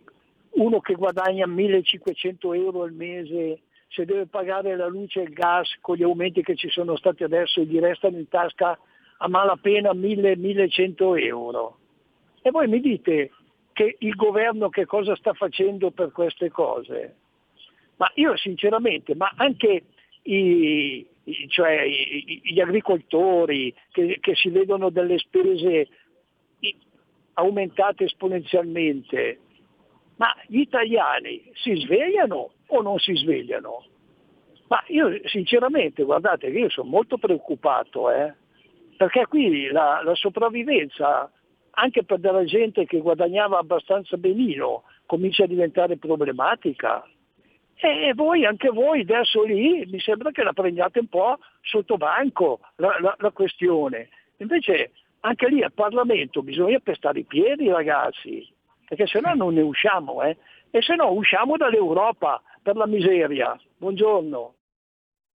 uno 0.51 0.79
che 0.79 0.93
guadagna 0.95 1.45
1500 1.45 2.53
euro 2.53 2.83
al 2.83 2.93
mese 2.93 3.61
se 3.93 4.05
deve 4.05 4.25
pagare 4.25 4.75
la 4.75 4.87
luce 4.87 5.19
e 5.19 5.23
il 5.23 5.33
gas 5.33 5.69
con 5.79 5.95
gli 5.95 6.03
aumenti 6.03 6.41
che 6.41 6.55
ci 6.55 6.69
sono 6.69 6.97
stati 6.97 7.23
adesso 7.23 7.61
gli 7.61 7.79
restano 7.79 8.17
in 8.17 8.27
tasca 8.27 8.77
a 9.17 9.27
malapena 9.27 9.91
1000-1100 9.91 11.23
euro. 11.23 11.77
E 12.41 12.49
voi 12.49 12.67
mi 12.67 12.79
dite 12.79 13.31
che 13.71 13.95
il 13.99 14.15
governo 14.15 14.69
che 14.69 14.85
cosa 14.85 15.15
sta 15.15 15.33
facendo 15.33 15.91
per 15.91 16.11
queste 16.11 16.49
cose? 16.49 17.15
Ma 17.97 18.11
io 18.15 18.35
sinceramente, 18.35 19.15
ma 19.15 19.31
anche 19.35 19.83
i, 20.23 21.07
cioè, 21.49 21.85
gli 21.87 22.59
agricoltori 22.59 23.73
che, 23.91 24.17
che 24.19 24.35
si 24.35 24.49
vedono 24.49 24.89
delle 24.89 25.19
spese 25.19 25.87
aumentate 27.33 28.05
esponenzialmente, 28.05 29.39
ma 30.15 30.35
gli 30.47 30.59
italiani 30.59 31.51
si 31.53 31.75
svegliano 31.75 32.51
o 32.77 32.81
non 32.81 32.99
si 32.99 33.15
svegliano? 33.15 33.85
Ma 34.67 34.83
io 34.87 35.19
sinceramente, 35.25 36.03
guardate 36.03 36.51
che 36.51 36.59
io 36.59 36.69
sono 36.69 36.89
molto 36.89 37.17
preoccupato, 37.17 38.09
eh, 38.09 38.33
perché 38.97 39.25
qui 39.27 39.67
la, 39.67 40.01
la 40.03 40.15
sopravvivenza, 40.15 41.29
anche 41.71 42.03
per 42.03 42.19
della 42.19 42.43
gente 42.43 42.85
che 42.85 42.99
guadagnava 42.99 43.59
abbastanza 43.59 44.17
benino, 44.17 44.83
comincia 45.05 45.43
a 45.43 45.47
diventare 45.47 45.97
problematica. 45.97 47.05
E 47.75 48.13
voi, 48.15 48.45
anche 48.45 48.69
voi 48.69 49.01
adesso 49.01 49.43
lì, 49.43 49.85
mi 49.87 49.99
sembra 49.99 50.31
che 50.31 50.43
la 50.43 50.53
prendiate 50.53 50.99
un 50.99 51.07
po' 51.07 51.37
sotto 51.61 51.97
banco 51.97 52.59
la, 52.77 52.97
la, 52.99 53.15
la 53.19 53.31
questione. 53.31 54.09
Invece 54.37 54.91
anche 55.21 55.47
lì 55.49 55.61
al 55.61 55.73
Parlamento 55.73 56.41
bisogna 56.41 56.79
pestare 56.79 57.19
i 57.19 57.25
piedi 57.25 57.69
ragazzi, 57.69 58.47
perché 58.87 59.05
se 59.05 59.19
no 59.19 59.33
non 59.33 59.53
ne 59.53 59.61
usciamo, 59.61 60.21
eh? 60.23 60.37
e 60.69 60.81
se 60.81 60.95
no 60.95 61.11
usciamo 61.11 61.57
dall'Europa 61.57 62.41
per 62.63 62.77
la 62.77 62.87
miseria. 62.87 63.59
Buongiorno. 63.77 64.55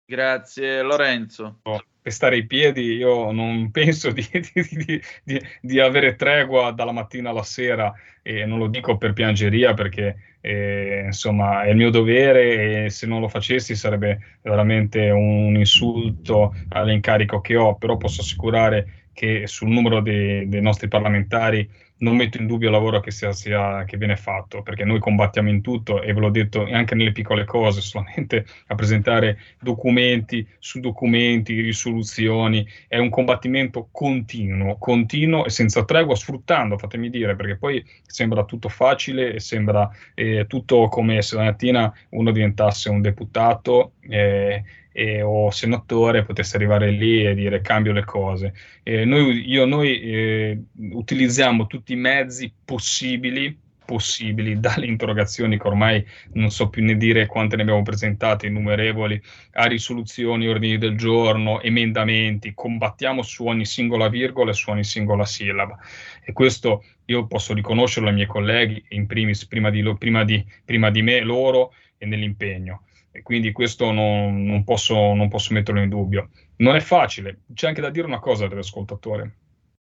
Grazie 0.06 0.82
Lorenzo. 0.82 1.62
Pestare 2.02 2.36
i 2.36 2.46
piedi, 2.46 2.98
io 2.98 3.32
non 3.32 3.72
penso 3.72 4.12
di, 4.12 4.28
di, 4.32 5.02
di, 5.24 5.42
di, 5.62 5.80
avere 5.80 6.16
tregua 6.16 6.72
dalla 6.72 6.92
mattina 6.92 7.30
alla 7.30 7.44
sera 7.44 7.94
e 8.22 8.46
non 8.46 8.60
lo 8.60 8.68
dico 8.68 8.98
per 8.98 9.14
piangeria 9.14 9.74
perché 9.74 10.36
eh, 10.42 11.04
insomma 11.06 11.64
è 11.64 11.70
il 11.70 11.78
mio 11.78 11.90
dovere 11.90 12.86
e 12.86 12.90
se 12.90 13.08
non 13.08 13.22
lo 13.22 13.30
facessi 13.30 13.76
sarebbe 13.76 14.40
veramente 14.42 15.10
un 15.10 15.56
insulto 15.56 16.54
all'incarico 16.70 17.40
che 17.40 17.56
ho, 17.56 17.76
però 17.76 17.96
posso 17.96 18.20
assicurare 18.20 19.06
che 19.14 19.48
sul 19.48 19.70
numero 19.70 20.02
dei, 20.02 20.50
dei 20.50 20.62
nostri 20.62 20.90
parlamentari 20.90 21.70
non 21.98 22.16
metto 22.16 22.38
in 22.38 22.48
dubbio 22.48 22.68
il 22.68 22.74
lavoro 22.74 23.00
che, 23.00 23.12
sia, 23.12 23.32
sia, 23.32 23.84
che, 23.86 23.98
viene 23.98 24.16
fatto, 24.16 24.62
perché 24.62 24.84
noi 24.84 25.00
combattiamo 25.00 25.50
in 25.50 25.62
tutto 25.62 26.02
e 26.02 26.14
ve 26.14 26.20
l'ho 26.20 26.30
detto 26.30 26.68
anche 26.70 26.96
nelle 26.96 27.12
piccole 27.12 27.46
cose, 27.46 27.80
solamente 27.82 28.46
a 28.68 28.76
presentare 28.76 29.38
documenti 29.60 30.46
su 30.60 30.80
documenti, 30.80 31.62
risoluzioni, 31.62 32.68
è 32.88 32.98
un 32.98 33.10
combattimento 33.10 33.88
continuo, 33.92 34.78
continuo 34.78 35.46
e 35.46 35.50
senza 35.50 35.86
tregua, 35.86 36.16
sfruttando, 36.16 36.78
fatemi 36.78 37.10
dire, 37.10 37.36
perché 37.36 37.58
poi 37.58 37.84
sembra 38.06 38.44
tutto 38.44 38.70
facile 38.70 39.34
e 39.34 39.40
sembra 39.40 39.90
eh, 40.14 40.46
tutto 40.48 40.88
come 40.88 41.22
se 41.22 41.36
la 41.36 41.44
mattina 41.44 41.94
uno 42.10 42.32
diventasse 42.32 42.90
un 42.90 43.02
deputato. 43.02 43.94
Eh, 44.02 44.64
eh, 44.94 45.22
o 45.22 45.52
senatore 45.52 46.24
potesse 46.24 46.56
arrivare 46.56 46.92
lì 46.92 47.26
e 47.26 47.36
dire 47.36 47.60
cambio 47.62 47.92
le 47.92 48.06
cose. 48.06 48.54
Eh, 48.84 49.04
noi, 49.04 49.50
io, 49.50 49.66
noi 49.66 50.00
eh, 50.00 50.62
utilizziamo 50.92 51.68
tutti 51.68 51.92
i 51.94 51.98
mezzi 51.98 52.54
possibili 52.64 53.60
possibili 53.86 54.60
dalle 54.62 54.86
interrogazioni 54.86 55.60
che 55.60 55.68
ormai 55.68 56.06
non 56.34 56.50
so 56.52 56.70
più 56.70 56.84
ne 56.84 56.96
dire 56.96 57.26
quante 57.26 57.56
ne 57.56 57.64
abbiamo 57.64 57.82
presentate, 57.84 58.48
innumerevoli, 58.48 59.22
a 59.54 59.66
risoluzioni, 59.66 60.48
ordini 60.48 60.78
del 60.78 60.98
giorno, 60.98 61.62
emendamenti, 61.62 62.54
combattiamo 62.54 63.22
su 63.22 63.46
ogni 63.46 63.66
singola 63.66 64.08
virgola 64.08 64.52
e 64.52 64.54
su 64.54 64.70
ogni 64.70 64.84
singola 64.84 65.26
sillaba. 65.26 65.78
E 66.24 66.32
questo 66.34 66.84
io 67.06 67.28
posso 67.28 67.54
riconoscerlo 67.54 68.08
ai 68.08 68.16
miei 68.16 68.28
colleghi, 68.28 68.84
in 68.90 69.06
primis 69.06 69.46
prima 69.46 69.70
di, 69.70 69.84
prima 69.98 70.24
di, 70.24 70.44
prima 70.64 70.90
di 70.90 71.02
me, 71.02 71.20
loro 71.20 71.74
e 71.98 72.06
nell'impegno 72.06 72.84
e 73.16 73.22
quindi 73.22 73.52
questo 73.52 73.92
non, 73.92 74.44
non, 74.44 74.64
posso, 74.64 75.14
non, 75.14 75.30
posso, 75.30 75.54
metterlo 75.54 75.80
in 75.80 75.88
dubbio. 75.88 76.32
Non 76.58 76.76
è 76.76 76.80
facile, 76.80 77.42
c'è 77.54 77.68
anche 77.68 77.80
da 77.80 77.92
dire 77.92 78.08
una 78.08 78.20
cosa 78.20 78.48
dell'ascoltatore, 78.48 79.36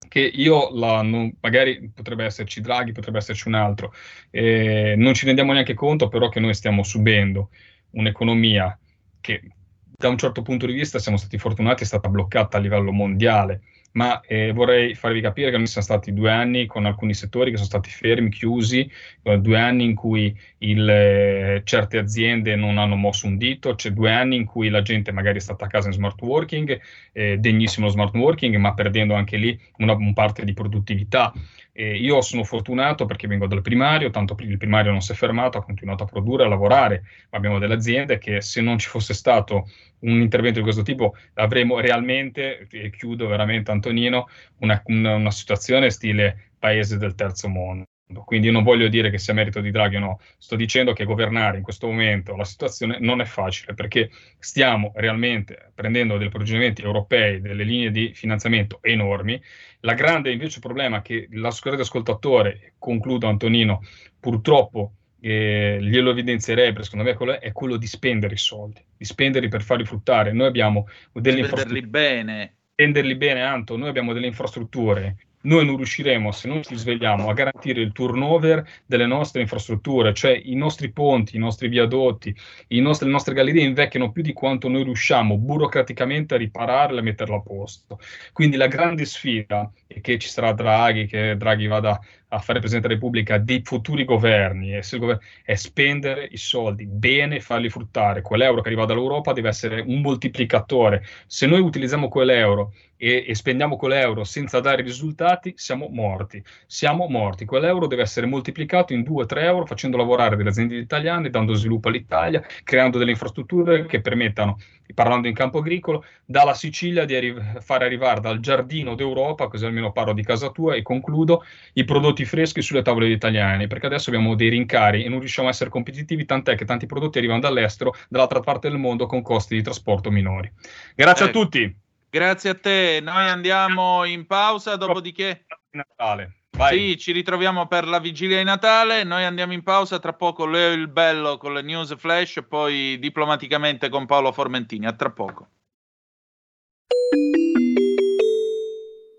che 0.07 0.19
io, 0.19 0.71
la, 0.73 1.03
non, 1.03 1.31
magari 1.39 1.91
potrebbe 1.93 2.25
esserci 2.25 2.61
Draghi, 2.61 2.91
potrebbe 2.91 3.19
esserci 3.19 3.47
un 3.47 3.53
altro, 3.53 3.93
eh, 4.31 4.95
non 4.97 5.13
ci 5.13 5.27
rendiamo 5.27 5.53
neanche 5.53 5.75
conto 5.75 6.07
però 6.07 6.29
che 6.29 6.39
noi 6.39 6.55
stiamo 6.55 6.81
subendo 6.81 7.51
un'economia 7.91 8.77
che 9.21 9.41
da 9.83 10.09
un 10.09 10.17
certo 10.17 10.41
punto 10.41 10.65
di 10.65 10.73
vista 10.73 10.97
siamo 10.97 11.17
stati 11.17 11.37
fortunati, 11.37 11.83
è 11.83 11.85
stata 11.85 12.09
bloccata 12.09 12.57
a 12.57 12.59
livello 12.59 12.91
mondiale 12.91 13.61
ma 13.93 14.21
eh, 14.21 14.51
vorrei 14.51 14.95
farvi 14.95 15.21
capire 15.21 15.51
che 15.51 15.57
noi 15.57 15.67
siamo 15.67 15.85
stati 15.85 16.13
due 16.13 16.31
anni 16.31 16.65
con 16.65 16.85
alcuni 16.85 17.13
settori 17.13 17.51
che 17.51 17.57
sono 17.57 17.67
stati 17.67 17.89
fermi, 17.89 18.29
chiusi, 18.29 18.89
eh, 19.23 19.37
due 19.39 19.59
anni 19.59 19.83
in 19.83 19.95
cui 19.95 20.35
il, 20.59 20.89
eh, 20.89 21.61
certe 21.63 21.97
aziende 21.97 22.55
non 22.55 22.77
hanno 22.77 22.95
mosso 22.95 23.27
un 23.27 23.37
dito, 23.37 23.75
c'è 23.75 23.91
due 23.91 24.11
anni 24.11 24.35
in 24.35 24.45
cui 24.45 24.69
la 24.69 24.81
gente 24.81 25.11
magari 25.11 25.37
è 25.37 25.41
stata 25.41 25.65
a 25.65 25.67
casa 25.67 25.87
in 25.87 25.93
smart 25.93 26.21
working, 26.21 26.79
eh, 27.11 27.37
degnissimo 27.37 27.87
smart 27.87 28.15
working, 28.15 28.55
ma 28.55 28.73
perdendo 28.73 29.13
anche 29.13 29.37
lì 29.37 29.59
una, 29.77 29.93
una 29.93 30.13
parte 30.13 30.43
di 30.43 30.53
produttività. 30.53 31.33
Eh, 31.73 31.95
io 31.97 32.21
sono 32.21 32.43
fortunato 32.43 33.05
perché 33.05 33.27
vengo 33.27 33.47
dal 33.47 33.61
primario, 33.61 34.09
tanto 34.09 34.35
il 34.39 34.57
primario 34.57 34.91
non 34.91 35.01
si 35.01 35.13
è 35.13 35.15
fermato, 35.15 35.57
ha 35.57 35.63
continuato 35.63 36.03
a 36.03 36.05
produrre, 36.05 36.43
a 36.43 36.47
lavorare, 36.47 37.03
ma 37.29 37.37
abbiamo 37.37 37.59
delle 37.59 37.75
aziende 37.75 38.17
che 38.17 38.41
se 38.41 38.61
non 38.61 38.77
ci 38.77 38.89
fosse 38.89 39.13
stato 39.13 39.69
un 39.99 40.19
intervento 40.21 40.59
di 40.59 40.63
questo 40.63 40.83
tipo 40.83 41.15
avremmo 41.35 41.79
realmente, 41.79 42.67
e 42.69 42.89
chiudo 42.89 43.27
veramente 43.27 43.71
Antonino, 43.71 44.27
una, 44.59 44.81
una, 44.85 45.15
una 45.15 45.31
situazione 45.31 45.89
stile 45.89 46.51
paese 46.59 46.97
del 46.97 47.15
terzo 47.15 47.47
mondo. 47.47 47.85
Quindi 48.19 48.47
io 48.47 48.53
non 48.53 48.63
voglio 48.63 48.87
dire 48.87 49.09
che 49.09 49.17
sia 49.17 49.33
merito 49.33 49.61
di 49.61 49.71
Draghi 49.71 49.95
o 49.95 49.99
no, 49.99 50.19
sto 50.37 50.55
dicendo 50.55 50.93
che 50.93 51.05
governare 51.05 51.57
in 51.57 51.63
questo 51.63 51.87
momento 51.87 52.35
la 52.35 52.43
situazione 52.43 52.97
non 52.99 53.21
è 53.21 53.25
facile 53.25 53.73
perché 53.73 54.09
stiamo 54.37 54.91
realmente 54.95 55.71
prendendo 55.73 56.17
dei 56.17 56.29
procedimenti 56.29 56.81
europei, 56.81 57.41
delle 57.41 57.63
linee 57.63 57.91
di 57.91 58.11
finanziamento 58.13 58.79
enormi. 58.81 59.41
La 59.81 59.93
grande 59.93 60.31
invece 60.31 60.59
problema 60.59 61.01
che 61.01 61.27
l'assicurato 61.31 61.81
ascoltatore, 61.81 62.73
concludo 62.77 63.27
Antonino, 63.27 63.81
purtroppo 64.19 64.93
eh, 65.21 65.77
glielo 65.79 66.11
evidenzierei, 66.11 66.73
secondo 66.81 67.05
me 67.05 67.13
quello 67.13 67.39
è 67.39 67.51
quello 67.51 67.77
di 67.77 67.87
spendere 67.87 68.33
i 68.33 68.37
soldi, 68.37 68.83
di 68.97 69.05
spenderli 69.05 69.47
per 69.47 69.63
farli 69.63 69.85
fruttare. 69.85 70.33
Noi 70.33 70.47
abbiamo 70.47 70.87
delle 71.13 71.39
infrastrutture. 71.39 71.87
bene. 71.87 72.55
Spenderli 72.73 73.15
bene, 73.15 73.43
Anto, 73.43 73.77
noi 73.77 73.89
abbiamo 73.89 74.13
delle 74.13 74.25
infrastrutture 74.25 75.15
noi 75.41 75.65
non 75.65 75.75
riusciremo, 75.77 76.31
se 76.31 76.47
non 76.47 76.63
ci 76.63 76.75
svegliamo, 76.75 77.29
a 77.29 77.33
garantire 77.33 77.81
il 77.81 77.91
turnover 77.91 78.65
delle 78.85 79.05
nostre 79.05 79.41
infrastrutture, 79.41 80.13
cioè 80.13 80.39
i 80.43 80.55
nostri 80.55 80.91
ponti, 80.91 81.35
i 81.35 81.39
nostri 81.39 81.67
viadotti, 81.67 82.35
i 82.67 82.79
nostri, 82.79 83.05
le 83.05 83.11
nostre 83.11 83.33
gallerie 83.33 83.63
invecchiano 83.63 84.11
più 84.11 84.21
di 84.21 84.33
quanto 84.33 84.67
noi 84.67 84.83
riusciamo 84.83 85.37
burocraticamente 85.37 86.35
a 86.35 86.37
ripararle 86.37 86.99
e 86.99 87.03
metterle 87.03 87.35
a 87.35 87.41
posto. 87.41 87.99
Quindi 88.33 88.57
la 88.57 88.67
grande 88.67 89.05
sfida 89.05 89.71
che 90.01 90.17
ci 90.19 90.29
sarà 90.29 90.53
Draghi, 90.53 91.05
che 91.07 91.35
Draghi 91.37 91.67
vada 91.67 91.99
a 92.33 92.39
fare 92.39 92.59
Presidente 92.59 92.87
della 92.87 92.99
Repubblica 92.99 93.37
dei 93.37 93.61
futuri 93.63 94.05
governi 94.05 94.69
è 94.71 95.55
spendere 95.55 96.27
i 96.31 96.37
soldi 96.37 96.85
bene 96.85 97.35
e 97.35 97.39
farli 97.41 97.69
fruttare. 97.69 98.21
Quell'euro 98.21 98.61
che 98.61 98.69
arriva 98.69 98.85
dall'Europa 98.85 99.33
deve 99.33 99.49
essere 99.49 99.81
un 99.81 99.99
moltiplicatore. 99.99 101.03
Se 101.27 101.45
noi 101.45 101.59
utilizziamo 101.59 102.07
quell'euro 102.07 102.73
e, 102.95 103.25
e 103.27 103.35
spendiamo 103.35 103.75
quell'euro 103.75 104.23
senza 104.23 104.61
dare 104.61 104.81
risultati, 104.81 105.53
siamo 105.57 105.89
morti. 105.89 106.41
Siamo 106.67 107.07
morti. 107.09 107.43
Quell'euro 107.43 107.87
deve 107.87 108.03
essere 108.03 108.27
moltiplicato 108.27 108.93
in 108.93 109.01
2-3 109.01 109.43
euro 109.43 109.65
facendo 109.65 109.97
lavorare 109.97 110.37
delle 110.37 110.49
aziende 110.49 110.77
italiane, 110.77 111.29
dando 111.29 111.53
sviluppo 111.53 111.89
all'Italia, 111.89 112.41
creando 112.63 112.97
delle 112.97 113.11
infrastrutture 113.11 113.85
che 113.87 113.99
permettano 113.99 114.57
parlando 114.93 115.27
in 115.27 115.33
campo 115.33 115.59
agricolo, 115.59 116.03
dalla 116.25 116.53
Sicilia 116.53 117.05
di 117.05 117.15
arri- 117.15 117.41
fare 117.59 117.85
arrivare 117.85 118.19
dal 118.19 118.39
giardino 118.39 118.95
d'Europa, 118.95 119.47
così 119.47 119.65
almeno 119.65 119.91
parlo 119.91 120.13
di 120.13 120.23
casa 120.23 120.49
tua 120.49 120.75
e 120.75 120.81
concludo, 120.81 121.43
i 121.73 121.83
prodotti 121.83 122.20
freschi 122.25 122.61
sulle 122.61 122.81
tavole 122.81 123.05
degli 123.05 123.15
italiani, 123.15 123.67
perché 123.67 123.85
adesso 123.85 124.09
abbiamo 124.09 124.35
dei 124.35 124.49
rincari 124.49 125.03
e 125.03 125.09
non 125.09 125.19
riusciamo 125.19 125.47
a 125.47 125.51
essere 125.51 125.69
competitivi, 125.69 126.25
tant'è 126.25 126.55
che 126.55 126.65
tanti 126.65 126.85
prodotti 126.85 127.17
arrivano 127.17 127.39
dall'estero, 127.39 127.93
dall'altra 128.09 128.39
parte 128.39 128.69
del 128.69 128.77
mondo, 128.77 129.05
con 129.05 129.21
costi 129.21 129.55
di 129.55 129.61
trasporto 129.61 130.11
minori. 130.11 130.51
Grazie 130.95 131.25
eh, 131.25 131.29
a 131.29 131.31
tutti. 131.31 131.75
Grazie 132.09 132.49
a 132.49 132.55
te, 132.55 132.99
noi 133.01 133.29
andiamo 133.29 134.03
in 134.05 134.25
pausa, 134.25 134.75
dopodiché... 134.75 135.45
Natale. 135.71 136.41
Vai. 136.57 136.77
Sì, 136.77 136.97
ci 136.97 137.11
ritroviamo 137.13 137.67
per 137.67 137.87
la 137.87 137.99
vigilia 137.99 138.37
di 138.37 138.43
Natale. 138.43 139.03
Noi 139.03 139.23
andiamo 139.23 139.53
in 139.53 139.63
pausa. 139.63 139.99
Tra 139.99 140.13
poco 140.13 140.45
Leo 140.45 140.73
il 140.73 140.89
Bello 140.89 141.37
con 141.37 141.53
le 141.53 141.61
news 141.61 141.95
flash 141.97 142.37
e 142.37 142.43
poi 142.43 142.99
diplomaticamente 142.99 143.87
con 143.89 144.05
Paolo 144.05 144.31
Formentini. 144.31 144.85
A 144.85 144.93
tra 144.93 145.11
poco. 145.11 145.47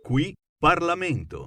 Qui 0.03 0.35
Parlamento. 0.59 1.47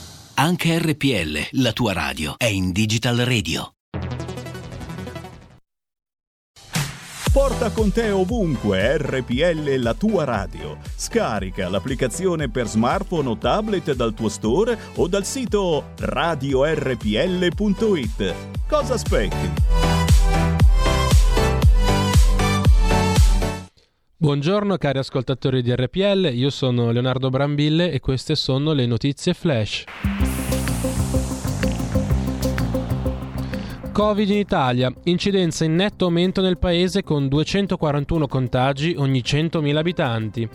Anche 0.43 0.79
RPL, 0.79 1.61
la 1.61 1.71
tua 1.71 1.93
radio, 1.93 2.33
è 2.35 2.45
in 2.45 2.71
Digital 2.71 3.17
Radio. 3.17 3.75
Porta 7.31 7.69
con 7.69 7.91
te 7.91 8.09
ovunque 8.09 8.97
RPL 8.97 9.75
la 9.75 9.93
tua 9.93 10.23
radio. 10.23 10.79
Scarica 10.95 11.69
l'applicazione 11.69 12.49
per 12.49 12.65
smartphone 12.65 13.29
o 13.29 13.37
tablet 13.37 13.93
dal 13.93 14.15
tuo 14.15 14.29
store 14.29 14.75
o 14.95 15.07
dal 15.07 15.25
sito 15.25 15.91
radiorpl.it. 15.99 17.05
Cosa 18.67 18.95
aspetti? 18.95 19.51
Buongiorno 24.21 24.77
cari 24.77 24.99
ascoltatori 24.99 25.63
di 25.63 25.73
RPL, 25.75 26.29
io 26.31 26.51
sono 26.51 26.91
Leonardo 26.91 27.31
Brambille 27.31 27.91
e 27.91 27.99
queste 27.99 28.35
sono 28.35 28.71
le 28.71 28.85
notizie 28.85 29.33
flash. 29.33 29.83
Covid 33.91 34.29
in 34.29 34.37
Italia, 34.37 34.93
incidenza 35.03 35.65
in 35.65 35.75
netto 35.75 36.05
aumento 36.05 36.39
nel 36.39 36.57
paese 36.57 37.03
con 37.03 37.27
241 37.27 38.25
contagi 38.25 38.95
ogni 38.97 39.19
100.000 39.19 39.75
abitanti. 39.75 40.49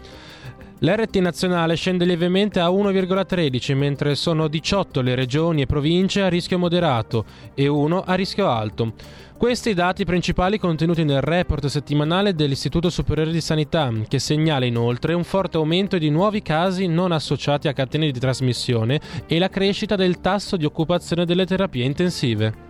L'RT 0.78 1.16
nazionale 1.16 1.76
scende 1.76 2.06
lievemente 2.06 2.60
a 2.60 2.68
1,13 2.68 3.76
mentre 3.76 4.14
sono 4.14 4.48
18 4.48 5.02
le 5.02 5.14
regioni 5.14 5.62
e 5.62 5.66
province 5.66 6.22
a 6.22 6.28
rischio 6.28 6.58
moderato 6.58 7.26
e 7.52 7.68
1 7.68 8.04
a 8.06 8.14
rischio 8.14 8.48
alto. 8.48 8.94
Questi 9.36 9.70
i 9.70 9.74
dati 9.74 10.06
principali 10.06 10.58
contenuti 10.58 11.04
nel 11.04 11.20
report 11.20 11.66
settimanale 11.66 12.34
dell'Istituto 12.34 12.88
Superiore 12.88 13.32
di 13.32 13.42
Sanità, 13.42 13.92
che 14.08 14.18
segnala 14.18 14.64
inoltre 14.64 15.12
un 15.12 15.24
forte 15.24 15.58
aumento 15.58 15.98
di 15.98 16.08
nuovi 16.08 16.40
casi 16.40 16.86
non 16.86 17.12
associati 17.12 17.68
a 17.68 17.74
catene 17.74 18.10
di 18.10 18.18
trasmissione 18.18 18.98
e 19.26 19.38
la 19.38 19.50
crescita 19.50 19.94
del 19.94 20.22
tasso 20.22 20.56
di 20.56 20.64
occupazione 20.64 21.26
delle 21.26 21.44
terapie 21.44 21.84
intensive. 21.84 22.65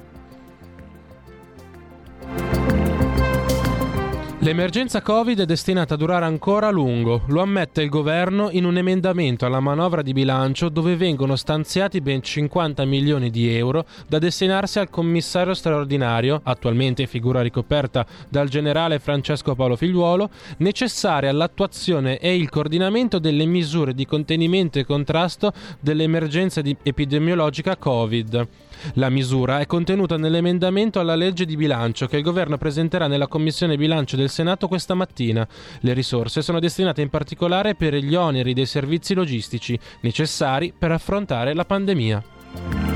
L'emergenza 4.47 5.03
Covid 5.03 5.41
è 5.41 5.45
destinata 5.45 5.95
a 5.95 5.97
durare 5.97 6.25
ancora 6.25 6.69
a 6.69 6.71
lungo, 6.71 7.23
lo 7.27 7.43
ammette 7.43 7.83
il 7.83 7.89
governo 7.89 8.49
in 8.53 8.65
un 8.65 8.77
emendamento 8.77 9.45
alla 9.45 9.59
manovra 9.59 10.03
di 10.03 10.13
bilancio 10.13 10.69
dove 10.69 10.95
vengono 10.95 11.35
stanziati 11.35 12.01
ben 12.01 12.23
50 12.23 12.85
milioni 12.85 13.31
di 13.31 13.53
euro 13.53 13.85
da 14.07 14.21
destinarsi 14.21 14.79
al 14.79 14.89
commissario 14.89 15.53
straordinario, 15.53 16.41
attualmente 16.45 17.09
figura 17.09 17.43
ricoperta 17.43 18.07
dal 18.29 18.49
generale 18.49 19.01
Francesco 19.01 19.57
Paolo 19.57 19.75
Figliuolo, 19.75 20.31
necessaria 20.59 21.31
all'attuazione 21.31 22.19
e 22.19 22.37
il 22.37 22.49
coordinamento 22.49 23.19
delle 23.19 23.47
misure 23.47 23.95
di 23.95 24.07
contenimento 24.07 24.79
e 24.79 24.85
contrasto 24.85 25.53
dell'emergenza 25.81 26.63
epidemiologica 26.85 27.77
Covid. 27.77 28.49
La 28.95 29.11
misura 29.11 29.61
è 29.61 29.67
contenuta 29.67 30.17
nell'emendamento 30.17 31.01
alla 31.01 31.15
legge 31.15 31.45
di 31.45 31.57
bilancio 31.57 32.07
che 32.07 32.17
il 32.17 32.23
governo 32.23 32.59
presenterà 32.59 33.07
nella 33.07 33.29
Commissione 33.29 33.77
bilancio 33.77 34.17
del 34.17 34.31
Senato 34.31 34.69
questa 34.69 34.95
mattina. 34.95 35.47
Le 35.81 35.93
risorse 35.93 36.43
sono 36.43 36.61
destinate 36.61 37.03
in 37.03 37.11
particolare 37.11 37.75
per 37.75 37.95
gli 37.95 38.15
oneri 38.15 38.55
dei 38.55 38.67
servizi 38.67 39.15
logistici 39.15 39.79
necessari 40.01 40.73
per 40.77 40.93
affrontare 40.93 41.55
la 41.55 41.65
pandemia. 41.65 42.96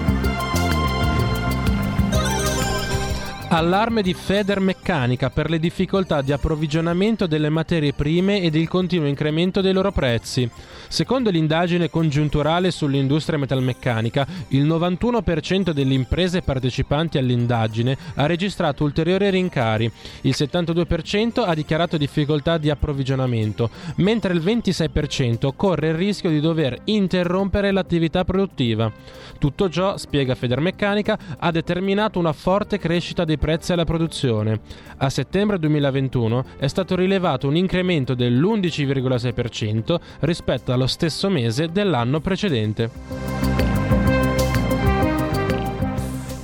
Allarme 3.52 4.02
di 4.02 4.14
Federmeccanica 4.14 5.28
per 5.28 5.50
le 5.50 5.58
difficoltà 5.58 6.22
di 6.22 6.30
approvvigionamento 6.30 7.26
delle 7.26 7.48
materie 7.48 7.92
prime 7.92 8.42
ed 8.42 8.54
il 8.54 8.68
continuo 8.68 9.08
incremento 9.08 9.60
dei 9.60 9.72
loro 9.72 9.90
prezzi. 9.90 10.48
Secondo 10.86 11.30
l'indagine 11.30 11.90
congiunturale 11.90 12.70
sull'industria 12.70 13.38
metalmeccanica, 13.38 14.24
il 14.50 14.64
91% 14.66 15.72
delle 15.72 15.94
imprese 15.94 16.42
partecipanti 16.42 17.18
all'indagine 17.18 17.98
ha 18.14 18.26
registrato 18.26 18.84
ulteriori 18.84 19.28
rincari, 19.30 19.90
il 20.20 20.34
72% 20.36 21.42
ha 21.44 21.52
dichiarato 21.52 21.96
difficoltà 21.96 22.56
di 22.56 22.70
approvvigionamento, 22.70 23.68
mentre 23.96 24.32
il 24.32 24.42
26% 24.42 25.50
corre 25.56 25.88
il 25.88 25.94
rischio 25.94 26.30
di 26.30 26.38
dover 26.38 26.78
interrompere 26.84 27.72
l'attività 27.72 28.24
produttiva. 28.24 28.92
Tutto 29.40 29.68
ciò, 29.68 29.96
spiega 29.96 30.36
Federmeccanica, 30.36 31.18
ha 31.36 31.50
determinato 31.50 32.20
una 32.20 32.32
forte 32.32 32.78
crescita 32.78 33.24
dei 33.24 33.38
prezzi 33.40 33.72
alla 33.72 33.84
produzione. 33.84 34.60
A 34.98 35.08
settembre 35.08 35.58
2021 35.58 36.44
è 36.58 36.68
stato 36.68 36.94
rilevato 36.94 37.48
un 37.48 37.56
incremento 37.56 38.14
dell'11,6% 38.14 39.98
rispetto 40.20 40.72
allo 40.72 40.86
stesso 40.86 41.28
mese 41.30 41.68
dell'anno 41.72 42.20
precedente. 42.20 43.99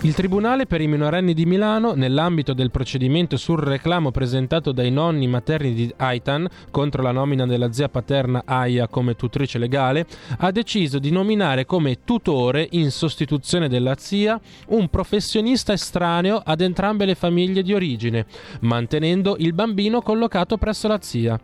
Il 0.06 0.14
Tribunale 0.14 0.66
per 0.66 0.80
i 0.80 0.86
minorenni 0.86 1.34
di 1.34 1.46
Milano, 1.46 1.94
nell'ambito 1.94 2.54
del 2.54 2.70
procedimento 2.70 3.36
sul 3.36 3.58
reclamo 3.58 4.12
presentato 4.12 4.70
dai 4.70 4.92
nonni 4.92 5.26
materni 5.26 5.74
di 5.74 5.92
Aitan 5.96 6.46
contro 6.70 7.02
la 7.02 7.10
nomina 7.10 7.44
della 7.44 7.72
zia 7.72 7.88
paterna 7.88 8.42
Aya 8.44 8.86
come 8.86 9.16
tutrice 9.16 9.58
legale, 9.58 10.06
ha 10.38 10.52
deciso 10.52 11.00
di 11.00 11.10
nominare 11.10 11.64
come 11.64 12.04
tutore, 12.04 12.68
in 12.70 12.92
sostituzione 12.92 13.68
della 13.68 13.96
zia, 13.98 14.40
un 14.68 14.88
professionista 14.90 15.72
estraneo 15.72 16.40
ad 16.44 16.60
entrambe 16.60 17.04
le 17.04 17.16
famiglie 17.16 17.64
di 17.64 17.74
origine, 17.74 18.26
mantenendo 18.60 19.34
il 19.40 19.54
bambino 19.54 20.02
collocato 20.02 20.56
presso 20.56 20.86
la 20.86 21.00
zia. 21.02 21.36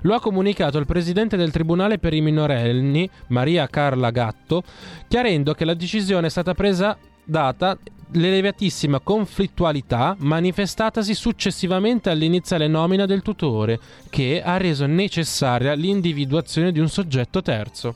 Lo 0.00 0.14
ha 0.14 0.20
comunicato 0.20 0.76
il 0.78 0.86
presidente 0.86 1.36
del 1.36 1.52
Tribunale 1.52 2.00
per 2.00 2.14
i 2.14 2.20
minorenni, 2.20 3.08
Maria 3.28 3.68
Carla 3.68 4.10
Gatto, 4.10 4.64
chiarendo 5.06 5.54
che 5.54 5.64
la 5.64 5.74
decisione 5.74 6.26
è 6.26 6.30
stata 6.30 6.52
presa 6.54 6.98
data 7.24 7.78
l'elevatissima 8.12 9.00
conflittualità 9.00 10.14
manifestatasi 10.18 11.14
successivamente 11.14 12.10
all'iniziale 12.10 12.68
nomina 12.68 13.06
del 13.06 13.22
tutore, 13.22 13.78
che 14.10 14.42
ha 14.42 14.56
reso 14.56 14.86
necessaria 14.86 15.72
l'individuazione 15.74 16.72
di 16.72 16.78
un 16.78 16.88
soggetto 16.88 17.42
terzo. 17.42 17.94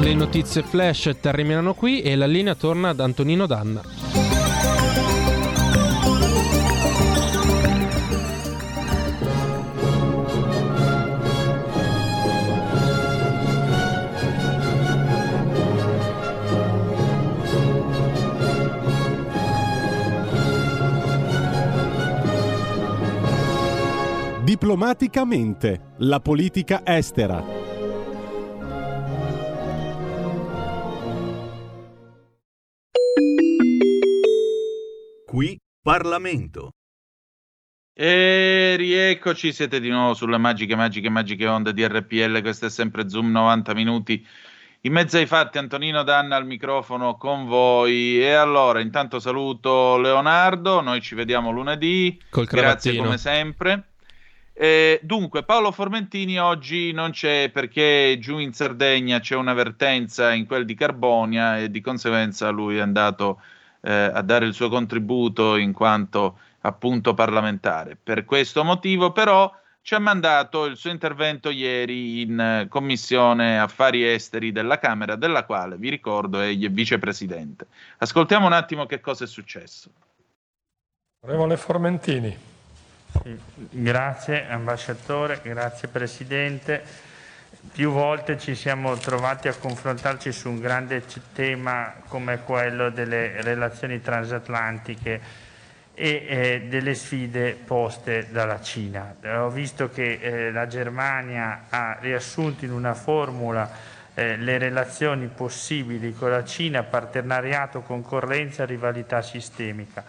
Le 0.00 0.14
notizie 0.14 0.62
flash 0.62 1.16
terminano 1.20 1.74
qui 1.74 2.00
e 2.00 2.16
la 2.16 2.26
linea 2.26 2.54
torna 2.54 2.88
ad 2.88 3.00
Antonino 3.00 3.46
Danna. 3.46 4.09
Diplomaticamente, 24.50 25.94
la 25.98 26.18
politica 26.18 26.84
estera. 26.84 27.40
Qui 35.24 35.56
Parlamento. 35.80 36.72
E 37.94 38.74
rieccoci, 38.76 39.52
siete 39.52 39.78
di 39.78 39.88
nuovo 39.88 40.14
sulle 40.14 40.36
magiche, 40.36 40.74
magiche, 40.74 41.08
magiche 41.08 41.46
onde 41.46 41.72
di 41.72 41.86
RPL. 41.86 42.40
Questo 42.40 42.66
è 42.66 42.70
sempre 42.70 43.08
Zoom 43.08 43.30
90 43.30 43.72
minuti. 43.74 44.26
In 44.80 44.92
mezzo 44.92 45.16
ai 45.16 45.26
fatti, 45.26 45.58
Antonino 45.58 46.02
Danna 46.02 46.34
al 46.34 46.46
microfono 46.46 47.16
con 47.16 47.46
voi. 47.46 48.20
E 48.20 48.32
allora, 48.32 48.80
intanto 48.80 49.20
saluto 49.20 49.96
Leonardo. 49.96 50.80
Noi 50.80 51.00
ci 51.00 51.14
vediamo 51.14 51.52
lunedì. 51.52 52.20
Col 52.30 52.46
Grazie 52.46 52.90
cravattino. 52.90 53.02
come 53.04 53.16
sempre. 53.16 53.84
Eh, 54.52 55.00
dunque, 55.02 55.42
Paolo 55.42 55.72
Formentini 55.72 56.38
oggi 56.38 56.92
non 56.92 57.12
c'è 57.12 57.50
perché 57.50 58.18
giù 58.20 58.38
in 58.38 58.52
Sardegna 58.52 59.20
c'è 59.20 59.34
un'avvertenza 59.34 60.32
in 60.32 60.46
quel 60.46 60.64
di 60.64 60.74
Carbonia 60.74 61.58
e 61.58 61.70
di 61.70 61.80
conseguenza 61.80 62.50
lui 62.50 62.76
è 62.76 62.80
andato 62.80 63.40
eh, 63.80 63.92
a 63.92 64.20
dare 64.22 64.46
il 64.46 64.52
suo 64.52 64.68
contributo 64.68 65.56
in 65.56 65.72
quanto 65.72 66.38
appunto 66.60 67.14
parlamentare. 67.14 67.96
Per 68.02 68.24
questo 68.24 68.62
motivo, 68.64 69.12
però, 69.12 69.50
ci 69.82 69.94
ha 69.94 69.98
mandato 69.98 70.66
il 70.66 70.76
suo 70.76 70.90
intervento 70.90 71.50
ieri 71.50 72.20
in 72.20 72.66
Commissione 72.68 73.58
Affari 73.58 74.06
Esteri 74.06 74.52
della 74.52 74.78
Camera, 74.78 75.16
della 75.16 75.44
quale 75.44 75.76
vi 75.76 75.88
ricordo 75.88 76.40
è 76.40 76.54
vicepresidente. 76.54 77.66
Ascoltiamo 77.98 78.46
un 78.46 78.52
attimo 78.52 78.86
che 78.86 79.00
cosa 79.00 79.24
è 79.24 79.26
successo. 79.26 79.90
Onorevole 81.22 81.56
Formentini. 81.56 82.49
Sì, 83.12 83.38
Grazie 83.70 84.48
ambasciatore, 84.48 85.40
grazie 85.42 85.88
Presidente. 85.88 86.82
Più 87.72 87.90
volte 87.90 88.38
ci 88.38 88.54
siamo 88.54 88.96
trovati 88.96 89.48
a 89.48 89.54
confrontarci 89.54 90.32
su 90.32 90.48
un 90.48 90.60
grande 90.60 91.02
tema 91.34 91.94
come 92.08 92.40
quello 92.44 92.90
delle 92.90 93.42
relazioni 93.42 94.00
transatlantiche 94.00 95.48
e 95.92 96.26
eh, 96.28 96.62
delle 96.68 96.94
sfide 96.94 97.52
poste 97.52 98.28
dalla 98.30 98.60
Cina. 98.60 99.16
Eh, 99.20 99.36
Ho 99.36 99.50
visto 99.50 99.90
che 99.90 100.18
eh, 100.20 100.50
la 100.52 100.66
Germania 100.66 101.66
ha 101.68 101.98
riassunto 102.00 102.64
in 102.64 102.72
una 102.72 102.94
formula 102.94 103.70
eh, 104.14 104.36
le 104.36 104.56
relazioni 104.56 105.26
possibili 105.26 106.14
con 106.14 106.30
la 106.30 106.44
Cina, 106.44 106.82
partenariato, 106.82 107.82
concorrenza, 107.82 108.64
rivalità 108.64 109.20
sistemica. 109.20 110.04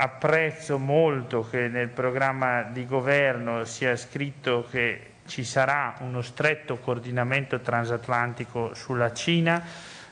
Apprezzo 0.00 0.78
molto 0.78 1.48
che 1.48 1.66
nel 1.66 1.88
programma 1.88 2.62
di 2.62 2.86
governo 2.86 3.64
sia 3.64 3.96
scritto 3.96 4.64
che 4.70 5.14
ci 5.26 5.42
sarà 5.42 5.96
uno 6.02 6.22
stretto 6.22 6.76
coordinamento 6.78 7.58
transatlantico 7.58 8.74
sulla 8.74 9.12
Cina, 9.12 9.60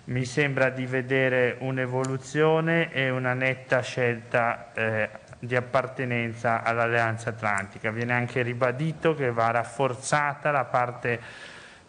mi 0.06 0.24
sembra 0.24 0.70
di 0.70 0.86
vedere 0.86 1.58
un'evoluzione 1.60 2.92
e 2.92 3.10
una 3.10 3.32
netta 3.34 3.80
scelta 3.80 4.72
eh, 4.72 5.08
di 5.38 5.54
appartenenza 5.54 6.64
all'Alleanza 6.64 7.30
Atlantica. 7.30 7.92
Viene 7.92 8.12
anche 8.12 8.42
ribadito 8.42 9.14
che 9.14 9.30
va 9.30 9.52
rafforzata 9.52 10.50
la 10.50 10.64
parte 10.64 11.20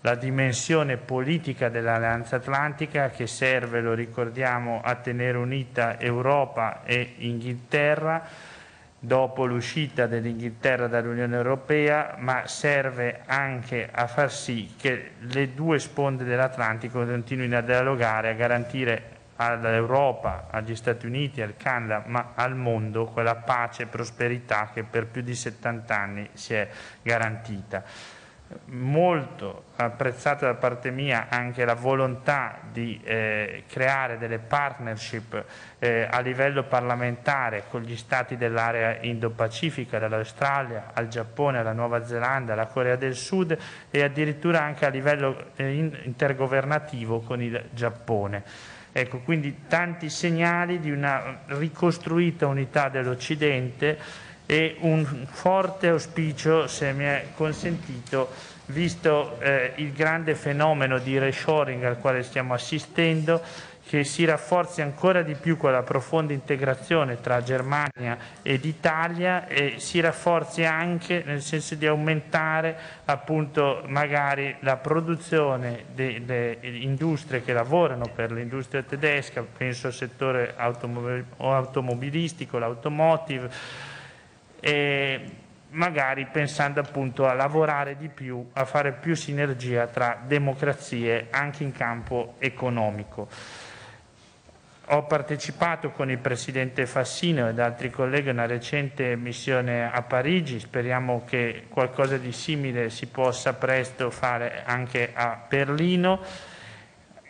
la 0.08 0.16
dimensione 0.16 0.96
politica 0.96 1.68
dell'Alleanza 1.68 2.38
Atlantica 2.38 3.10
che 3.10 3.28
serve, 3.28 3.82
lo 3.82 3.94
ricordiamo, 3.94 4.80
a 4.82 4.96
tenere 4.96 5.38
unita 5.38 6.00
Europa 6.00 6.84
e 6.86 7.16
Inghilterra. 7.18 8.56
Dopo 8.98 9.46
l'uscita 9.46 10.08
dell'Inghilterra 10.08 10.88
dall'Unione 10.88 11.36
Europea, 11.36 12.16
ma 12.20 12.48
serve 12.48 13.24
anche 13.26 13.90
a 13.92 14.08
far 14.08 14.32
sì 14.32 14.76
che 14.78 15.12
le 15.20 15.54
due 15.54 15.78
sponde 15.78 16.24
dell'Atlantico 16.24 17.06
continuino 17.06 17.58
a 17.58 17.62
dialogare, 17.62 18.30
a 18.30 18.34
garantire 18.34 19.16
all'Europa, 19.36 20.48
agli 20.50 20.76
Stati 20.76 21.06
Uniti, 21.06 21.42
al 21.42 21.58
Canada, 21.58 22.04
ma 22.08 22.32
al 22.34 22.56
mondo 22.56 23.08
quella 23.08 23.36
pace 23.36 23.84
e 23.84 23.88
prosperità 23.88 24.72
che 24.74 24.84
per 24.84 25.06
più 25.06 25.22
di 25.22 25.36
70 25.36 25.96
anni 25.96 26.30
si 26.32 26.54
è 26.54 26.70
garantita 27.02 28.16
molto 28.66 29.66
apprezzata 29.76 30.46
da 30.46 30.56
parte 30.56 30.90
mia 30.92 31.28
anche 31.30 31.66
la 31.66 31.74
volontà 31.74 32.60
di 32.72 33.00
eh, 33.04 33.64
creare 33.68 34.18
delle 34.18 34.40
partnership 34.40 35.44
eh, 35.80 36.08
a 36.10 36.20
livello 36.20 36.64
parlamentare 36.64 37.64
con 37.70 37.82
gli 37.82 37.96
stati 37.96 38.38
dell'area 38.38 38.98
Indo-Pacifica, 39.02 40.00
dall'Australia 40.00 40.92
al 40.94 41.08
Giappone, 41.08 41.60
alla 41.60 41.74
Nuova 41.74 42.06
Zelanda, 42.06 42.54
alla 42.54 42.68
Corea 42.68 42.96
del 42.96 43.16
Sud 43.16 43.58
e 43.90 44.04
addirittura 44.04 44.62
anche 44.62 44.86
a 44.86 44.90
livello 44.90 45.52
eh, 45.56 45.74
intergovernativo 46.04 47.20
con 47.20 47.42
il 47.42 47.66
Giappone. 47.72 48.44
Ecco, 48.92 49.20
quindi 49.20 49.66
tanti 49.68 50.10
segnali 50.10 50.80
di 50.80 50.90
una 50.90 51.42
ricostruita 51.48 52.48
unità 52.48 52.90
dell'Occidente 52.90 54.26
e 54.48 54.78
un 54.80 55.06
forte 55.30 55.90
auspicio, 55.90 56.68
se 56.68 56.94
mi 56.94 57.04
è 57.04 57.28
consentito, 57.36 58.30
visto 58.68 59.40
eh, 59.42 59.74
il 59.76 59.92
grande 59.92 60.34
fenomeno 60.36 60.98
di 60.98 61.20
reshoring 61.20 61.84
al 61.84 62.00
quale 62.00 62.24
stiamo 62.24 62.54
assistendo, 62.54 63.42
che 63.88 64.04
si 64.04 64.26
rafforzi 64.26 64.82
ancora 64.82 65.22
di 65.22 65.36
più 65.36 65.56
quella 65.56 65.82
profonda 65.82 66.34
integrazione 66.34 67.22
tra 67.22 67.42
Germania 67.42 68.18
ed 68.42 68.66
Italia 68.66 69.48
e 69.48 69.76
si 69.78 70.02
rafforzi 70.02 70.66
anche 70.66 71.24
nel 71.26 71.42
senso 71.42 71.76
di 71.76 71.88
aumentare 71.88 72.78
appunto 73.06 73.84
magari 73.88 74.54
la 74.60 74.76
produzione 74.76 75.86
delle 75.94 76.58
industrie 76.62 77.42
che 77.42 77.54
lavorano 77.54 78.10
per 78.14 78.34
l'industria 78.34 78.84
tedesca, 78.84 79.46
penso 79.58 79.88
al 79.88 79.94
settore 79.94 80.54
automobilistico, 81.38 82.58
l'automotive, 82.58 83.50
magari 85.70 86.26
pensando 86.26 86.80
appunto 86.80 87.28
a 87.28 87.34
lavorare 87.34 87.98
di 87.98 88.08
più, 88.08 88.50
a 88.54 88.66
fare 88.66 88.94
più 88.94 89.16
sinergia 89.16 89.88
tra 89.88 90.20
democrazie 90.26 91.28
anche 91.30 91.64
in 91.64 91.72
campo 91.72 92.36
economico. 92.40 93.28
Ho 94.92 95.04
partecipato 95.04 95.90
con 95.92 96.10
il 96.10 96.18
Presidente 96.18 96.86
Fassino 96.86 97.50
ed 97.50 97.60
altri 97.60 97.90
colleghi 97.90 98.30
a 98.30 98.32
una 98.32 98.46
recente 98.46 99.18
missione 99.18 99.92
a 99.92 100.02
Parigi, 100.02 100.62
speriamo 100.62 101.26
che 101.26 101.66
qualcosa 101.68 102.18
di 102.18 102.32
simile 102.32 102.90
si 102.90 103.08
possa 103.08 103.54
presto 103.54 104.10
fare 104.10 104.64
anche 104.66 105.12
a 105.14 105.44
Berlino. 105.46 106.22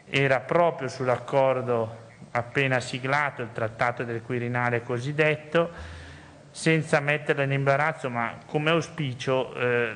Era 0.08 0.40
proprio 0.40 0.88
sull'accordo 0.88 2.06
appena 2.30 2.80
siglato, 2.80 3.42
il 3.42 3.52
Trattato 3.52 4.04
del 4.04 4.22
Quirinale 4.22 4.84
cosiddetto, 4.84 5.72
senza 6.58 7.00
metterla 7.00 7.44
in 7.44 7.52
imbarazzo, 7.52 8.10
ma 8.10 8.40
come 8.48 8.72
auspicio 8.72 9.54
eh, 9.54 9.96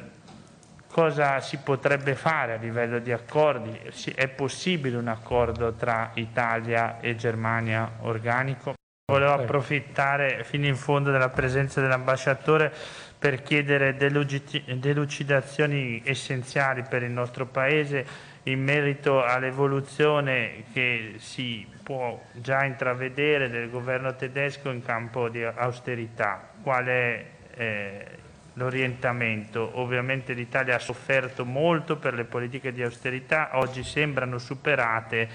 cosa 0.92 1.40
si 1.40 1.58
potrebbe 1.58 2.14
fare 2.14 2.54
a 2.54 2.58
livello 2.58 3.00
di 3.00 3.12
accordi? 3.12 3.76
È 4.14 4.28
possibile 4.28 4.98
un 4.98 5.08
accordo 5.08 5.74
tra 5.74 6.12
Italia 6.14 7.00
e 7.00 7.16
Germania 7.16 7.94
organico? 8.02 8.76
Volevo 9.12 9.34
approfittare 9.34 10.44
fino 10.44 10.68
in 10.68 10.76
fondo 10.76 11.10
della 11.10 11.30
presenza 11.30 11.82
dell'ambasciatore 11.82 12.72
per 13.18 13.42
chiedere 13.42 13.96
delucidazioni 13.96 16.04
essenziali 16.06 16.84
per 16.88 17.02
il 17.02 17.12
nostro 17.12 17.48
Paese 17.48 18.06
in 18.44 18.64
merito 18.64 19.24
all'evoluzione 19.24 20.64
che 20.72 21.16
si 21.18 21.68
può 21.84 22.22
già 22.34 22.66
intravedere 22.66 23.50
del 23.50 23.70
governo 23.70 24.16
tedesco 24.16 24.70
in 24.70 24.84
campo 24.84 25.28
di 25.28 25.44
austerità. 25.44 26.51
Qual 26.62 26.86
è 26.86 27.26
eh, 27.56 28.06
l'orientamento? 28.54 29.80
Ovviamente 29.80 30.34
l'Italia 30.34 30.76
ha 30.76 30.80
sofferto 30.80 31.46
molto 31.46 31.98
per 31.98 32.14
le 32.14 32.26
politiche 32.26 32.72
di 32.72 32.84
austerità, 32.84 33.52
oggi 33.54 33.84
sembrano 33.84 34.38
superate, 34.38 35.30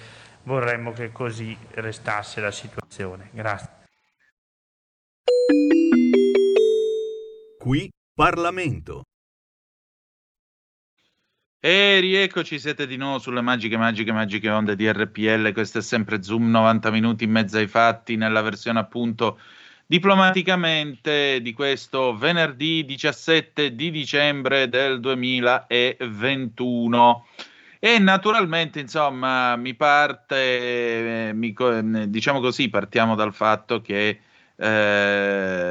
vorremmo 0.45 0.93
che 0.93 1.13
così 1.13 1.57
restasse 1.73 2.41
la 2.41 2.51
situazione. 2.51 3.31
Grazie. 3.33 3.71
Qui 7.59 7.91
Parlamento. 8.15 9.03
E 11.59 11.99
rieccoci, 11.99 12.61
siete 12.61 12.87
di 12.87 12.97
nuovo 12.97 13.19
sulle 13.19 13.41
magiche, 13.41 13.77
magiche, 13.77 14.13
magiche 14.13 14.51
onde 14.51 14.77
di 14.77 14.89
RPL. 14.89 15.53
Questo 15.53 15.79
è 15.79 15.83
sempre 15.83 16.23
Zoom, 16.23 16.49
90 16.49 16.91
minuti 16.93 17.25
in 17.25 17.33
mezzo 17.33 17.57
ai 17.57 17.67
fatti, 17.67 18.15
nella 18.15 18.41
versione 18.41 18.79
appunto 18.79 19.41
diplomaticamente 19.87 21.41
di 21.41 21.53
questo 21.53 22.17
venerdì 22.17 22.85
17 22.85 23.75
di 23.75 23.91
dicembre 23.91 24.69
del 24.69 25.01
2021. 25.01 27.27
E 27.79 27.99
naturalmente, 27.99 28.81
insomma, 28.81 29.55
mi 29.57 29.75
parte, 29.75 31.31
mi, 31.35 31.55
diciamo 32.09 32.41
così, 32.41 32.69
partiamo 32.69 33.15
dal 33.15 33.33
fatto 33.33 33.81
che 33.81 34.21
eh, 34.57 35.65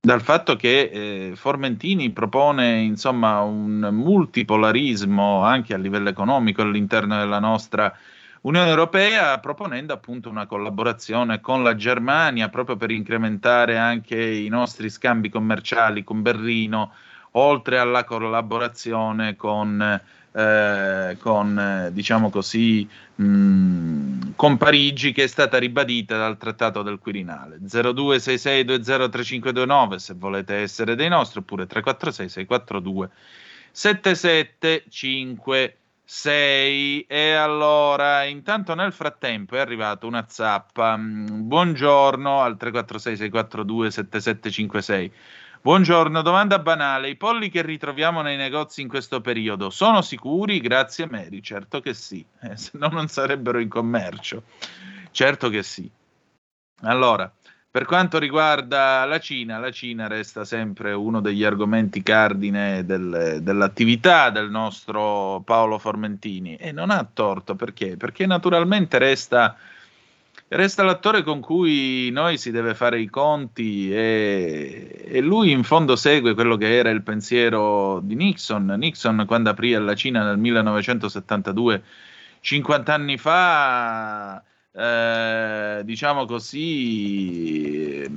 dal 0.00 0.20
fatto 0.20 0.54
che 0.54 0.90
eh, 0.92 1.32
Formentini 1.34 2.10
propone 2.10 2.82
insomma 2.82 3.40
un 3.40 3.88
multipolarismo 3.90 5.42
anche 5.42 5.74
a 5.74 5.78
livello 5.78 6.10
economico 6.10 6.62
all'interno 6.62 7.16
della 7.16 7.40
nostra 7.40 7.92
Unione 8.44 8.68
Europea, 8.68 9.38
proponendo 9.38 9.94
appunto 9.94 10.28
una 10.28 10.44
collaborazione 10.44 11.40
con 11.40 11.62
la 11.62 11.74
Germania 11.76 12.50
proprio 12.50 12.76
per 12.76 12.90
incrementare 12.90 13.78
anche 13.78 14.22
i 14.22 14.48
nostri 14.48 14.90
scambi 14.90 15.30
commerciali 15.30 16.04
con 16.04 16.20
Berlino, 16.20 16.92
oltre 17.32 17.78
alla 17.78 18.04
collaborazione 18.04 19.34
con 19.34 19.98
eh, 20.36 21.16
con, 21.20 21.90
diciamo 21.92 22.28
così, 22.28 22.88
mh, 23.14 24.32
con 24.34 24.56
Parigi 24.58 25.12
che 25.12 25.22
è 25.22 25.28
stata 25.28 25.58
ribadita 25.58 26.18
dal 26.18 26.36
Trattato 26.36 26.82
del 26.82 26.98
Quirinale. 26.98 27.60
0266203529 27.64 29.94
se 29.94 30.14
volete 30.14 30.56
essere 30.56 30.96
dei 30.96 31.08
nostri, 31.08 31.38
oppure 31.38 31.66
346 31.66 32.46
642 36.06 37.06
7756 37.06 37.06
e 37.08 37.32
allora 37.32 38.24
intanto 38.24 38.74
nel 38.74 38.92
frattempo 38.92 39.56
è 39.56 39.58
arrivato 39.58 40.06
una 40.06 40.26
zappa 40.28 40.98
buongiorno 40.98 42.42
al 42.42 42.56
346 42.56 43.16
642 43.16 43.90
7756 43.90 45.12
Buongiorno, 45.64 46.20
domanda 46.20 46.58
banale. 46.58 47.08
I 47.08 47.16
polli 47.16 47.48
che 47.48 47.62
ritroviamo 47.62 48.20
nei 48.20 48.36
negozi 48.36 48.82
in 48.82 48.88
questo 48.88 49.22
periodo 49.22 49.70
sono 49.70 50.02
sicuri? 50.02 50.60
Grazie 50.60 51.08
Mary, 51.08 51.40
certo 51.40 51.80
che 51.80 51.94
sì, 51.94 52.22
eh, 52.42 52.54
se 52.54 52.72
no 52.74 52.88
non 52.88 53.08
sarebbero 53.08 53.58
in 53.58 53.70
commercio. 53.70 54.42
Certo 55.10 55.48
che 55.48 55.62
sì. 55.62 55.90
Allora, 56.82 57.32
per 57.74 57.86
quanto 57.86 58.20
riguarda 58.20 59.04
la 59.04 59.18
Cina, 59.18 59.58
la 59.58 59.72
Cina 59.72 60.06
resta 60.06 60.44
sempre 60.44 60.92
uno 60.92 61.20
degli 61.20 61.42
argomenti 61.42 62.04
cardine 62.04 62.84
del, 62.84 63.40
dell'attività 63.42 64.30
del 64.30 64.48
nostro 64.48 65.42
Paolo 65.44 65.80
Formentini 65.80 66.54
e 66.54 66.70
non 66.70 66.90
ha 66.90 67.04
torto 67.12 67.56
perché? 67.56 67.96
Perché 67.96 68.26
naturalmente 68.26 68.98
resta 68.98 69.56
Resta 70.46 70.84
l'attore 70.84 71.24
con 71.24 71.40
cui 71.40 72.10
noi 72.12 72.38
si 72.38 72.52
deve 72.52 72.76
fare 72.76 73.00
i 73.00 73.10
conti 73.10 73.92
e, 73.92 75.06
e, 75.08 75.20
lui 75.20 75.50
in 75.50 75.64
fondo 75.64 75.96
segue 75.96 76.34
quello 76.34 76.56
che 76.56 76.76
era 76.76 76.90
il 76.90 77.02
pensiero 77.02 77.98
di 78.00 78.14
Nixon. 78.14 78.66
Nixon 78.78 79.24
quando 79.26 79.50
aprì 79.50 79.74
alla 79.74 79.96
Cina 79.96 80.22
nel 80.22 80.38
1972, 80.38 81.82
50 82.40 82.94
anni 82.94 83.18
fa, 83.18 84.40
eh, 84.76 85.82
diciamo 85.84 86.24
così, 86.24 88.00
eh, 88.00 88.10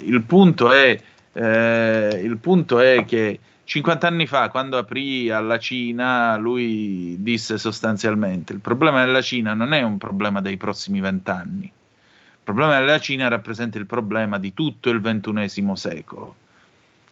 il, 0.00 0.22
punto 0.22 0.72
è, 0.72 1.00
eh, 1.32 2.20
il 2.22 2.36
punto 2.38 2.80
è 2.80 3.04
che 3.04 3.38
50 3.62 4.06
anni 4.08 4.26
fa, 4.26 4.48
quando 4.48 4.76
aprì 4.76 5.30
alla 5.30 5.58
Cina, 5.58 6.36
lui 6.36 7.16
disse 7.20 7.58
sostanzialmente: 7.58 8.52
il 8.52 8.60
problema 8.60 9.04
della 9.04 9.22
Cina 9.22 9.54
non 9.54 9.72
è 9.72 9.82
un 9.82 9.98
problema 9.98 10.40
dei 10.40 10.56
prossimi 10.56 11.00
vent'anni. 11.00 11.64
Il 11.64 12.52
problema 12.52 12.78
della 12.78 12.98
Cina 13.00 13.28
rappresenta 13.28 13.78
il 13.78 13.86
problema 13.86 14.38
di 14.38 14.52
tutto 14.52 14.90
il 14.90 15.00
ventunesimo 15.00 15.74
secolo. 15.76 16.34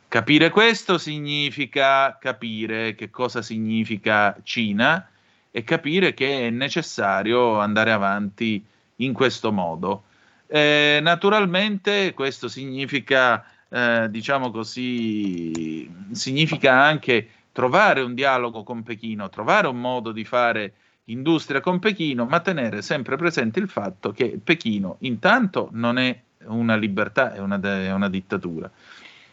Capire 0.09 0.51
questo 0.51 0.97
significa 0.97 2.19
capire 2.21 2.95
che 2.95 3.11
cosa 3.11 3.43
significa 3.43 4.37
Cina 4.45 5.09
e 5.57 5.63
capire 5.63 6.15
che 6.15 6.49
è 6.49 6.51
necessario 6.51 7.61
andare 7.61 7.93
avanti 7.93 8.61
in 8.97 9.13
questo 9.13 9.53
modo. 9.53 10.03
Eh, 10.49 10.99
naturalmente 11.01 12.13
questo 12.13 12.49
significa 12.49 13.47
eh, 13.69 14.09
diciamo 14.11 14.51
così, 14.51 15.89
significa 16.11 16.83
anche 16.83 17.29
trovare 17.53 18.01
un 18.01 18.15
dialogo 18.15 18.65
con 18.65 18.83
Pechino, 18.83 19.29
trovare 19.29 19.69
un 19.69 19.81
modo 19.81 20.11
di 20.11 20.25
fare 20.25 20.73
industria 21.05 21.61
con 21.61 21.79
Pechino, 21.79 22.25
ma 22.25 22.41
tenere 22.41 22.83
sempre 22.83 23.15
presente 23.15 23.61
il 23.61 23.69
fatto 23.69 24.11
che 24.11 24.41
Pechino 24.43 24.97
intanto 25.03 25.69
non 25.71 25.99
è 25.99 26.21
una 26.47 26.75
libertà, 26.75 27.33
è 27.33 27.39
una, 27.39 27.61
è 27.61 27.93
una 27.93 28.09
dittatura. 28.09 28.69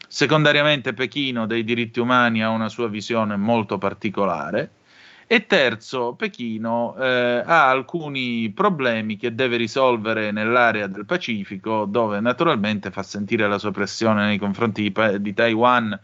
Secondariamente 0.08 0.94
Pechino 0.94 1.48
dei 1.48 1.64
diritti 1.64 2.00
umani 2.00 2.44
ha 2.44 2.50
una 2.50 2.70
sua 2.70 2.88
visione 2.90 3.36
molto 3.38 3.80
particolare 3.80 4.70
e 5.34 5.46
terzo, 5.46 6.14
Pechino 6.16 6.94
eh, 6.98 7.42
ha 7.46 7.70
alcuni 7.70 8.52
problemi 8.54 9.16
che 9.16 9.34
deve 9.34 9.56
risolvere 9.56 10.30
nell'area 10.32 10.88
del 10.88 11.06
Pacifico, 11.06 11.86
dove 11.86 12.20
naturalmente 12.20 12.92
fa 12.92 13.02
sentire 13.02 13.48
la 13.48 13.58
sua 13.58 13.72
pressione 13.72 14.26
nei 14.26 14.38
confronti 14.38 14.82
di, 14.82 15.22
di 15.22 15.34
Taiwan, 15.34 15.98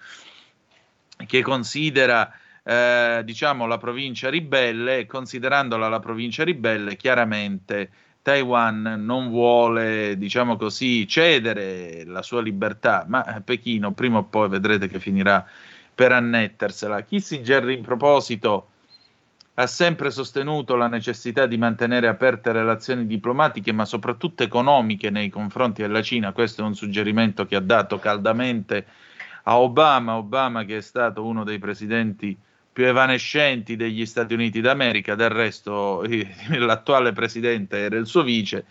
che 1.25 1.41
considera 1.41 2.32
eh, 2.63 3.21
diciamo, 3.25 3.65
la 3.67 3.78
provincia 3.78 4.30
ribelle, 4.30 5.05
considerandola 5.05 5.89
la 5.89 5.99
provincia 5.99 6.45
ribelle, 6.45 6.95
chiaramente 6.95 7.89
Taiwan 8.21 9.03
non 9.03 9.28
vuole, 9.28 10.17
diciamo 10.17 10.55
così, 10.55 11.05
cedere 11.05 12.05
la 12.05 12.21
sua 12.21 12.41
libertà, 12.41 13.03
ma 13.09 13.41
Pechino 13.43 13.91
prima 13.91 14.19
o 14.19 14.23
poi 14.23 14.47
vedrete 14.47 14.88
che 14.88 15.01
finirà 15.01 15.45
per 15.93 16.13
annettersela. 16.13 17.01
Kissinger 17.01 17.67
in 17.71 17.82
proposito 17.82 18.69
ha 19.59 19.65
sempre 19.65 20.11
sostenuto 20.11 20.75
la 20.75 20.87
necessità 20.87 21.47
di 21.47 21.57
mantenere 21.57 22.07
aperte 22.07 22.51
relazioni 22.51 23.07
diplomatiche, 23.07 23.71
ma 23.71 23.85
soprattutto 23.85 24.43
economiche 24.43 25.09
nei 25.09 25.29
confronti 25.29 25.81
della 25.81 26.03
Cina. 26.03 26.31
Questo 26.31 26.61
è 26.61 26.65
un 26.65 26.75
suggerimento 26.75 27.47
che 27.47 27.55
ha 27.55 27.59
dato 27.59 27.97
caldamente 27.97 28.85
a 29.43 29.57
Obama, 29.59 30.17
Obama 30.17 30.63
che 30.63 30.77
è 30.77 30.81
stato 30.81 31.25
uno 31.25 31.43
dei 31.43 31.57
presidenti 31.57 32.37
più 32.71 32.85
evanescenti 32.85 33.75
degli 33.75 34.05
Stati 34.05 34.35
Uniti 34.35 34.61
d'America, 34.61 35.15
del 35.15 35.29
resto 35.29 36.05
l'attuale 36.59 37.11
presidente 37.11 37.79
era 37.79 37.97
il 37.97 38.05
suo 38.05 38.21
vice. 38.21 38.65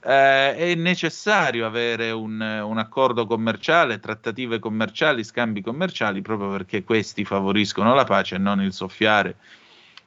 Eh, 0.00 0.54
è 0.54 0.74
necessario 0.76 1.66
avere 1.66 2.12
un, 2.12 2.40
un, 2.40 2.78
accordo 2.78 3.26
commerciale, 3.26 3.98
trattative 3.98 4.60
commerciali, 4.60 5.24
scambi 5.24 5.60
commerciali, 5.60 6.22
proprio 6.22 6.50
perché 6.50 6.84
questi 6.84 7.24
favoriscono 7.24 7.94
la 7.94 8.04
pace 8.04 8.36
e 8.36 8.38
non 8.38 8.62
il 8.62 8.72
soffiare 8.72 9.34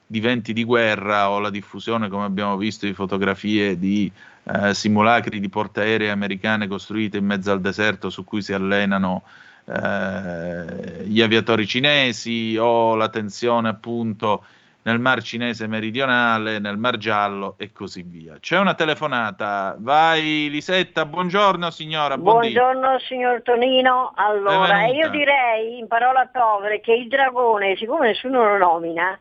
di 0.06 0.20
venti 0.20 0.54
di 0.54 0.64
guerra 0.64 1.30
o 1.30 1.39
la 1.39 1.49
diffusione, 1.49 2.10
come 2.10 2.26
abbiamo 2.26 2.58
visto, 2.58 2.86
di 2.86 2.93
fotografie 2.93 3.78
di 3.78 4.12
eh, 4.43 4.74
simulacri 4.74 5.39
di 5.39 5.49
portaerei 5.49 6.10
americane 6.10 6.68
costruite 6.68 7.18
in 7.18 7.26
mezzo 7.26 7.51
al 7.51 7.62
deserto 7.62 8.10
su 8.10 8.24
cui 8.24 8.41
si 8.41 8.54
allenano 8.54 9.24
eh, 9.66 11.06
gli 11.06 11.22
aviatori 11.22 11.66
cinesi 11.66 12.58
o 12.60 12.95
la 12.95 13.10
tensione 13.10 13.70
appunto 13.70 14.43
nel 14.84 14.99
Mar 14.99 15.22
Cinese 15.22 15.68
meridionale, 15.68 16.60
nel 16.60 16.78
Mar 16.78 16.97
Giallo 16.97 17.56
e 17.58 17.72
così 17.72 18.04
via. 18.04 18.36
C'è 18.39 18.60
una 18.60 18.74
telefonata, 18.74 19.76
vai 19.80 20.49
Lisetta, 20.49 21.06
buongiorno 21.06 21.70
signora. 21.70 22.18
Buongiorno 22.18 22.99
signor 22.99 23.41
Tonino, 23.43 24.12
allora 24.16 24.88
io 24.88 25.10
direi 25.10 25.78
in 25.78 25.88
parole 25.88 26.30
povere 26.32 26.82
che 26.82 26.93
il 26.93 27.08
dragone, 27.08 27.78
siccome 27.78 28.08
nessuno 28.08 28.43
lo 28.43 28.58
nomina, 28.58 29.18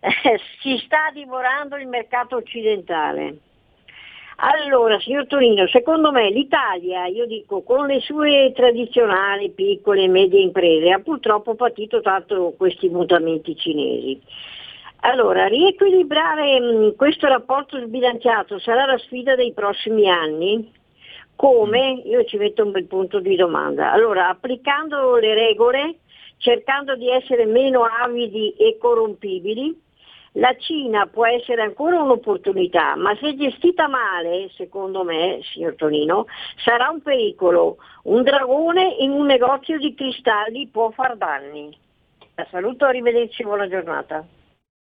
eh, 0.00 0.40
si 0.60 0.76
sta 0.84 1.10
divorando 1.12 1.76
il 1.76 1.86
mercato 1.86 2.36
occidentale. 2.36 3.38
Allora, 4.38 5.00
signor 5.00 5.26
Torino, 5.26 5.66
secondo 5.66 6.12
me 6.12 6.28
l'Italia, 6.28 7.06
io 7.06 7.24
dico, 7.24 7.62
con 7.62 7.86
le 7.86 8.00
sue 8.00 8.52
tradizionali 8.54 9.50
piccole 9.50 10.02
e 10.02 10.08
medie 10.08 10.42
imprese, 10.42 10.90
ha 10.90 10.98
purtroppo 10.98 11.54
patito 11.54 12.02
tanto 12.02 12.52
questi 12.54 12.90
mutamenti 12.90 13.56
cinesi. 13.56 14.20
Allora, 15.00 15.46
riequilibrare 15.46 16.60
mh, 16.60 16.64
mm, 16.64 16.88
questo 16.96 17.28
rapporto 17.28 17.80
sbilanciato 17.80 18.58
sarà 18.58 18.84
la 18.84 18.98
sfida 18.98 19.34
dei 19.36 19.54
prossimi 19.54 20.10
anni? 20.10 20.70
Come? 21.34 22.02
Io 22.04 22.24
ci 22.24 22.36
metto 22.36 22.62
un 22.62 22.72
bel 22.72 22.86
punto 22.86 23.20
di 23.20 23.36
domanda. 23.36 23.90
Allora, 23.90 24.28
applicando 24.28 25.16
le 25.16 25.32
regole, 25.32 25.98
cercando 26.38 26.94
di 26.94 27.08
essere 27.10 27.46
meno 27.46 27.84
avidi 27.84 28.50
e 28.58 28.76
corrompibili, 28.78 29.84
la 30.36 30.54
Cina 30.58 31.06
può 31.06 31.26
essere 31.26 31.62
ancora 31.62 32.00
un'opportunità, 32.00 32.94
ma 32.96 33.16
se 33.20 33.36
gestita 33.36 33.88
male, 33.88 34.50
secondo 34.56 35.02
me, 35.02 35.40
signor 35.52 35.74
Tonino, 35.76 36.26
sarà 36.62 36.88
un 36.90 37.00
pericolo. 37.00 37.78
Un 38.04 38.22
dragone 38.22 38.96
in 39.00 39.10
un 39.10 39.26
negozio 39.26 39.78
di 39.78 39.94
cristalli 39.94 40.68
può 40.68 40.90
far 40.90 41.16
danni. 41.16 41.76
La 42.34 42.46
saluto, 42.50 42.84
arrivederci, 42.84 43.44
buona 43.44 43.68
giornata. 43.68 44.26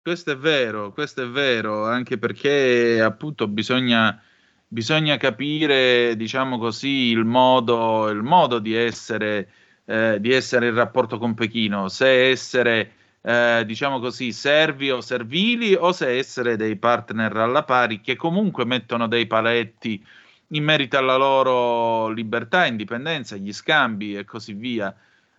Questo 0.04 0.32
è 0.32 0.38
vero, 0.38 0.92
questo 0.92 1.24
è 1.24 1.28
vero, 1.28 1.86
anche 1.86 2.18
perché 2.18 3.02
appunto 3.02 3.48
bisogna, 3.48 4.22
bisogna 4.68 5.18
capire, 5.18 6.16
diciamo 6.16 6.60
così, 6.60 7.10
il 7.10 7.26
modo, 7.26 8.10
il 8.10 8.22
modo 8.22 8.60
di, 8.60 8.76
essere, 8.76 9.50
eh, 9.86 10.18
di 10.20 10.32
essere 10.32 10.68
in 10.68 10.76
rapporto 10.76 11.18
con 11.18 11.34
Pechino, 11.34 11.88
se 11.88 12.30
essere 12.30 12.92
eh, 13.22 13.64
diciamo 13.66 14.00
così, 14.00 14.32
servi 14.32 14.90
o 14.90 15.02
servili 15.02 15.74
o 15.74 15.92
se 15.92 16.18
essere 16.18 16.56
dei 16.56 16.76
partner 16.76 17.36
alla 17.38 17.64
pari 17.64 18.02
che 18.02 18.16
comunque 18.16 18.66
mettono 18.66 19.08
dei 19.08 19.28
paletti 19.28 20.04
in 20.48 20.64
merito 20.64 20.98
alla 20.98 21.16
loro 21.16 22.10
libertà, 22.10 22.66
indipendenza, 22.66 23.36
gli 23.36 23.54
scambi 23.54 24.16
e 24.16 24.26
così 24.26 24.54
via. 24.54 24.94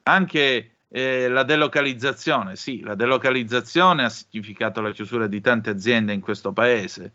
Anche 0.05 0.77
eh, 0.89 1.29
la 1.29 1.43
delocalizzazione, 1.43 2.57
sì, 2.57 2.81
la 2.81 2.95
delocalizzazione 2.95 4.05
ha 4.05 4.09
significato 4.09 4.81
la 4.81 4.93
chiusura 4.93 5.27
di 5.27 5.41
tante 5.41 5.71
aziende 5.71 6.13
in 6.13 6.21
questo 6.21 6.53
paese, 6.53 7.13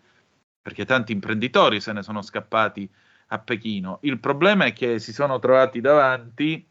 perché 0.61 0.85
tanti 0.85 1.11
imprenditori 1.11 1.79
se 1.79 1.93
ne 1.93 2.03
sono 2.03 2.21
scappati 2.21 2.87
a 3.27 3.39
Pechino. 3.39 3.99
Il 4.01 4.19
problema 4.19 4.65
è 4.65 4.73
che 4.73 4.99
si 4.99 5.13
sono 5.13 5.39
trovati 5.39 5.81
davanti 5.81 6.65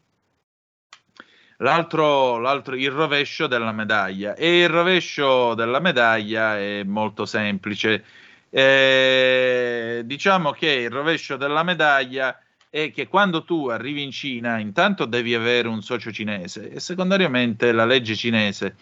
L'altro, 1.57 2.37
l'altro, 2.37 2.75
il 2.75 2.91
rovescio 2.91 3.47
della 3.47 3.71
medaglia. 3.71 4.35
E 4.35 4.61
il 4.61 4.69
rovescio 4.69 5.53
della 5.55 5.79
medaglia 5.79 6.57
è 6.57 6.83
molto 6.83 7.25
semplice. 7.25 8.03
Eh, 8.49 10.01
diciamo 10.05 10.51
che 10.51 10.71
il 10.71 10.89
rovescio 10.89 11.35
della 11.35 11.63
medaglia 11.63 12.39
è 12.69 12.91
che 12.91 13.07
quando 13.07 13.43
tu 13.43 13.67
arrivi 13.67 14.03
in 14.03 14.11
Cina, 14.11 14.57
intanto 14.59 15.05
devi 15.05 15.33
avere 15.33 15.67
un 15.67 15.81
socio 15.81 16.11
cinese 16.11 16.71
e 16.71 16.79
secondariamente 16.79 17.71
la 17.71 17.85
legge 17.85 18.15
cinese 18.15 18.75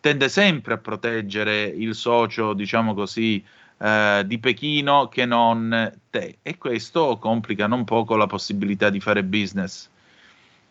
tende 0.00 0.28
sempre 0.28 0.74
a 0.74 0.78
proteggere 0.78 1.64
il 1.64 1.94
socio, 1.94 2.54
diciamo 2.54 2.94
così, 2.94 3.44
eh, 3.78 4.22
di 4.26 4.38
Pechino 4.38 5.08
che 5.08 5.26
non 5.26 5.92
te. 6.10 6.38
E 6.42 6.58
questo 6.58 7.18
complica 7.18 7.66
non 7.66 7.84
poco 7.84 8.16
la 8.16 8.26
possibilità 8.26 8.90
di 8.90 9.00
fare 9.00 9.22
business. 9.24 9.89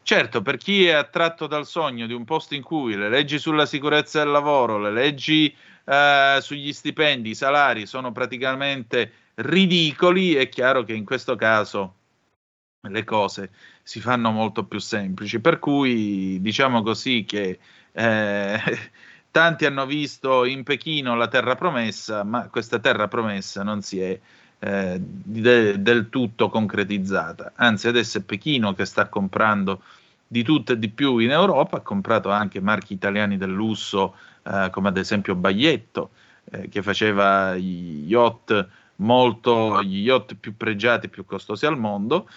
Certo, 0.10 0.41
per 0.41 0.57
chi 0.57 0.88
è 0.88 0.94
attratto 0.94 1.45
dal 1.45 1.68
sogno 1.68 2.07
di 2.07 2.14
un 2.14 2.26
posto 2.26 2.56
in 2.56 2.64
cui 2.64 2.95
le 2.95 3.10
leggi 3.10 3.38
sulla 3.38 3.68
sicurezza 3.68 4.18
del 4.23 4.31
lavoro, 4.31 4.80
le 4.80 4.90
leggi 4.91 5.56
eh, 5.86 6.40
sugli 6.41 6.73
stipendi, 6.73 7.30
i 7.30 7.36
salari 7.36 7.86
sono 7.86 8.11
praticamente 8.11 9.11
ridicoli, 9.36 10.34
è 10.34 10.49
chiaro 10.49 10.84
che 10.84 10.94
in 10.94 11.06
questo 11.06 11.36
caso 11.36 11.94
le 12.90 13.03
cose 13.03 13.52
si 13.84 13.99
fanno 13.99 14.31
molto 14.31 14.64
più 14.64 14.80
semplici. 14.80 15.40
Per 15.40 15.60
cui 15.60 16.41
diciamo 16.41 16.81
così 16.81 17.23
che 17.23 17.60
eh, 17.91 18.60
tanti 19.30 19.65
hanno 19.68 19.86
visto 19.86 20.44
in 20.45 20.64
Pechino 20.64 21.14
la 21.14 21.27
terra 21.27 21.53
promessa, 21.53 22.23
ma 22.23 22.48
questa 22.49 22.80
terra 22.80 23.07
promessa 23.07 23.61
non 23.61 23.84
si 23.84 24.02
è 24.02 24.19
eh, 24.57 24.98
de- 24.99 25.80
del 25.80 26.10
tutto 26.10 26.49
concretizzata. 26.49 27.52
Anzi, 27.57 27.88
adesso 27.88 28.18
è 28.18 28.22
Pechino 28.22 28.73
che 28.73 28.86
sta 28.86 29.07
comprando 29.07 29.84
di 30.32 30.44
tutto 30.44 30.74
e 30.74 30.80
di 30.80 30.90
più 30.90 31.18
in 31.18 31.32
Europa, 31.32 31.78
ha 31.78 31.82
comprato 31.82 32.30
anche 32.30 32.62
marchi 32.62 32.94
italiani 32.94 33.36
del 33.36 33.50
lusso 33.50 34.16
eh, 34.44 34.70
come 34.72 34.90
ad 34.90 34.98
esempio 34.98 35.34
Baglietto, 35.34 36.12
eh, 36.52 36.70
che 36.70 36.84
faceva 36.84 37.56
gli 37.56 38.06
yacht 38.06 38.68
molto, 38.98 39.82
gli 39.82 40.02
yacht 40.02 40.36
più 40.36 40.56
pregiati 40.56 41.08
e 41.08 41.10
più 41.10 41.26
costosi 41.26 41.66
al 41.66 41.80
mondo, 41.80 42.30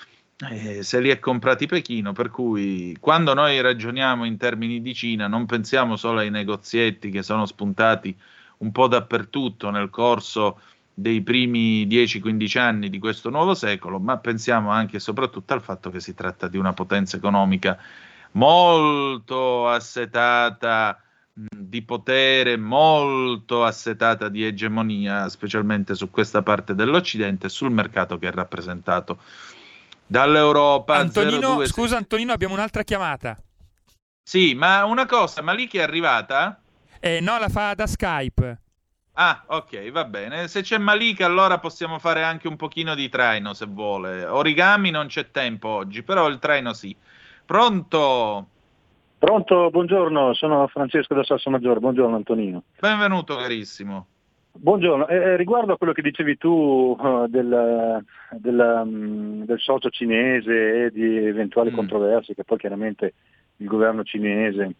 eh, 0.50 0.82
se 0.82 1.00
li 1.00 1.10
è 1.10 1.18
comprati 1.18 1.66
Pechino, 1.66 2.12
per 2.12 2.30
cui 2.30 2.96
quando 2.98 3.34
noi 3.34 3.60
ragioniamo 3.60 4.24
in 4.24 4.38
termini 4.38 4.80
di 4.80 4.94
Cina 4.94 5.26
non 5.26 5.44
pensiamo 5.44 5.96
solo 5.96 6.20
ai 6.20 6.30
negozietti 6.30 7.10
che 7.10 7.22
sono 7.22 7.44
spuntati 7.44 8.16
un 8.58 8.72
po' 8.72 8.88
dappertutto 8.88 9.68
nel 9.68 9.90
corso 9.90 10.60
dei 10.94 11.22
primi 11.22 11.86
10-15 11.86 12.58
anni 12.58 12.90
di 12.90 12.98
questo 12.98 13.30
nuovo 13.30 13.54
secolo, 13.54 13.98
ma 13.98 14.18
pensiamo 14.18 14.70
anche 14.70 14.96
e 14.96 15.00
soprattutto 15.00 15.54
al 15.54 15.62
fatto 15.62 15.90
che 15.90 16.00
si 16.00 16.14
tratta 16.14 16.48
di 16.48 16.58
una 16.58 16.72
potenza 16.72 17.16
economica 17.16 17.78
molto 18.32 19.68
assetata 19.68 20.98
di 21.34 21.82
potere, 21.82 22.58
molto 22.58 23.64
assetata 23.64 24.28
di 24.28 24.44
egemonia, 24.44 25.28
specialmente 25.28 25.94
su 25.94 26.10
questa 26.10 26.42
parte 26.42 26.74
dell'Occidente 26.74 27.46
e 27.46 27.50
sul 27.50 27.70
mercato 27.70 28.18
che 28.18 28.28
è 28.28 28.32
rappresentato 28.32 29.18
dall'Europa. 30.06 30.96
Antonino, 30.96 31.56
02... 31.56 31.66
scusa 31.66 31.96
Antonino, 31.96 32.32
abbiamo 32.32 32.54
un'altra 32.54 32.82
chiamata. 32.82 33.40
Sì, 34.22 34.54
ma 34.54 34.84
una 34.84 35.06
cosa, 35.06 35.42
ma 35.42 35.52
lì 35.52 35.66
che 35.66 35.78
è 35.78 35.82
arrivata? 35.82 36.60
Eh, 37.00 37.20
no, 37.20 37.38
la 37.38 37.48
fa 37.48 37.74
da 37.74 37.86
Skype. 37.86 38.61
Ah, 39.14 39.44
ok, 39.46 39.90
va 39.90 40.04
bene. 40.04 40.48
Se 40.48 40.62
c'è 40.62 40.78
Malika, 40.78 41.26
allora 41.26 41.58
possiamo 41.58 41.98
fare 41.98 42.22
anche 42.22 42.48
un 42.48 42.56
pochino 42.56 42.94
di 42.94 43.10
traino, 43.10 43.52
se 43.52 43.66
vuole. 43.66 44.24
Origami 44.24 44.90
non 44.90 45.06
c'è 45.06 45.30
tempo 45.30 45.68
oggi, 45.68 46.02
però 46.02 46.28
il 46.28 46.38
traino 46.38 46.72
sì. 46.72 46.96
Pronto? 47.44 48.46
Pronto, 49.18 49.70
buongiorno, 49.70 50.32
sono 50.32 50.66
Francesco 50.66 51.14
da 51.14 51.24
Sasso 51.24 51.50
Maggiore. 51.50 51.80
Buongiorno 51.80 52.16
Antonino. 52.16 52.62
Benvenuto, 52.80 53.36
carissimo. 53.36 54.06
Buongiorno, 54.54 55.06
eh, 55.08 55.16
eh 55.16 55.36
riguardo 55.36 55.72
a 55.72 55.76
quello 55.78 55.92
che 55.92 56.02
dicevi 56.02 56.36
tu 56.36 56.96
uh, 56.98 57.26
del, 57.26 58.04
del, 58.32 58.82
um, 58.84 59.44
del, 59.44 59.58
socio 59.58 59.88
cinese 59.88 60.84
e 60.84 60.90
di 60.90 61.16
eventuali 61.26 61.70
mm. 61.70 61.74
controversie, 61.74 62.34
che 62.34 62.44
poi 62.44 62.58
chiaramente 62.58 63.14
il 63.56 63.66
governo 63.66 64.04
cinese 64.04 64.74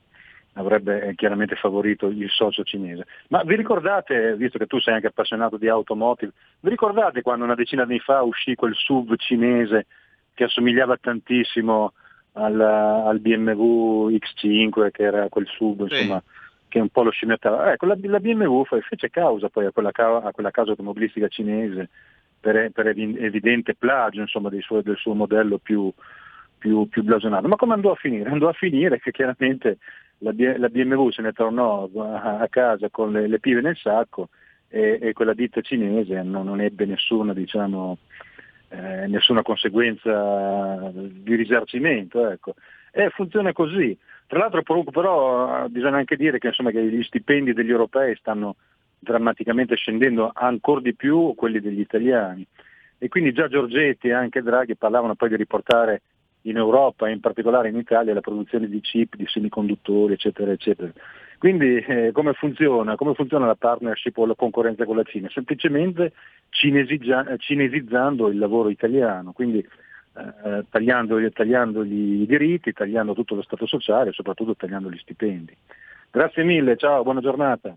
avrebbe 0.55 1.03
eh, 1.03 1.15
chiaramente 1.15 1.55
favorito 1.57 2.09
il 2.09 2.29
socio 2.31 2.63
cinese. 2.63 3.07
Ma 3.29 3.43
vi 3.43 3.57
ricordate, 3.57 4.37
visto 4.37 4.59
che 4.59 4.67
tu 4.67 4.79
sei 4.81 4.95
anche 4.95 5.07
appassionato 5.07 5.57
di 5.57 5.69
automotive, 5.69 6.33
vi 6.61 6.71
ricordate 6.71 7.23
quando 7.23 7.45
una 7.45 7.55
decina 7.55 7.85
di 7.85 7.93
anni 7.93 8.01
fa 8.01 8.23
uscì 8.23 8.55
quel 8.55 8.75
SUV 8.75 9.17
cinese 9.17 9.87
che 10.35 10.45
assomigliava 10.45 10.97
tantissimo 10.97 11.93
al, 12.33 12.61
al 12.61 13.21
BMW 13.21 14.11
X5, 14.11 14.91
che 14.91 15.03
era 15.03 15.29
quel 15.29 15.47
SUV, 15.47 15.87
sì. 15.89 15.95
insomma, 15.95 16.23
che 16.69 16.81
un 16.81 16.89
po' 16.89 17.03
lo 17.03 17.11
scimmiottava. 17.11 17.73
Ecco, 17.73 17.87
la, 17.87 17.97
la 18.01 18.21
BMW 18.21 18.65
fece 18.65 19.11
causa 19.11 19.49
poi 19.49 19.67
a 19.67 19.73
quella, 19.73 19.91
a 19.93 20.31
quella 20.33 20.51
casa 20.51 20.71
automobilistica 20.71 21.29
cinese 21.29 21.89
per, 22.41 22.71
per 22.73 22.89
evidente 22.89 23.75
plagio 23.75 24.21
insomma, 24.21 24.51
suo, 24.61 24.83
del 24.83 24.97
suo 24.97 25.15
modello 25.15 25.59
più, 25.59 25.93
più, 26.59 26.89
più 26.89 27.03
blasonato. 27.03 27.47
Ma 27.47 27.57
come 27.57 27.75
andò 27.75 27.93
a 27.93 27.97
finire? 27.97 28.31
Andò 28.31 28.49
a 28.49 28.53
finire 28.53 28.99
che 29.01 29.11
chiaramente 29.11 29.79
la, 30.23 30.69
BMW 30.69 31.09
se 31.11 31.23
ne 31.23 31.33
tornò 31.33 31.89
a 31.95 32.47
casa 32.49 32.89
con 32.91 33.13
le, 33.13 33.27
le, 33.27 33.41
pive 33.41 33.61
nel 33.61 33.77
sacco 33.77 34.29
e, 34.69 34.99
e 35.01 35.13
quella 35.13 35.35
ditta 35.35 35.61
cinese 35.61 36.23
non, 36.23 36.47
non 36.47 36.61
ebbe 36.61 36.87
nessuna, 36.87 37.35
diciamo, 37.35 37.99
eh, 38.69 39.07
nessuna 39.07 39.43
conseguenza 39.43 40.91
di 40.95 41.35
risarcimento. 41.35 42.29
Ecco. 42.29 42.55
E 42.91 43.11
funziona 43.11 43.53
così. 43.53 43.97
Tra 44.27 44.39
l'altro 44.39 44.63
però 44.63 45.69
bisogna 45.69 45.99
anche 45.99 46.17
dire 46.17 46.39
che, 46.39 46.49
insomma, 46.49 46.71
che 46.71 46.83
gli 46.85 47.03
stipendi 47.03 47.53
degli 47.53 47.71
europei 47.71 48.17
stanno 48.17 48.57
drammaticamente 48.99 49.75
scendendo 49.75 50.31
ancora 50.33 50.81
di 50.81 50.95
più 50.95 51.35
quelli 51.35 51.61
degli 51.61 51.81
italiani. 51.81 52.47
E 52.99 53.09
quindi 53.09 53.33
già 53.33 53.49
Giorgetti 53.49 54.09
e 54.09 54.13
anche 54.13 54.43
Draghi 54.43 54.77
parlavano 54.77 55.17
poi 55.17 55.31
di 55.31 55.37
riportare 55.37 56.03
in 56.43 56.57
Europa 56.57 57.09
e 57.09 57.13
in 57.13 57.21
particolare 57.21 57.69
in 57.69 57.77
Italia 57.77 58.15
la 58.15 58.21
produzione 58.21 58.69
di 58.69 58.81
chip, 58.81 59.17
di 59.17 59.27
semiconduttori, 59.27 60.15
eccetera, 60.15 60.53
eccetera. 60.53 60.93
Quindi 61.39 61.77
eh, 61.79 62.11
come 62.13 62.33
funziona? 62.35 62.95
Come 62.95 63.15
funziona 63.15 63.47
la 63.47 63.57
partnership 63.57 64.17
o 64.19 64.27
la 64.27 64.35
concorrenza 64.35 64.85
con 64.85 64.97
la 64.97 65.03
Cina? 65.03 65.29
Semplicemente 65.29 66.13
cinesizzando 66.51 68.29
il 68.29 68.39
lavoro 68.39 68.69
italiano, 68.69 69.33
quindi 69.33 69.59
eh, 69.59 70.65
tagliando, 70.69 71.31
tagliando 71.31 71.83
i 71.83 72.25
diritti, 72.29 72.73
tagliando 72.73 73.15
tutto 73.15 73.35
lo 73.35 73.43
Stato 73.43 73.67
sociale 73.67 74.11
e 74.11 74.13
soprattutto 74.13 74.55
tagliando 74.55 74.91
gli 74.91 74.99
stipendi. 74.99 75.57
Grazie 76.11 76.45
mille, 76.45 76.77
ciao, 76.77 77.03
buona 77.03 77.21
giornata. 77.21 77.77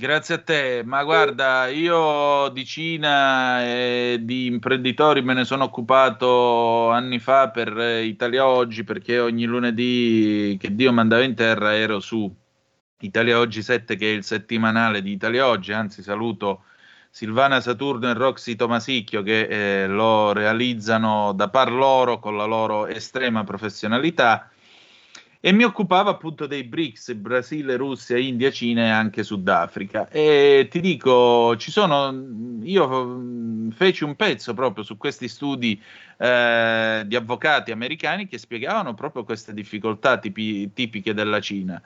Grazie 0.00 0.36
a 0.36 0.38
te, 0.38 0.82
ma 0.84 1.02
guarda, 1.02 1.66
io 1.66 2.50
di 2.50 2.64
Cina 2.64 3.64
e 3.66 4.20
di 4.22 4.46
imprenditori 4.46 5.22
me 5.22 5.34
ne 5.34 5.44
sono 5.44 5.64
occupato 5.64 6.88
anni 6.90 7.18
fa 7.18 7.50
per 7.50 7.76
Italia 8.04 8.46
Oggi 8.46 8.84
perché 8.84 9.18
ogni 9.18 9.44
lunedì 9.44 10.56
che 10.60 10.72
Dio 10.72 10.92
mandava 10.92 11.24
in 11.24 11.34
terra 11.34 11.74
ero 11.74 11.98
su 11.98 12.32
Italia 13.00 13.40
Oggi 13.40 13.60
7 13.60 13.96
che 13.96 14.12
è 14.12 14.14
il 14.14 14.22
settimanale 14.22 15.02
di 15.02 15.10
Italia 15.10 15.48
Oggi, 15.48 15.72
anzi 15.72 16.04
saluto 16.04 16.62
Silvana 17.10 17.60
Saturno 17.60 18.08
e 18.08 18.14
Roxy 18.14 18.54
Tomasicchio 18.54 19.22
che 19.24 19.82
eh, 19.82 19.88
lo 19.88 20.32
realizzano 20.32 21.32
da 21.32 21.48
par 21.48 21.72
loro 21.72 22.20
con 22.20 22.36
la 22.36 22.44
loro 22.44 22.86
estrema 22.86 23.42
professionalità 23.42 24.48
e 25.40 25.52
mi 25.52 25.62
occupavo 25.62 26.10
appunto 26.10 26.46
dei 26.46 26.64
BRICS, 26.64 27.14
Brasile, 27.14 27.76
Russia, 27.76 28.18
India, 28.18 28.50
Cina 28.50 28.82
e 28.82 28.88
anche 28.88 29.22
Sudafrica. 29.22 30.08
E 30.08 30.66
ti 30.68 30.80
dico, 30.80 31.56
ci 31.56 31.70
sono, 31.70 32.12
io 32.62 33.04
mm, 33.04 33.70
feci 33.70 34.02
un 34.02 34.16
pezzo 34.16 34.52
proprio 34.54 34.82
su 34.82 34.96
questi 34.96 35.28
studi 35.28 35.80
eh, 36.16 37.04
di 37.06 37.14
avvocati 37.14 37.70
americani 37.70 38.26
che 38.26 38.38
spiegavano 38.38 38.94
proprio 38.94 39.22
queste 39.22 39.54
difficoltà 39.54 40.18
tipi, 40.18 40.72
tipiche 40.72 41.14
della 41.14 41.40
Cina. 41.40 41.80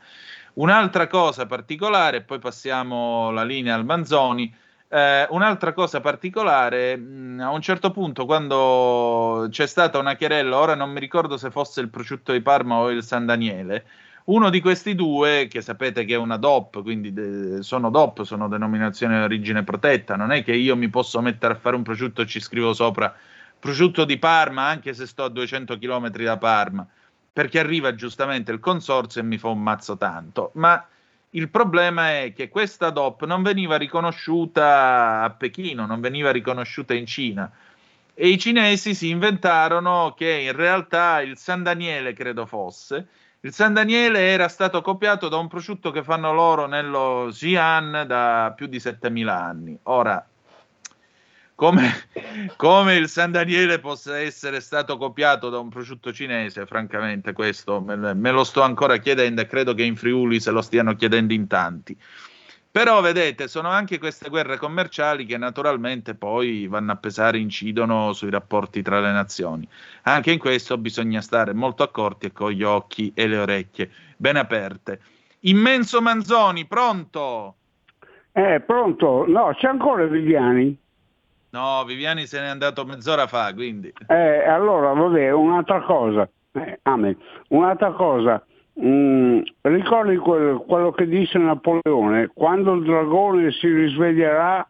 Un'altra 0.54 1.06
cosa 1.06 1.46
particolare, 1.46 2.22
poi 2.22 2.38
passiamo 2.38 3.30
la 3.30 3.44
linea 3.44 3.74
al 3.74 3.84
Manzoni, 3.84 4.54
eh, 4.92 5.26
un'altra 5.30 5.72
cosa 5.72 6.00
particolare, 6.00 6.96
mh, 6.96 7.02
mm, 7.02 7.40
a 7.40 7.50
un 7.50 7.62
certo 7.62 7.90
punto 7.90 8.26
quando 8.26 9.46
c'è 9.50 9.66
stata 9.66 9.98
una 9.98 10.16
querella, 10.16 10.58
ora 10.58 10.74
non 10.74 10.90
mi 10.90 11.00
ricordo 11.00 11.38
se 11.38 11.50
fosse 11.50 11.80
il 11.80 11.88
prosciutto 11.88 12.32
di 12.32 12.42
Parma 12.42 12.76
o 12.76 12.90
il 12.90 13.02
San 13.02 13.24
Daniele, 13.24 13.86
uno 14.24 14.50
di 14.50 14.60
questi 14.60 14.94
due, 14.94 15.48
che 15.48 15.62
sapete 15.62 16.04
che 16.04 16.12
è 16.12 16.18
una 16.18 16.36
DOP, 16.36 16.82
quindi 16.82 17.12
de- 17.12 17.62
sono 17.62 17.88
DOP, 17.88 18.22
sono 18.24 18.48
denominazione 18.48 19.16
di 19.16 19.24
origine 19.24 19.64
protetta, 19.64 20.14
non 20.14 20.30
è 20.30 20.44
che 20.44 20.52
io 20.52 20.76
mi 20.76 20.88
posso 20.90 21.22
mettere 21.22 21.54
a 21.54 21.56
fare 21.56 21.74
un 21.74 21.82
prosciutto 21.82 22.20
e 22.20 22.26
ci 22.26 22.38
scrivo 22.38 22.74
sopra 22.74 23.14
prosciutto 23.58 24.04
di 24.04 24.18
Parma, 24.18 24.66
anche 24.66 24.92
se 24.92 25.06
sto 25.06 25.24
a 25.24 25.28
200 25.30 25.78
km 25.78 26.10
da 26.10 26.36
Parma, 26.36 26.86
perché 27.32 27.58
arriva 27.58 27.94
giustamente 27.94 28.52
il 28.52 28.60
consorzio 28.60 29.22
e 29.22 29.24
mi 29.24 29.38
fa 29.38 29.48
un 29.48 29.62
mazzo 29.62 29.96
tanto, 29.96 30.50
ma 30.54 30.86
il 31.34 31.48
problema 31.48 32.10
è 32.10 32.32
che 32.34 32.48
questa 32.48 32.90
DOP 32.90 33.24
non 33.24 33.42
veniva 33.42 33.76
riconosciuta 33.76 35.22
a 35.22 35.30
Pechino, 35.30 35.86
non 35.86 36.00
veniva 36.00 36.30
riconosciuta 36.30 36.94
in 36.94 37.06
Cina. 37.06 37.50
E 38.14 38.28
i 38.28 38.38
cinesi 38.38 38.94
si 38.94 39.08
inventarono 39.08 40.12
che 40.14 40.30
in 40.30 40.52
realtà 40.52 41.20
il 41.22 41.38
San 41.38 41.62
Daniele, 41.62 42.12
credo 42.12 42.44
fosse, 42.44 43.06
il 43.40 43.52
San 43.52 43.72
Daniele 43.72 44.20
era 44.20 44.48
stato 44.48 44.82
copiato 44.82 45.28
da 45.28 45.38
un 45.38 45.48
prosciutto 45.48 45.90
che 45.90 46.02
fanno 46.02 46.32
loro 46.32 46.66
nello 46.66 47.28
Xi'an 47.30 48.04
da 48.06 48.52
più 48.54 48.66
di 48.66 48.78
7000 48.78 49.42
anni. 49.42 49.78
Ora, 49.84 50.24
come, 51.62 51.92
come, 52.56 52.96
il 52.96 53.08
San 53.08 53.30
Daniele 53.30 53.78
possa 53.78 54.18
essere 54.18 54.60
stato 54.60 54.96
copiato 54.96 55.48
da 55.48 55.60
un 55.60 55.68
prosciutto 55.68 56.12
cinese, 56.12 56.66
francamente, 56.66 57.32
questo 57.32 57.80
me, 57.80 58.14
me, 58.14 58.30
lo 58.32 58.42
sto 58.42 58.62
ancora 58.62 58.96
chiedendo 58.96 59.42
e 59.42 59.46
credo 59.46 59.72
che 59.72 59.84
in 59.84 59.94
Friuli 59.94 60.40
se 60.40 60.50
lo 60.50 60.60
stiano 60.60 60.96
chiedendo 60.96 61.32
in 61.32 61.46
tanti. 61.46 61.96
Però 62.68 63.00
vedete, 63.00 63.46
sono 63.46 63.68
anche 63.68 64.00
queste 64.00 64.28
guerre 64.28 64.56
commerciali 64.56 65.24
che 65.24 65.38
naturalmente 65.38 66.16
poi 66.16 66.66
vanno 66.66 66.90
a 66.90 66.96
pesare, 66.96 67.38
incidono 67.38 68.12
sui 68.12 68.30
rapporti 68.30 68.82
tra 68.82 68.98
le 68.98 69.12
nazioni. 69.12 69.68
Anche 70.02 70.32
in 70.32 70.40
questo 70.40 70.76
bisogna 70.78 71.20
stare 71.20 71.52
molto 71.52 71.84
accorti 71.84 72.26
e 72.26 72.32
con 72.32 72.50
gli 72.50 72.64
occhi 72.64 73.12
e 73.14 73.28
le 73.28 73.38
orecchie 73.38 73.88
ben 74.16 74.34
aperte. 74.34 75.00
Immenso 75.40 76.02
Manzoni, 76.02 76.64
pronto? 76.64 77.54
Eh, 78.32 78.60
pronto? 78.66 79.26
No, 79.28 79.54
c'è 79.56 79.68
ancora 79.68 80.06
Viviani? 80.06 80.80
No, 81.52 81.84
Viviani 81.84 82.26
se 82.26 82.40
n'è 82.40 82.46
andato 82.46 82.84
mezz'ora 82.86 83.26
fa, 83.26 83.52
quindi. 83.52 83.92
Eh, 84.06 84.48
allora, 84.48 84.92
vabbè, 84.94 85.30
un'altra 85.32 85.82
cosa. 85.82 86.28
Eh, 86.52 86.78
amen. 86.82 87.16
Un'altra 87.48 87.92
cosa. 87.92 88.42
Mm, 88.80 89.40
ricordi 89.60 90.16
quel, 90.16 90.56
quello 90.66 90.92
che 90.92 91.06
disse 91.06 91.36
Napoleone? 91.36 92.30
Quando 92.32 92.72
il 92.72 92.84
dragone 92.84 93.52
si 93.52 93.68
risveglierà 93.68 94.66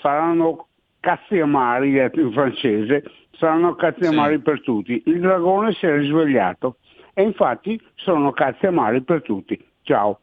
saranno 0.00 0.68
cazzi 1.00 1.40
amari, 1.40 1.90
detto 1.90 2.20
in 2.20 2.32
francese, 2.32 3.02
saranno 3.32 3.74
cazzi 3.74 4.06
amari 4.06 4.38
per 4.38 4.62
tutti. 4.62 5.02
Il 5.06 5.18
dragone 5.18 5.72
si 5.72 5.84
è 5.86 5.96
risvegliato 5.96 6.76
e 7.12 7.22
infatti 7.22 7.80
sono 7.96 8.30
cazzi 8.30 8.66
amari 8.66 9.02
per 9.02 9.22
tutti. 9.22 9.60
Ciao. 9.82 10.20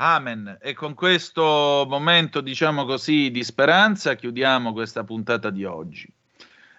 Amen. 0.00 0.58
E 0.60 0.74
con 0.74 0.94
questo 0.94 1.84
momento, 1.88 2.40
diciamo 2.40 2.84
così, 2.84 3.32
di 3.32 3.42
speranza 3.42 4.14
chiudiamo 4.14 4.72
questa 4.72 5.02
puntata 5.02 5.50
di 5.50 5.64
oggi. 5.64 6.08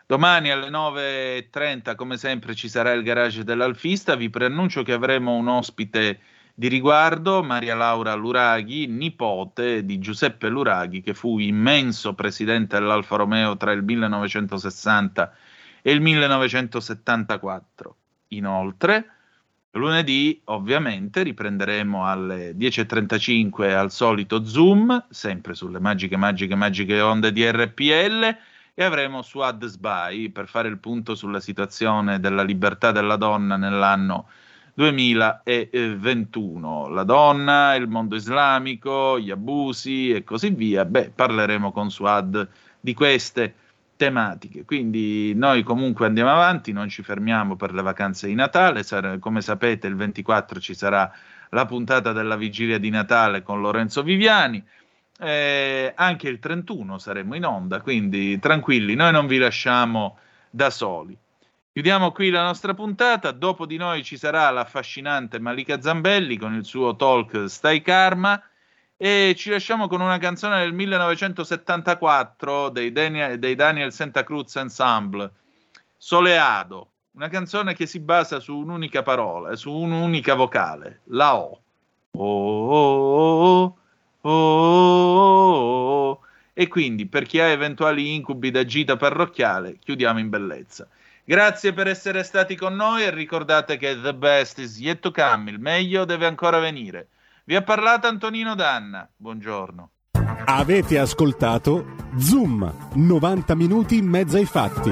Domani 0.05 0.51
alle 0.51 0.69
9.30, 0.69 1.95
come 1.95 2.15
sempre, 2.15 2.55
ci 2.55 2.69
sarà 2.69 2.93
il 2.93 3.03
garage 3.03 3.43
dell'Alfista. 3.43 4.15
Vi 4.15 4.29
preannuncio 4.29 4.83
che 4.83 4.93
avremo 4.93 5.35
un 5.35 5.49
ospite 5.49 6.19
di 6.53 6.69
riguardo, 6.69 7.43
Maria 7.43 7.75
Laura 7.75 8.13
Luraghi, 8.13 8.87
nipote 8.87 9.83
di 9.83 9.99
Giuseppe 9.99 10.47
Luraghi, 10.47 11.01
che 11.01 11.13
fu 11.13 11.39
immenso 11.39 12.13
presidente 12.13 12.79
dell'Alfa 12.79 13.17
Romeo 13.17 13.57
tra 13.57 13.73
il 13.73 13.83
1960 13.83 15.35
e 15.81 15.91
il 15.91 15.99
1974. 15.99 17.95
Inoltre, 18.29 19.18
lunedì 19.71 20.41
ovviamente 20.45 21.23
riprenderemo 21.23 22.07
alle 22.07 22.53
10.35 22.53 23.75
al 23.75 23.91
solito 23.91 24.45
Zoom, 24.45 25.05
sempre 25.09 25.53
sulle 25.53 25.79
magiche, 25.79 26.17
magiche, 26.17 26.55
magiche 26.55 26.99
onde 27.01 27.31
di 27.31 27.49
RPL 27.49 28.37
e 28.73 28.83
avremo 28.83 29.21
Suad 29.21 29.65
Sbai 29.65 30.29
per 30.29 30.47
fare 30.47 30.69
il 30.69 30.79
punto 30.79 31.13
sulla 31.13 31.39
situazione 31.39 32.19
della 32.19 32.43
libertà 32.43 32.91
della 32.91 33.17
donna 33.17 33.57
nell'anno 33.57 34.27
2021. 34.73 36.87
La 36.87 37.03
donna, 37.03 37.75
il 37.75 37.87
mondo 37.87 38.15
islamico, 38.15 39.19
gli 39.19 39.29
abusi 39.29 40.11
e 40.11 40.23
così 40.23 40.49
via. 40.51 40.85
Beh, 40.85 41.11
parleremo 41.13 41.71
con 41.71 41.91
Suad 41.91 42.47
di 42.79 42.93
queste 42.93 43.55
tematiche. 43.99 44.63
Quindi 44.63 45.33
noi 45.35 45.61
comunque 45.61 46.05
andiamo 46.05 46.31
avanti, 46.31 46.71
non 46.71 46.87
ci 46.87 47.03
fermiamo 47.03 47.57
per 47.57 47.73
le 47.73 47.81
vacanze 47.81 48.27
di 48.27 48.33
Natale. 48.33 48.83
Come 49.19 49.41
sapete, 49.41 49.87
il 49.87 49.97
24 49.97 50.61
ci 50.61 50.73
sarà 50.73 51.11
la 51.49 51.65
puntata 51.65 52.13
della 52.13 52.37
vigilia 52.37 52.77
di 52.77 52.89
Natale 52.89 53.43
con 53.43 53.59
Lorenzo 53.59 54.01
Viviani. 54.01 54.63
Eh, 55.19 55.91
anche 55.93 56.29
il 56.29 56.39
31 56.39 56.97
saremo 56.97 57.35
in 57.35 57.43
onda, 57.43 57.81
quindi 57.81 58.39
tranquilli, 58.39 58.95
noi 58.95 59.11
non 59.11 59.27
vi 59.27 59.37
lasciamo 59.37 60.17
da 60.49 60.69
soli. 60.69 61.17
Chiudiamo 61.73 62.13
qui 62.13 62.29
la 62.29 62.43
nostra 62.43 62.73
puntata, 62.73 63.31
dopo 63.31 63.65
di 63.65 63.75
noi 63.75 64.01
ci 64.05 64.15
sarà 64.15 64.49
l'affascinante 64.49 65.39
Malika 65.39 65.81
Zambelli 65.81 66.37
con 66.37 66.55
il 66.55 66.63
suo 66.63 66.95
talk 66.95 67.49
Stai 67.49 67.81
Karma 67.81 68.41
e 69.01 69.33
ci 69.37 69.49
lasciamo 69.49 69.87
con 69.87 70.01
una 70.01 70.17
canzone 70.17 70.59
del 70.59 70.73
1974 70.73 72.67
dei 72.67 72.91
Daniel, 72.91 73.39
dei 73.39 73.55
Daniel 73.55 73.93
Santa 73.93 74.25
Cruz 74.25 74.57
Ensemble, 74.57 75.31
Soleado, 75.95 76.89
una 77.11 77.29
canzone 77.29 77.73
che 77.73 77.85
si 77.85 78.01
basa 78.01 78.41
su 78.41 78.57
un'unica 78.57 79.01
parola, 79.01 79.55
su 79.55 79.71
un'unica 79.71 80.35
vocale, 80.35 80.99
la 81.05 81.37
O. 81.37 81.61
Oh, 82.11 83.73
oh, 84.21 84.29
oh, 84.29 86.19
e 86.51 86.67
quindi 86.67 87.05
per 87.05 87.23
chi 87.23 87.39
ha 87.39 87.45
eventuali 87.45 88.13
incubi 88.13 88.51
da 88.51 88.65
gita 88.65 88.97
parrocchiale, 88.97 89.77
chiudiamo 89.79 90.19
in 90.19 90.27
bellezza. 90.27 90.85
Grazie 91.23 91.71
per 91.71 91.87
essere 91.87 92.23
stati 92.23 92.57
con 92.57 92.75
noi 92.75 93.03
e 93.03 93.11
ricordate 93.11 93.77
che 93.77 93.97
the 94.01 94.13
best 94.13 94.57
is 94.57 94.77
yet 94.77 94.99
to 94.99 95.11
come, 95.11 95.51
il 95.51 95.59
meglio 95.59 96.03
deve 96.03 96.25
ancora 96.25 96.59
venire. 96.59 97.07
Vi 97.49 97.55
ha 97.55 97.63
parlato 97.63 98.05
Antonino 98.05 98.53
Danna, 98.53 99.09
buongiorno. 99.15 99.89
Avete 100.45 100.99
ascoltato 100.99 101.95
Zoom, 102.15 102.91
90 102.93 103.55
minuti 103.55 103.97
in 103.97 104.05
mezzo 104.05 104.37
ai 104.37 104.45
fatti. 104.45 104.91